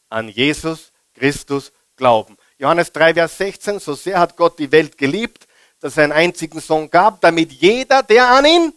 An 0.09 0.29
Jesus 0.29 0.91
Christus 1.15 1.71
glauben. 1.95 2.37
Johannes 2.57 2.91
3, 2.91 3.15
Vers 3.15 3.37
16, 3.37 3.79
so 3.79 3.95
sehr 3.95 4.19
hat 4.19 4.37
Gott 4.37 4.59
die 4.59 4.71
Welt 4.71 4.97
geliebt, 4.97 5.47
dass 5.79 5.97
er 5.97 6.05
einen 6.05 6.13
einzigen 6.13 6.59
Sohn 6.59 6.89
gab, 6.89 7.19
damit 7.21 7.51
jeder, 7.51 8.03
der 8.03 8.29
an 8.29 8.45
ihn 8.45 8.73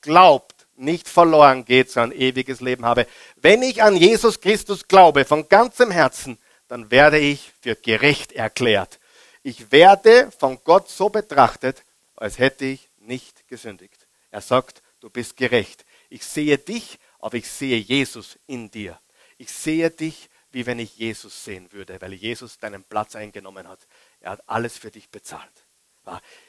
glaubt, 0.00 0.66
nicht 0.76 1.08
verloren 1.08 1.64
geht, 1.64 1.90
sondern 1.90 2.18
ewiges 2.18 2.60
Leben 2.60 2.84
habe. 2.84 3.06
Wenn 3.36 3.62
ich 3.62 3.82
an 3.82 3.96
Jesus 3.96 4.40
Christus 4.40 4.88
glaube, 4.88 5.24
von 5.24 5.48
ganzem 5.48 5.90
Herzen, 5.90 6.38
dann 6.68 6.90
werde 6.90 7.18
ich 7.18 7.52
für 7.60 7.76
gerecht 7.76 8.32
erklärt. 8.32 8.98
Ich 9.42 9.70
werde 9.70 10.30
von 10.38 10.58
Gott 10.64 10.88
so 10.88 11.08
betrachtet, 11.08 11.84
als 12.16 12.38
hätte 12.38 12.64
ich 12.64 12.88
nicht 12.98 13.48
gesündigt. 13.48 14.06
Er 14.30 14.40
sagt, 14.40 14.82
du 15.00 15.10
bist 15.10 15.36
gerecht. 15.36 15.84
Ich 16.12 16.26
sehe 16.26 16.58
dich, 16.58 16.98
aber 17.20 17.38
ich 17.38 17.48
sehe 17.48 17.78
Jesus 17.78 18.38
in 18.46 18.70
dir. 18.70 19.00
Ich 19.38 19.50
sehe 19.50 19.90
dich, 19.90 20.28
wie 20.50 20.66
wenn 20.66 20.78
ich 20.78 20.98
Jesus 20.98 21.42
sehen 21.42 21.72
würde, 21.72 21.98
weil 22.02 22.12
Jesus 22.12 22.58
deinen 22.58 22.84
Platz 22.84 23.16
eingenommen 23.16 23.66
hat. 23.66 23.88
Er 24.20 24.32
hat 24.32 24.46
alles 24.46 24.76
für 24.76 24.90
dich 24.90 25.08
bezahlt. 25.08 25.66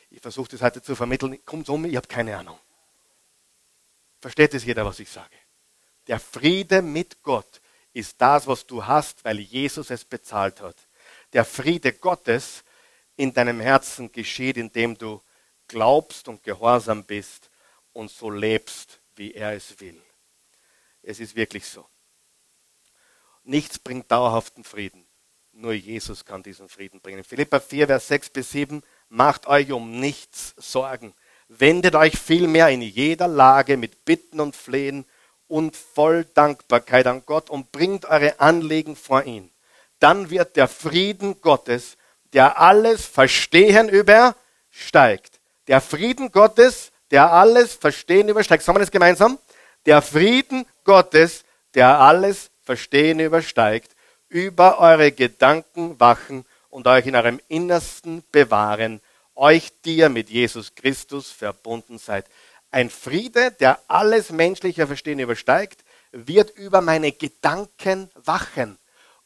Ich 0.09 0.19
versuche 0.19 0.49
das 0.49 0.61
heute 0.61 0.81
zu 0.81 0.97
vermitteln. 0.97 1.39
Kommt 1.45 1.69
um, 1.69 1.85
ich 1.85 1.95
habe 1.95 2.09
keine 2.09 2.35
Ahnung. 2.35 2.59
Versteht 4.19 4.53
es 4.53 4.65
jeder, 4.65 4.85
was 4.85 4.99
ich 4.99 5.09
sage? 5.09 5.37
Der 6.07 6.19
Friede 6.19 6.81
mit 6.81 7.23
Gott 7.23 7.61
ist 7.93 8.19
das, 8.19 8.45
was 8.45 8.67
du 8.67 8.85
hast, 8.85 9.23
weil 9.23 9.39
Jesus 9.39 9.89
es 9.91 10.03
bezahlt 10.03 10.59
hat. 10.59 10.75
Der 11.31 11.45
Friede 11.45 11.93
Gottes 11.93 12.65
in 13.15 13.33
deinem 13.33 13.61
Herzen 13.61 14.11
geschieht, 14.11 14.57
indem 14.57 14.97
du 14.97 15.21
glaubst 15.69 16.27
und 16.27 16.43
gehorsam 16.43 17.05
bist 17.05 17.49
und 17.93 18.11
so 18.11 18.29
lebst, 18.29 18.99
wie 19.15 19.33
er 19.33 19.53
es 19.53 19.79
will. 19.79 20.01
Es 21.01 21.19
ist 21.19 21.35
wirklich 21.35 21.65
so. 21.65 21.85
Nichts 23.43 23.77
bringt 23.77 24.09
dauerhaften 24.11 24.63
Frieden. 24.63 25.05
Nur 25.51 25.73
Jesus 25.73 26.25
kann 26.25 26.41
diesen 26.41 26.69
Frieden 26.69 27.01
bringen. 27.01 27.23
Philippa 27.23 27.59
4, 27.59 27.87
Vers 27.87 28.07
6 28.07 28.29
bis 28.29 28.51
7. 28.51 28.81
Macht 29.09 29.45
euch 29.47 29.71
um 29.71 29.99
nichts 29.99 30.55
Sorgen. 30.57 31.13
Wendet 31.47 31.95
euch 31.95 32.17
vielmehr 32.17 32.69
in 32.69 32.81
jeder 32.81 33.27
Lage 33.27 33.77
mit 33.77 34.05
Bitten 34.05 34.39
und 34.39 34.55
Flehen 34.55 35.05
und 35.47 35.75
voll 35.75 36.25
Dankbarkeit 36.25 37.05
an 37.05 37.23
Gott 37.25 37.49
und 37.49 37.71
bringt 37.71 38.05
eure 38.05 38.39
Anliegen 38.39 38.95
vor 38.95 39.23
ihn. 39.23 39.51
Dann 39.99 40.29
wird 40.29 40.55
der 40.55 40.67
Frieden 40.67 41.39
Gottes, 41.41 41.97
der 42.33 42.59
alles 42.59 43.05
Verstehen 43.05 43.89
übersteigt. 43.89 45.39
Der 45.67 45.81
Frieden 45.81 46.31
Gottes, 46.31 46.91
der 47.13 47.31
alles 47.31 47.75
Verstehen 47.75 48.27
übersteigt. 48.27 48.63
Sagen 48.63 48.75
wir 48.75 48.81
das 48.81 48.91
gemeinsam? 48.91 49.37
Der 49.85 50.01
Frieden 50.01 50.65
Gottes, 50.83 51.45
der 51.75 51.99
alles 51.99 52.49
Verstehen 52.63 53.19
übersteigt, 53.19 53.95
über 54.29 54.79
eure 54.79 55.11
Gedanken 55.11 55.99
wachen 55.99 56.43
und 56.69 56.87
euch 56.87 57.05
in 57.05 57.15
eurem 57.15 57.39
Innersten 57.47 58.23
bewahren 58.31 58.99
euch, 59.35 59.71
die 59.85 59.97
ihr 59.97 60.09
mit 60.09 60.29
Jesus 60.29 60.73
Christus 60.73 61.31
verbunden 61.31 61.99
seid. 61.99 62.25
Ein 62.71 62.89
Friede, 62.89 63.51
der 63.51 63.79
alles 63.87 64.31
menschliche 64.31 64.87
Verstehen 64.87 65.19
übersteigt, 65.19 65.83
wird 66.11 66.49
über 66.57 66.81
meine 66.81 67.11
Gedanken 67.11 68.09
wachen. 68.15 68.79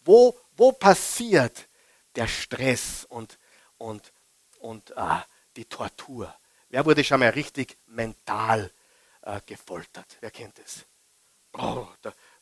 Wo, 0.03 0.37
wo 0.57 0.73
passiert 0.73 1.67
der 2.15 2.27
Stress 2.27 3.05
und, 3.07 3.37
und, 3.77 4.11
und 4.59 4.91
äh, 4.91 5.21
die 5.55 5.65
Tortur? 5.65 6.33
Wer 6.69 6.85
wurde 6.85 7.03
schon 7.03 7.19
mal 7.19 7.29
richtig 7.29 7.77
mental 7.87 8.71
äh, 9.21 9.39
gefoltert? 9.45 10.17
Wer 10.19 10.31
kennt 10.31 10.59
es? 10.59 10.85
Oh, 11.53 11.87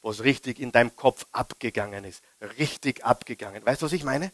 was 0.01 0.23
richtig 0.23 0.59
in 0.59 0.71
deinem 0.71 0.95
Kopf 0.95 1.26
abgegangen 1.32 2.03
ist. 2.03 2.23
Richtig 2.57 3.05
abgegangen. 3.05 3.65
Weißt 3.65 3.82
du, 3.82 3.86
was 3.86 3.93
ich 3.93 4.03
meine? 4.03 4.32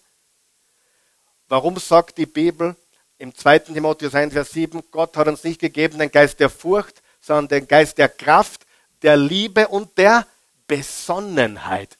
Warum 1.47 1.77
sagt 1.77 2.17
die 2.17 2.25
Bibel, 2.25 2.75
im 3.17 3.35
2. 3.35 3.59
Timotheus 3.59 4.15
1, 4.15 4.33
Vers 4.33 4.51
7, 4.51 4.81
Gott 4.89 5.15
hat 5.15 5.27
uns 5.27 5.43
nicht 5.43 5.59
gegeben 5.59 5.99
den 5.99 6.09
Geist 6.09 6.39
der 6.39 6.49
Furcht, 6.49 7.03
sondern 7.19 7.49
den 7.49 7.67
Geist 7.67 7.97
der 7.97 8.09
Kraft, 8.09 8.65
der 9.03 9.17
Liebe 9.17 9.67
und 9.67 9.97
der 9.97 10.25
Besonnenheit. 10.65 11.97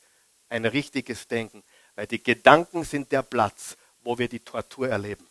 Ein 0.49 0.65
richtiges 0.65 1.27
Denken. 1.27 1.63
Weil 1.95 2.07
die 2.07 2.23
Gedanken 2.23 2.83
sind 2.83 3.11
der 3.11 3.21
Platz, 3.21 3.77
wo 4.01 4.17
wir 4.17 4.29
die 4.29 4.39
Tortur 4.39 4.89
erleben. 4.89 5.27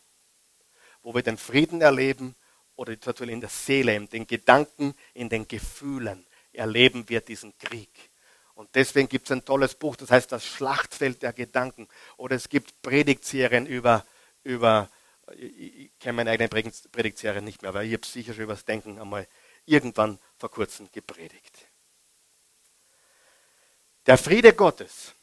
Wo 1.01 1.13
wir 1.13 1.23
den 1.23 1.37
Frieden 1.37 1.81
erleben 1.81 2.35
oder 2.81 3.29
in 3.29 3.41
der 3.41 3.49
Seele, 3.49 3.95
in 3.95 4.09
den 4.09 4.25
Gedanken, 4.25 4.95
in 5.13 5.29
den 5.29 5.47
Gefühlen 5.47 6.25
erleben 6.51 7.07
wir 7.09 7.21
diesen 7.21 7.55
Krieg. 7.59 8.09
Und 8.55 8.73
deswegen 8.73 9.07
gibt 9.07 9.27
es 9.27 9.31
ein 9.31 9.45
tolles 9.45 9.75
Buch, 9.75 9.95
das 9.95 10.09
heißt 10.09 10.31
das 10.31 10.43
Schlachtfeld 10.43 11.21
der 11.21 11.31
Gedanken. 11.31 11.87
Oder 12.17 12.35
es 12.35 12.49
gibt 12.49 12.81
Predigtserien 12.81 13.67
über, 13.67 14.03
über 14.43 14.89
ich, 15.37 15.75
ich 15.75 15.99
kenne 15.99 16.13
meine 16.13 16.31
eigene 16.31 16.49
Predigtserie 16.49 17.43
nicht 17.43 17.61
mehr, 17.61 17.69
aber 17.69 17.83
ich 17.83 17.93
habe 17.93 18.05
sicher 18.05 18.33
schon 18.33 18.43
über 18.43 18.53
das 18.53 18.65
Denken 18.65 18.99
einmal 18.99 19.27
irgendwann 19.65 20.17
vor 20.37 20.49
kurzem 20.49 20.91
gepredigt. 20.91 21.67
Der 24.07 24.17
Friede 24.17 24.53
Gottes 24.53 25.13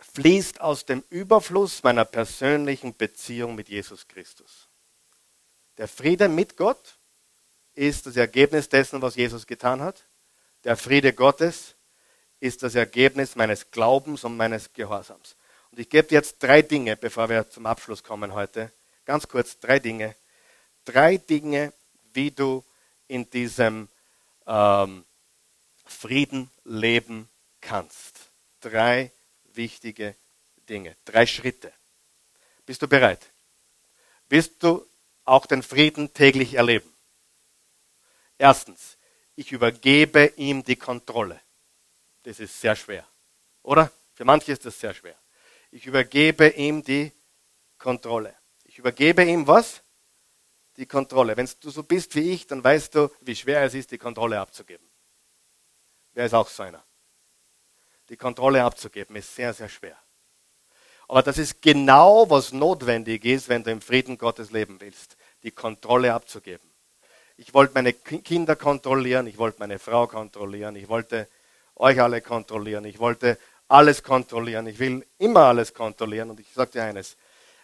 fließt 0.00 0.60
aus 0.60 0.84
dem 0.84 1.04
Überfluss 1.10 1.84
meiner 1.84 2.04
persönlichen 2.04 2.96
Beziehung 2.96 3.54
mit 3.54 3.68
Jesus 3.68 4.08
Christus. 4.08 4.65
Der 5.78 5.88
Friede 5.88 6.28
mit 6.28 6.56
Gott 6.56 6.98
ist 7.74 8.06
das 8.06 8.16
Ergebnis 8.16 8.68
dessen, 8.68 9.02
was 9.02 9.16
Jesus 9.16 9.46
getan 9.46 9.82
hat. 9.82 10.04
Der 10.64 10.76
Friede 10.76 11.12
Gottes 11.12 11.74
ist 12.40 12.62
das 12.62 12.74
Ergebnis 12.74 13.36
meines 13.36 13.70
Glaubens 13.70 14.24
und 14.24 14.36
meines 14.36 14.72
Gehorsams. 14.72 15.36
Und 15.70 15.78
ich 15.78 15.88
gebe 15.88 16.08
jetzt 16.10 16.42
drei 16.42 16.62
Dinge, 16.62 16.96
bevor 16.96 17.28
wir 17.28 17.48
zum 17.50 17.66
Abschluss 17.66 18.02
kommen 18.02 18.32
heute, 18.32 18.72
Ganz 19.06 19.28
kurz 19.28 19.58
drei 19.60 19.78
Dinge. 19.78 20.16
Drei 20.84 21.16
Dinge, 21.16 21.72
wie 22.12 22.32
du 22.32 22.64
in 23.06 23.30
diesem 23.30 23.88
ähm, 24.46 25.04
Frieden 25.84 26.50
leben 26.64 27.28
kannst. 27.60 28.32
Drei 28.60 29.12
wichtige 29.54 30.16
Dinge. 30.68 30.96
Drei 31.04 31.24
Schritte. 31.24 31.72
Bist 32.66 32.82
du 32.82 32.88
bereit? 32.88 33.24
Willst 34.28 34.60
du 34.60 34.84
auch 35.26 35.46
den 35.46 35.62
Frieden 35.62 36.14
täglich 36.14 36.54
erleben? 36.54 36.90
Erstens, 38.38 38.96
ich 39.34 39.52
übergebe 39.52 40.32
ihm 40.36 40.64
die 40.64 40.76
Kontrolle. 40.76 41.40
Das 42.22 42.40
ist 42.40 42.60
sehr 42.60 42.74
schwer. 42.74 43.06
Oder? 43.62 43.90
Für 44.14 44.24
manche 44.24 44.52
ist 44.52 44.64
das 44.64 44.80
sehr 44.80 44.94
schwer. 44.94 45.16
Ich 45.70 45.86
übergebe 45.86 46.48
ihm 46.48 46.82
die 46.82 47.12
Kontrolle. 47.78 48.34
Ich 48.64 48.78
übergebe 48.78 49.24
ihm 49.24 49.46
was? 49.46 49.82
Die 50.76 50.86
Kontrolle. 50.86 51.36
Wenn 51.36 51.48
du 51.60 51.70
so 51.70 51.82
bist 51.82 52.14
wie 52.14 52.32
ich, 52.32 52.46
dann 52.46 52.64
weißt 52.64 52.94
du, 52.94 53.10
wie 53.20 53.36
schwer 53.36 53.62
es 53.62 53.74
ist, 53.74 53.90
die 53.90 53.98
Kontrolle 53.98 54.40
abzugeben. 54.40 54.86
Wer 56.14 56.26
ist 56.26 56.34
auch 56.34 56.48
so 56.48 56.62
einer? 56.62 56.82
Die 58.08 58.16
Kontrolle 58.16 58.64
abzugeben 58.64 59.16
ist 59.16 59.34
sehr, 59.34 59.52
sehr 59.52 59.68
schwer. 59.68 59.98
Aber 61.08 61.22
das 61.22 61.38
ist 61.38 61.62
genau, 61.62 62.28
was 62.30 62.52
notwendig 62.52 63.24
ist, 63.24 63.48
wenn 63.48 63.62
du 63.62 63.70
im 63.70 63.80
Frieden 63.80 64.18
Gottes 64.18 64.50
leben 64.50 64.80
willst. 64.80 65.15
Die 65.42 65.50
Kontrolle 65.50 66.14
abzugeben. 66.14 66.70
Ich 67.36 67.52
wollte 67.52 67.74
meine 67.74 67.92
Kinder 67.92 68.56
kontrollieren, 68.56 69.26
ich 69.26 69.38
wollte 69.38 69.58
meine 69.58 69.78
Frau 69.78 70.06
kontrollieren, 70.06 70.74
ich 70.74 70.88
wollte 70.88 71.28
euch 71.74 72.00
alle 72.00 72.22
kontrollieren, 72.22 72.84
ich 72.84 72.98
wollte 72.98 73.38
alles 73.68 74.02
kontrollieren, 74.02 74.66
ich 74.66 74.78
will 74.78 75.06
immer 75.18 75.44
alles 75.44 75.74
kontrollieren. 75.74 76.30
Und 76.30 76.40
ich 76.40 76.52
sage 76.52 76.72
dir 76.72 76.84
eines, 76.84 77.16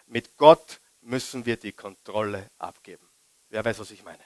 mit 0.07 0.37
Gott 0.37 0.81
müssen 1.01 1.47
wir 1.47 1.57
die 1.57 1.73
Kontrolle 1.73 2.51
abgeben. 2.59 3.09
Wer 3.49 3.65
weiß, 3.65 3.79
was 3.79 3.91
ich 3.91 4.05
meine? 4.05 4.23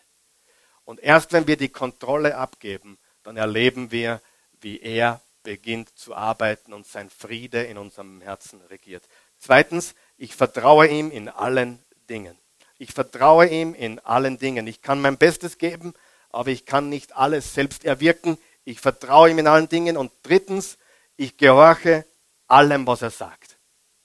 Und 0.85 1.01
erst 1.01 1.33
wenn 1.33 1.47
wir 1.47 1.57
die 1.57 1.69
Kontrolle 1.69 2.37
abgeben, 2.37 2.99
dann 3.23 3.37
erleben 3.37 3.91
wir, 3.91 4.21
wie 4.61 4.81
er 4.81 5.21
beginnt 5.43 5.97
zu 5.97 6.15
arbeiten 6.15 6.73
und 6.73 6.87
sein 6.87 7.11
Friede 7.11 7.63
in 7.65 7.79
unserem 7.79 8.21
Herzen 8.21 8.61
regiert. 8.63 9.09
Zweitens, 9.39 9.95
ich 10.17 10.35
vertraue 10.35 10.89
ihm 10.89 11.11
in 11.11 11.29
allen 11.29 11.85
Dingen. 12.09 12.39
Ich 12.79 12.93
vertraue 12.93 13.47
ihm 13.47 13.75
in 13.75 13.99
allen 14.01 14.39
Dingen. 14.39 14.67
Ich 14.67 14.83
kann 14.83 15.01
mein 15.01 15.19
Bestes 15.19 15.59
geben, 15.59 15.95
aber 16.31 16.51
ich 16.51 16.67
kann 16.67 16.89
nicht 16.89 17.17
alles 17.17 17.55
selbst 17.55 17.85
erwirken. 17.85 18.39
Ich 18.65 18.81
vertraue 18.81 19.31
ihm 19.31 19.39
in 19.39 19.47
allen 19.47 19.69
Dingen. 19.69 19.97
Und 19.97 20.13
drittens, 20.23 20.77
ich 21.17 21.37
gehorche 21.37 22.05
allem, 22.47 22.87
was 22.87 23.03
er 23.03 23.11
sagt. 23.11 23.59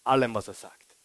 Allem, 0.03 0.33
was 0.33 0.47
er 0.47 0.53
sagt. 0.53 0.95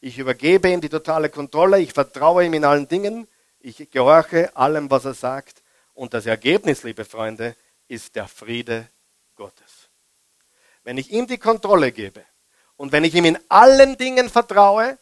Ich 0.00 0.18
übergebe 0.18 0.68
ihm 0.68 0.80
die 0.80 0.90
totale 0.90 1.30
Kontrolle. 1.30 1.80
Ich 1.80 1.92
vertraue 1.92 2.44
ihm 2.44 2.54
in 2.54 2.64
allen 2.64 2.88
Dingen. 2.88 3.26
Ich 3.58 3.90
gehorche 3.90 4.54
allem, 4.54 4.90
was 4.90 5.06
er 5.06 5.14
sagt. 5.14 5.62
Und 5.94 6.12
das 6.12 6.26
Ergebnis, 6.26 6.82
liebe 6.82 7.04
Freunde, 7.04 7.56
ist 7.88 8.14
der 8.16 8.28
Friede 8.28 8.88
Gottes. 9.34 9.88
Wenn 10.82 10.98
ich 10.98 11.10
ihm 11.10 11.26
die 11.26 11.38
Kontrolle 11.38 11.92
gebe 11.92 12.24
und 12.76 12.92
wenn 12.92 13.04
ich 13.04 13.14
ihm 13.14 13.24
in 13.24 13.38
allen 13.48 13.96
Dingen 13.96 14.28
vertraue 14.28 14.98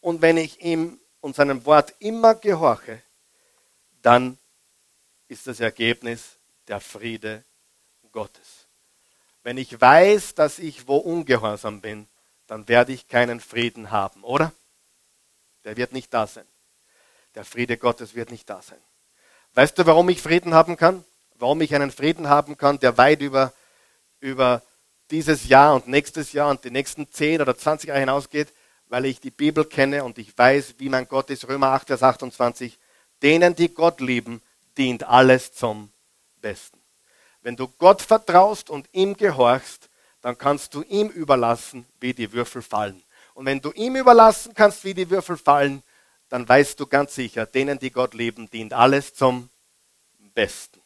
und 0.00 0.22
wenn 0.22 0.36
ich 0.36 0.62
ihm 0.62 1.00
und 1.20 1.36
seinem 1.36 1.64
Wort 1.66 1.94
immer 1.98 2.34
gehorche, 2.34 3.02
dann 4.02 4.38
ist 5.28 5.46
das 5.46 5.60
Ergebnis 5.60 6.36
der 6.68 6.80
Friede 6.80 7.44
Gottes. 8.12 8.66
Wenn 9.42 9.56
ich 9.56 9.80
weiß, 9.80 10.34
dass 10.34 10.58
ich 10.58 10.86
wo 10.88 10.96
ungehorsam 10.96 11.80
bin, 11.80 12.06
dann 12.46 12.68
werde 12.68 12.92
ich 12.92 13.08
keinen 13.08 13.40
Frieden 13.40 13.90
haben, 13.90 14.24
oder? 14.24 14.52
Der 15.64 15.76
wird 15.76 15.92
nicht 15.92 16.12
da 16.12 16.26
sein. 16.26 16.46
Der 17.34 17.44
Friede 17.44 17.76
Gottes 17.76 18.14
wird 18.14 18.30
nicht 18.30 18.50
da 18.50 18.60
sein. 18.60 18.80
Weißt 19.54 19.78
du, 19.78 19.86
warum 19.86 20.08
ich 20.08 20.20
Frieden 20.20 20.54
haben 20.54 20.76
kann? 20.76 21.04
Warum 21.36 21.60
ich 21.60 21.74
einen 21.74 21.90
Frieden 21.90 22.28
haben 22.28 22.56
kann, 22.56 22.78
der 22.80 22.98
weit 22.98 23.20
über, 23.20 23.52
über 24.20 24.62
dieses 25.10 25.48
Jahr 25.48 25.74
und 25.74 25.88
nächstes 25.88 26.32
Jahr 26.32 26.50
und 26.50 26.64
die 26.64 26.70
nächsten 26.70 27.10
10 27.10 27.40
oder 27.40 27.56
20 27.56 27.88
Jahre 27.88 28.00
hinausgeht? 28.00 28.52
Weil 28.90 29.06
ich 29.06 29.20
die 29.20 29.30
Bibel 29.30 29.64
kenne 29.64 30.02
und 30.02 30.18
ich 30.18 30.36
weiß, 30.36 30.74
wie 30.78 30.88
mein 30.88 31.06
Gott 31.06 31.30
ist. 31.30 31.46
Römer 31.46 31.68
8, 31.68 31.86
Vers 31.86 32.02
28. 32.02 32.76
Denen, 33.22 33.54
die 33.54 33.72
Gott 33.72 34.00
lieben, 34.00 34.42
dient 34.76 35.04
alles 35.04 35.52
zum 35.52 35.92
Besten. 36.40 36.80
Wenn 37.40 37.54
du 37.54 37.68
Gott 37.68 38.02
vertraust 38.02 38.68
und 38.68 38.88
ihm 38.90 39.16
gehorchst, 39.16 39.88
dann 40.22 40.36
kannst 40.36 40.74
du 40.74 40.82
ihm 40.82 41.06
überlassen, 41.08 41.86
wie 42.00 42.12
die 42.12 42.32
Würfel 42.32 42.62
fallen. 42.62 43.00
Und 43.34 43.46
wenn 43.46 43.60
du 43.60 43.70
ihm 43.70 43.94
überlassen 43.94 44.54
kannst, 44.54 44.82
wie 44.82 44.92
die 44.92 45.08
Würfel 45.08 45.36
fallen, 45.36 45.84
dann 46.28 46.48
weißt 46.48 46.78
du 46.80 46.86
ganz 46.86 47.14
sicher, 47.14 47.46
denen, 47.46 47.78
die 47.78 47.92
Gott 47.92 48.14
lieben, 48.14 48.50
dient 48.50 48.72
alles 48.72 49.14
zum 49.14 49.50
Besten. 50.34 50.80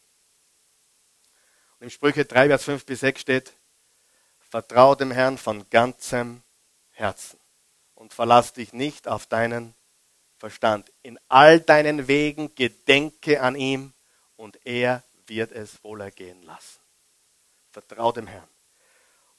Und 1.78 1.84
im 1.84 1.90
Sprüche 1.90 2.26
3, 2.26 2.48
Vers 2.48 2.64
5 2.64 2.84
bis 2.84 3.00
6 3.00 3.20
steht, 3.22 3.52
vertrau 4.50 4.94
dem 4.94 5.10
Herrn 5.10 5.38
von 5.38 5.64
ganzem 5.70 6.42
Herzen 6.90 7.38
und 8.04 8.12
verlass 8.12 8.52
dich 8.52 8.74
nicht 8.74 9.08
auf 9.08 9.24
deinen 9.24 9.74
Verstand. 10.36 10.92
In 11.02 11.18
all 11.28 11.58
deinen 11.58 12.06
Wegen 12.06 12.54
gedenke 12.54 13.40
an 13.40 13.56
ihm 13.56 13.94
und 14.36 14.58
er 14.66 15.02
wird 15.26 15.52
es 15.52 15.82
wohl 15.82 16.02
ergehen 16.02 16.42
lassen. 16.42 16.80
Vertrau 17.72 18.12
dem 18.12 18.26
Herrn. 18.26 18.46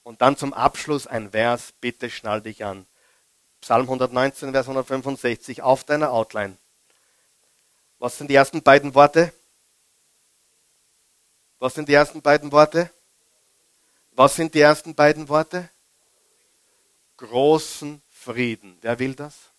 Und 0.01 0.24
dann 0.24 0.36
zum 0.36 0.51
Abschluss 0.51 1.05
ein 1.05 1.30
Vers, 1.30 1.74
bitte 1.80 2.09
schnall 2.09 2.41
dich 2.41 2.66
an. 2.66 2.88
Psalm 3.61 3.84
119, 3.84 4.51
Vers 4.51 4.66
165 4.66 5.61
auf 5.61 5.84
deiner 5.84 6.11
Outline. 6.11 6.57
Was 7.99 8.18
sind 8.18 8.32
die 8.32 8.36
ersten 8.36 8.63
beiden 8.63 8.95
Worte? 8.95 9.32
Was 11.59 11.76
sind 11.76 11.88
die 11.88 11.93
ersten 11.93 12.24
beiden 12.24 12.51
Worte? 12.51 12.89
Was 14.13 14.36
sind 14.36 14.55
die 14.55 14.61
ersten 14.61 14.95
beiden 14.95 15.30
Worte? 15.30 15.70
Großen 17.18 18.01
Frieden. 18.26 18.78
Wer 18.82 18.97
will 18.97 19.13
das? 19.13 19.51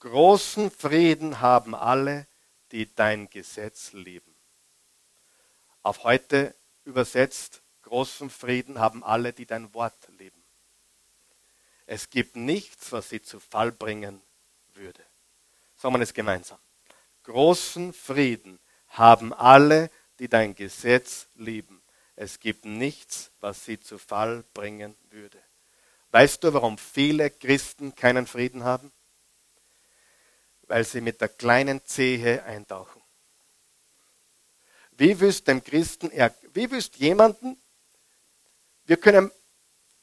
Großen 0.00 0.70
Frieden 0.70 1.40
haben 1.40 1.74
alle, 1.74 2.26
die 2.72 2.94
dein 2.94 3.30
Gesetz 3.30 3.94
lieben. 3.94 4.34
Auf 5.82 6.04
heute 6.04 6.54
übersetzt, 6.84 7.62
großen 7.82 8.28
Frieden 8.28 8.78
haben 8.78 9.02
alle, 9.02 9.32
die 9.32 9.46
dein 9.46 9.72
Wort 9.72 9.94
lieben. 10.18 10.42
Es 11.86 12.10
gibt 12.10 12.36
nichts, 12.36 12.92
was 12.92 13.08
sie 13.08 13.22
zu 13.22 13.40
Fall 13.40 13.72
bringen 13.72 14.20
würde. 14.74 15.02
Sagen 15.76 15.94
wir 15.94 16.02
es 16.02 16.12
gemeinsam. 16.12 16.58
Großen 17.22 17.94
Frieden 17.94 18.58
haben 18.88 19.32
alle, 19.32 19.90
die 20.18 20.28
dein 20.28 20.54
Gesetz 20.54 21.28
lieben. 21.36 21.82
Es 22.14 22.40
gibt 22.40 22.66
nichts, 22.66 23.30
was 23.40 23.64
sie 23.64 23.80
zu 23.80 23.96
Fall 23.96 24.44
bringen 24.52 24.94
würde. 25.10 25.41
Weißt 26.12 26.44
du, 26.44 26.52
warum 26.52 26.76
viele 26.76 27.30
Christen 27.30 27.94
keinen 27.94 28.26
Frieden 28.26 28.64
haben? 28.64 28.92
Weil 30.68 30.84
sie 30.84 31.00
mit 31.00 31.22
der 31.22 31.30
kleinen 31.30 31.82
Zehe 31.84 32.44
eintauchen. 32.44 33.02
Wie 34.92 35.18
willst 35.18 35.48
dem 35.48 35.64
Christen, 35.64 36.10
wie 36.52 36.70
willst 36.70 36.96
jemanden, 36.96 37.56
wir 38.84 38.98
können, 38.98 39.30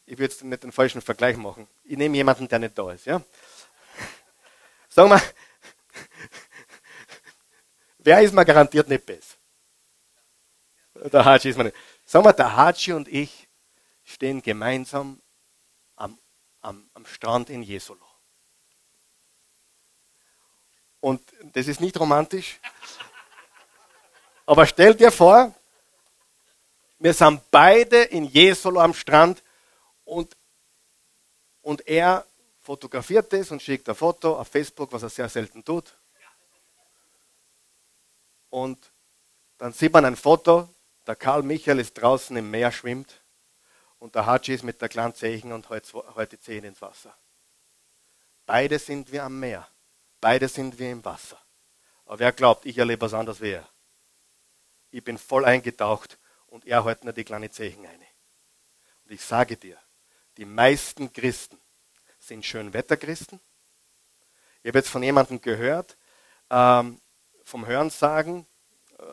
ich 0.07 0.17
will 0.17 0.25
jetzt 0.25 0.43
nicht 0.43 0.63
den 0.63 0.71
falschen 0.71 1.01
Vergleich 1.01 1.37
machen, 1.37 1.67
ich 1.83 1.95
nehme 1.95 2.17
jemanden, 2.17 2.47
der 2.47 2.57
nicht 2.57 2.77
da 2.77 2.91
ist, 2.91 3.05
ja? 3.05 3.21
Sagen 4.89 5.11
wir, 5.11 5.21
wer 7.99 8.21
ist 8.21 8.33
mir 8.33 8.45
garantiert 8.45 8.89
nicht 8.89 9.05
besser? 9.05 9.37
Der 10.95 11.23
Haji 11.23 11.51
ist 11.51 11.57
mir 11.57 11.65
nicht. 11.65 11.77
Sagen 12.03 12.25
wir, 12.25 12.33
der 12.33 12.55
Haji 12.55 12.93
und 12.93 13.07
ich 13.07 13.47
stehen 14.03 14.41
gemeinsam 14.41 15.21
am, 16.61 16.89
am, 16.93 17.05
Strand 17.05 17.49
in 17.49 17.63
Jesolo. 17.63 18.05
Und 20.99 21.21
das 21.53 21.67
ist 21.67 21.79
nicht 21.79 21.99
romantisch. 21.99 22.59
Aber 24.45 24.65
stell 24.65 24.95
dir 24.95 25.11
vor, 25.11 25.53
wir 26.97 27.13
sind 27.13 27.41
beide 27.51 28.03
in 28.03 28.25
Jesolo 28.25 28.81
am 28.81 28.93
Strand 28.93 29.41
und, 30.03 30.35
und 31.61 31.87
er 31.87 32.25
fotografiert 32.59 33.31
das 33.31 33.51
und 33.51 33.61
schickt 33.61 33.87
ein 33.87 33.95
Foto 33.95 34.37
auf 34.37 34.47
Facebook, 34.47 34.91
was 34.91 35.03
er 35.03 35.09
sehr 35.09 35.29
selten 35.29 35.63
tut. 35.63 35.95
Und 38.49 38.91
dann 39.57 39.71
sieht 39.73 39.93
man 39.93 40.05
ein 40.05 40.15
Foto, 40.15 40.67
der 41.07 41.15
Karl 41.15 41.43
Michael 41.43 41.79
ist 41.79 41.93
draußen 41.93 42.35
im 42.35 42.51
Meer 42.51 42.71
schwimmt 42.71 43.18
und 43.99 44.15
der 44.15 44.25
Haji 44.25 44.55
ist 44.55 44.63
mit 44.63 44.81
der 44.81 44.89
kleinen 44.89 45.13
Zeichen 45.13 45.51
und 45.51 45.69
hält 45.69 46.31
die 46.31 46.39
Zehen 46.39 46.65
ins 46.65 46.81
Wasser. 46.81 47.15
Beide 48.45 48.79
sind 48.79 49.11
wir 49.11 49.23
am 49.23 49.39
Meer. 49.39 49.67
Beide 50.19 50.47
sind 50.47 50.79
wir 50.79 50.91
im 50.91 51.05
Wasser. 51.05 51.39
Aber 52.05 52.19
wer 52.19 52.31
glaubt, 52.31 52.65
ich 52.65 52.77
erlebe 52.77 53.01
was 53.01 53.13
anderes 53.13 53.41
wie 53.41 53.51
er? 53.51 53.69
ich 54.91 55.03
bin 55.03 55.17
voll 55.17 55.45
eingetaucht 55.45 56.17
und 56.47 56.65
er 56.65 56.85
hält 56.85 57.03
nur 57.03 57.13
die 57.13 57.23
kleinen 57.23 57.51
Zeichen 57.51 57.85
ein. 57.85 58.01
Und 59.05 59.11
ich 59.11 59.21
sage 59.21 59.57
dir, 59.57 59.77
die 60.37 60.45
meisten 60.45 61.11
Christen 61.13 61.59
sind 62.17 62.45
Schönwetterchristen. 62.45 63.39
Ich 64.63 64.69
habe 64.69 64.79
jetzt 64.79 64.89
von 64.89 65.03
jemandem 65.03 65.41
gehört, 65.41 65.97
ähm, 66.49 66.99
vom 67.43 67.65
Hörensagen, 67.65 68.45
äh, 68.97 69.03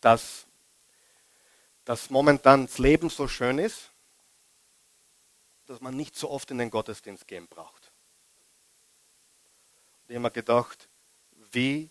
dass, 0.00 0.46
dass 1.84 2.10
momentan 2.10 2.66
das 2.66 2.78
Leben 2.78 3.08
so 3.08 3.28
schön 3.28 3.58
ist, 3.58 3.90
dass 5.66 5.80
man 5.80 5.96
nicht 5.96 6.16
so 6.16 6.30
oft 6.30 6.50
in 6.50 6.58
den 6.58 6.70
Gottesdienst 6.70 7.26
gehen 7.26 7.46
braucht. 7.48 7.92
Und 10.02 10.10
ich 10.10 10.16
habe 10.16 10.24
mir 10.24 10.30
gedacht, 10.30 10.88
wie 11.52 11.90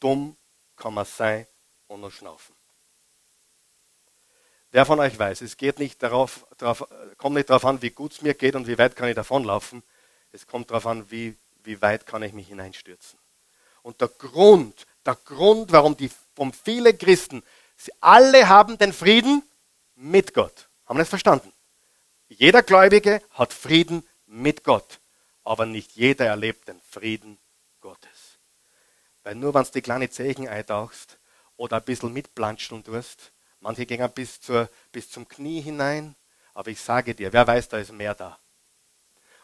dumm 0.00 0.36
kann 0.76 0.94
man 0.94 1.04
sein, 1.04 1.46
und 1.88 2.00
noch 2.00 2.10
schnaufen. 2.10 2.54
Wer 4.72 4.86
von 4.86 4.98
euch 4.98 5.16
weiß, 5.16 5.40
es 5.42 5.56
geht 5.56 5.78
nicht 5.78 6.02
darauf, 6.02 6.46
darauf, 6.58 6.86
kommt 7.16 7.36
nicht 7.36 7.48
darauf 7.48 7.64
an, 7.64 7.80
wie 7.80 7.90
gut 7.90 8.12
es 8.12 8.22
mir 8.22 8.34
geht 8.34 8.56
und 8.56 8.66
wie 8.66 8.76
weit 8.76 8.96
kann 8.96 9.08
ich 9.08 9.14
davonlaufen. 9.14 9.82
Es 10.32 10.46
kommt 10.46 10.70
darauf 10.70 10.86
an, 10.86 11.08
wie, 11.10 11.36
wie 11.62 11.80
weit 11.80 12.06
kann 12.06 12.22
ich 12.22 12.32
mich 12.32 12.48
hineinstürzen. 12.48 13.18
Und 13.82 14.00
der 14.00 14.08
Grund, 14.08 14.86
der 15.06 15.14
Grund, 15.14 15.70
warum 15.70 15.96
die, 15.96 16.10
warum 16.34 16.52
viele 16.52 16.92
Christen, 16.94 17.44
sie 17.76 17.92
alle 18.00 18.48
haben 18.48 18.76
den 18.78 18.92
Frieden 18.92 19.44
mit 19.94 20.34
Gott. 20.34 20.68
Haben 20.86 20.98
wir 20.98 21.02
das 21.02 21.08
verstanden? 21.08 21.52
Jeder 22.28 22.62
Gläubige 22.62 23.22
hat 23.30 23.52
Frieden 23.52 24.06
mit 24.26 24.64
Gott, 24.64 25.00
aber 25.44 25.66
nicht 25.66 25.92
jeder 25.92 26.26
erlebt 26.26 26.68
den 26.68 26.80
Frieden 26.80 27.38
Gottes. 27.80 28.38
Weil 29.22 29.34
nur 29.34 29.54
wenn 29.54 29.64
du 29.64 29.70
die 29.70 29.82
kleine 29.82 30.10
Zeichen 30.10 30.48
eintauchst, 30.48 31.18
oder 31.56 31.76
ein 31.76 31.84
bisschen 31.84 32.12
mitplanschen 32.12 32.82
tust. 32.84 33.32
Manche 33.60 33.86
gehen 33.86 34.10
bis, 34.12 34.40
zur, 34.40 34.68
bis 34.92 35.10
zum 35.10 35.28
Knie 35.28 35.60
hinein. 35.60 36.14
Aber 36.52 36.70
ich 36.70 36.80
sage 36.80 37.14
dir, 37.14 37.32
wer 37.32 37.46
weiß, 37.46 37.68
da 37.68 37.78
ist 37.78 37.92
mehr 37.92 38.14
da. 38.14 38.38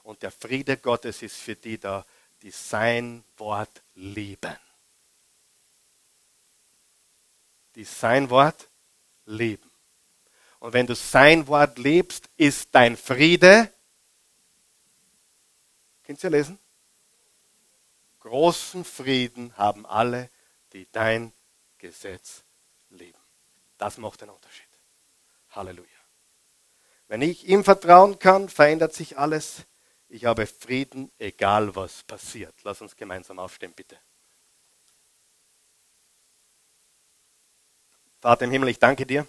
Und 0.02 0.22
der 0.22 0.30
Friede 0.30 0.76
Gottes 0.76 1.22
ist 1.22 1.36
für 1.36 1.56
die 1.56 1.78
da, 1.78 2.04
die 2.42 2.50
sein 2.50 3.24
Wort 3.36 3.82
lieben. 3.94 4.56
Die 7.74 7.84
sein 7.84 8.30
Wort 8.30 8.68
lieben. 9.26 9.69
Und 10.60 10.74
wenn 10.74 10.86
du 10.86 10.94
sein 10.94 11.48
Wort 11.48 11.78
liebst, 11.78 12.28
ist 12.36 12.68
dein 12.72 12.96
Friede. 12.96 13.72
Könnt 16.04 16.22
ihr 16.22 16.30
lesen? 16.30 16.58
Großen 18.20 18.84
Frieden 18.84 19.56
haben 19.56 19.86
alle, 19.86 20.28
die 20.74 20.86
dein 20.92 21.32
Gesetz 21.78 22.44
leben. 22.90 23.18
Das 23.78 23.96
macht 23.96 24.20
den 24.20 24.28
Unterschied. 24.28 24.68
Halleluja. 25.50 25.88
Wenn 27.08 27.22
ich 27.22 27.48
ihm 27.48 27.64
vertrauen 27.64 28.18
kann, 28.18 28.50
verändert 28.50 28.92
sich 28.92 29.18
alles. 29.18 29.62
Ich 30.08 30.26
habe 30.26 30.46
Frieden, 30.46 31.10
egal 31.18 31.74
was 31.74 32.02
passiert. 32.02 32.54
Lass 32.64 32.82
uns 32.82 32.94
gemeinsam 32.94 33.38
aufstehen, 33.38 33.72
bitte. 33.72 33.98
Vater 38.20 38.44
im 38.44 38.50
Himmel, 38.50 38.68
ich 38.68 38.78
danke 38.78 39.06
dir. 39.06 39.26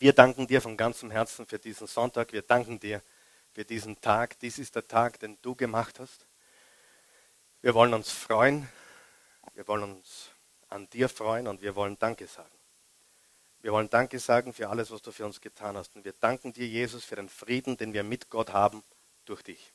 Wir 0.00 0.14
danken 0.14 0.46
dir 0.46 0.62
von 0.62 0.78
ganzem 0.78 1.10
Herzen 1.10 1.44
für 1.44 1.58
diesen 1.58 1.86
Sonntag. 1.86 2.32
Wir 2.32 2.40
danken 2.40 2.80
dir 2.80 3.02
für 3.52 3.66
diesen 3.66 4.00
Tag. 4.00 4.38
Dies 4.38 4.58
ist 4.58 4.74
der 4.74 4.88
Tag, 4.88 5.20
den 5.20 5.36
du 5.42 5.54
gemacht 5.54 6.00
hast. 6.00 6.24
Wir 7.60 7.74
wollen 7.74 7.92
uns 7.92 8.10
freuen, 8.10 8.66
wir 9.52 9.68
wollen 9.68 9.96
uns 9.96 10.30
an 10.70 10.88
dir 10.88 11.10
freuen 11.10 11.46
und 11.46 11.60
wir 11.60 11.76
wollen 11.76 11.98
Danke 11.98 12.26
sagen. 12.26 12.48
Wir 13.60 13.72
wollen 13.72 13.90
Danke 13.90 14.18
sagen 14.18 14.54
für 14.54 14.70
alles, 14.70 14.90
was 14.90 15.02
du 15.02 15.12
für 15.12 15.26
uns 15.26 15.38
getan 15.42 15.76
hast. 15.76 15.94
Und 15.94 16.06
wir 16.06 16.14
danken 16.14 16.54
dir, 16.54 16.66
Jesus, 16.66 17.04
für 17.04 17.16
den 17.16 17.28
Frieden, 17.28 17.76
den 17.76 17.92
wir 17.92 18.02
mit 18.02 18.30
Gott 18.30 18.54
haben 18.54 18.82
durch 19.26 19.42
dich. 19.42 19.70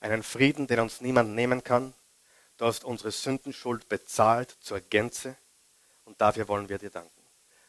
Einen 0.00 0.24
Frieden, 0.24 0.66
den 0.66 0.80
uns 0.80 1.00
niemand 1.00 1.36
nehmen 1.36 1.62
kann. 1.62 1.94
Du 2.56 2.64
hast 2.64 2.82
unsere 2.82 3.12
Sündenschuld 3.12 3.88
bezahlt 3.88 4.56
zur 4.58 4.80
Gänze 4.80 5.36
und 6.04 6.20
dafür 6.20 6.48
wollen 6.48 6.68
wir 6.68 6.78
dir 6.78 6.90
danken. 6.90 7.15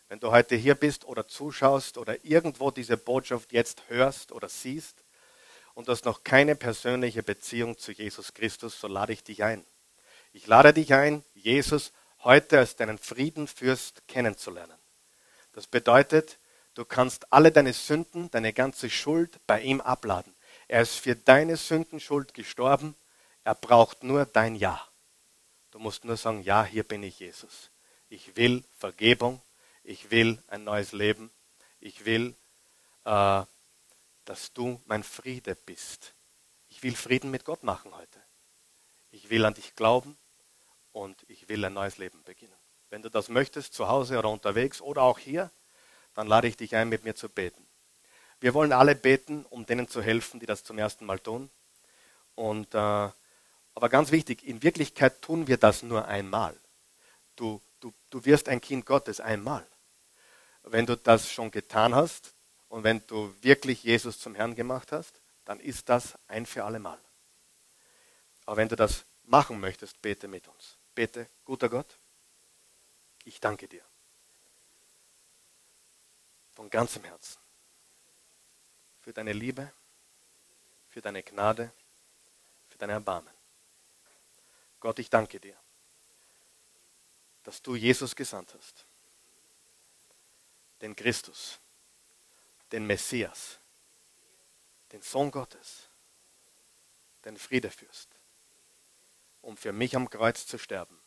Wenn 0.09 0.19
du 0.19 0.31
heute 0.31 0.55
hier 0.55 0.75
bist 0.75 1.05
oder 1.05 1.27
zuschaust 1.27 1.97
oder 1.97 2.23
irgendwo 2.23 2.71
diese 2.71 2.95
Botschaft 2.95 3.51
jetzt 3.51 3.83
hörst 3.89 4.31
oder 4.31 4.47
siehst 4.47 5.03
und 5.73 5.87
du 5.87 5.91
hast 5.91 6.05
noch 6.05 6.23
keine 6.23 6.55
persönliche 6.55 7.23
Beziehung 7.23 7.77
zu 7.77 7.91
Jesus 7.91 8.33
Christus, 8.33 8.79
so 8.79 8.87
lade 8.87 9.11
ich 9.11 9.23
dich 9.23 9.43
ein. 9.43 9.65
Ich 10.31 10.47
lade 10.47 10.73
dich 10.73 10.93
ein, 10.93 11.23
Jesus 11.33 11.91
heute 12.23 12.59
als 12.59 12.75
deinen 12.75 12.97
Friedenfürst 12.97 14.07
kennenzulernen. 14.07 14.77
Das 15.51 15.67
bedeutet, 15.67 16.37
du 16.73 16.85
kannst 16.85 17.33
alle 17.33 17.51
deine 17.51 17.73
Sünden, 17.73 18.31
deine 18.31 18.53
ganze 18.53 18.89
Schuld 18.89 19.39
bei 19.45 19.61
ihm 19.61 19.81
abladen. 19.81 20.33
Er 20.67 20.81
ist 20.81 20.95
für 20.95 21.15
deine 21.15 21.57
Sündenschuld 21.57 22.33
gestorben. 22.33 22.95
Er 23.43 23.55
braucht 23.55 24.03
nur 24.03 24.25
dein 24.25 24.55
Ja. 24.55 24.87
Du 25.71 25.79
musst 25.79 26.05
nur 26.05 26.17
sagen, 26.17 26.43
ja, 26.43 26.63
hier 26.63 26.83
bin 26.83 27.03
ich 27.03 27.19
Jesus. 27.19 27.71
Ich 28.09 28.35
will 28.35 28.63
Vergebung. 28.77 29.41
Ich 29.89 30.11
will 30.11 30.37
ein 30.47 30.65
neues 30.65 30.91
Leben. 30.91 31.31
Ich 31.79 32.03
will, 32.03 32.35
äh, 33.05 33.43
dass 34.25 34.51
du 34.53 34.81
mein 34.85 35.01
Friede 35.01 35.55
bist. 35.55 36.13
Ich 36.67 36.83
will 36.83 36.93
Frieden 36.93 37.31
mit 37.31 37.45
Gott 37.45 37.63
machen 37.63 37.95
heute. 37.95 38.19
Ich 39.11 39.29
will 39.29 39.45
an 39.45 39.53
dich 39.53 39.77
glauben 39.77 40.17
und 40.91 41.15
ich 41.29 41.47
will 41.47 41.63
ein 41.63 41.73
neues 41.73 41.99
Leben 41.99 42.21
beginnen. 42.25 42.57
Wenn 42.89 43.01
du 43.01 43.09
das 43.09 43.29
möchtest, 43.29 43.73
zu 43.73 43.87
Hause 43.87 44.19
oder 44.19 44.29
unterwegs 44.29 44.81
oder 44.81 45.03
auch 45.03 45.19
hier, 45.19 45.51
dann 46.15 46.27
lade 46.27 46.49
ich 46.49 46.57
dich 46.57 46.75
ein, 46.75 46.89
mit 46.89 47.05
mir 47.05 47.15
zu 47.15 47.29
beten. 47.29 47.65
Wir 48.41 48.53
wollen 48.53 48.73
alle 48.73 48.93
beten, 48.93 49.45
um 49.45 49.65
denen 49.65 49.87
zu 49.87 50.01
helfen, 50.01 50.41
die 50.41 50.45
das 50.45 50.65
zum 50.65 50.77
ersten 50.77 51.05
Mal 51.05 51.19
tun. 51.19 51.49
Und, 52.35 52.75
äh, 52.75 52.77
aber 52.77 53.89
ganz 53.89 54.11
wichtig, 54.11 54.43
in 54.43 54.63
Wirklichkeit 54.63 55.21
tun 55.21 55.47
wir 55.47 55.55
das 55.55 55.81
nur 55.81 56.09
einmal. 56.09 56.59
Du, 57.37 57.61
du, 57.79 57.93
du 58.09 58.25
wirst 58.25 58.49
ein 58.49 58.59
Kind 58.59 58.85
Gottes 58.85 59.21
einmal. 59.21 59.65
Wenn 60.71 60.85
du 60.85 60.97
das 60.97 61.31
schon 61.31 61.51
getan 61.51 61.95
hast 61.95 62.33
und 62.67 62.83
wenn 62.83 63.05
du 63.07 63.33
wirklich 63.41 63.83
Jesus 63.83 64.19
zum 64.19 64.35
Herrn 64.35 64.55
gemacht 64.55 64.91
hast, 64.91 65.21
dann 65.45 65.59
ist 65.59 65.87
das 65.87 66.17
ein 66.27 66.45
für 66.45 66.65
alle 66.65 66.79
Mal. 66.79 66.99
Aber 68.45 68.57
wenn 68.57 68.69
du 68.69 68.75
das 68.75 69.05
machen 69.23 69.59
möchtest, 69.59 70.01
bete 70.01 70.27
mit 70.27 70.47
uns. 70.47 70.77
Bete, 70.95 71.29
guter 71.45 71.69
Gott, 71.69 71.99
ich 73.23 73.39
danke 73.39 73.67
dir. 73.67 73.83
Von 76.55 76.69
ganzem 76.69 77.03
Herzen. 77.03 77.39
Für 79.01 79.13
deine 79.13 79.33
Liebe, 79.33 79.71
für 80.89 81.01
deine 81.01 81.21
Gnade, 81.23 81.71
für 82.67 82.77
dein 82.77 82.89
Erbarmen. 82.89 83.33
Gott, 84.79 84.97
ich 84.99 85.09
danke 85.09 85.39
dir, 85.39 85.55
dass 87.43 87.61
du 87.61 87.75
Jesus 87.75 88.15
gesandt 88.15 88.53
hast. 88.57 88.86
Den 90.81 90.95
Christus, 90.95 91.59
den 92.71 92.85
Messias, 92.85 93.59
den 94.91 95.01
Sohn 95.01 95.31
Gottes, 95.31 95.89
den 97.25 97.37
Friedefürst 97.37 98.09
um 99.47 99.55
für 99.55 99.71
mich 99.71 99.95
am 99.95 100.09
Kreuz 100.09 100.45
zu 100.45 100.59
sterben. 100.59 100.99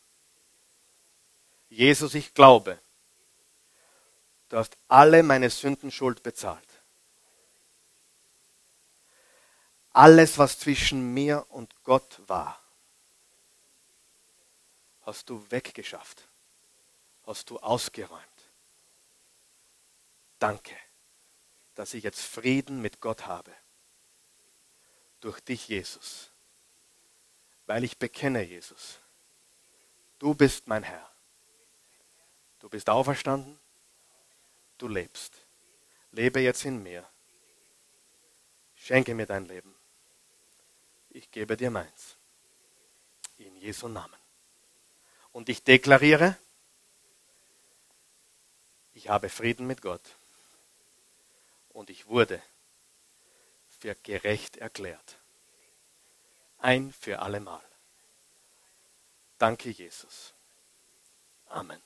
Jesus, 1.69 2.15
ich 2.15 2.33
glaube, 2.33 2.79
du 4.49 4.57
hast 4.57 4.77
alle 4.87 5.21
meine 5.21 5.51
Sündenschuld 5.51 6.23
bezahlt. 6.23 6.67
Alles, 9.93 10.39
was 10.39 10.57
zwischen 10.57 11.13
mir 11.13 11.45
und 11.49 11.71
Gott 11.83 12.19
war, 12.25 12.59
hast 15.03 15.29
du 15.29 15.45
weggeschafft, 15.51 16.27
hast 17.27 17.51
du 17.51 17.59
ausgeräumt. 17.59 18.30
Danke, 20.41 20.75
dass 21.75 21.93
ich 21.93 22.03
jetzt 22.03 22.21
Frieden 22.21 22.81
mit 22.81 22.99
Gott 22.99 23.27
habe. 23.27 23.53
Durch 25.21 25.39
dich, 25.39 25.69
Jesus 25.69 26.31
weil 27.71 27.85
ich 27.85 27.97
bekenne, 27.97 28.41
Jesus, 28.43 28.99
du 30.19 30.35
bist 30.35 30.67
mein 30.67 30.83
Herr. 30.83 31.09
Du 32.59 32.67
bist 32.67 32.89
auferstanden, 32.89 33.57
du 34.77 34.89
lebst. 34.89 35.33
Lebe 36.11 36.41
jetzt 36.41 36.65
in 36.65 36.83
mir. 36.83 37.07
Schenke 38.75 39.15
mir 39.15 39.25
dein 39.25 39.45
Leben. 39.45 39.73
Ich 41.11 41.31
gebe 41.31 41.55
dir 41.55 41.71
meins. 41.71 42.17
In 43.37 43.55
Jesu 43.55 43.87
Namen. 43.87 44.19
Und 45.31 45.47
ich 45.47 45.63
deklariere, 45.63 46.35
ich 48.93 49.07
habe 49.07 49.29
Frieden 49.29 49.65
mit 49.65 49.81
Gott. 49.81 50.17
Und 51.73 51.89
ich 51.89 52.07
wurde 52.07 52.41
für 53.79 53.95
gerecht 53.95 54.57
erklärt 54.57 55.21
ein 56.61 56.93
für 56.93 57.19
allemal. 57.19 57.63
Danke, 59.37 59.69
Jesus. 59.71 60.33
Amen. 61.47 61.81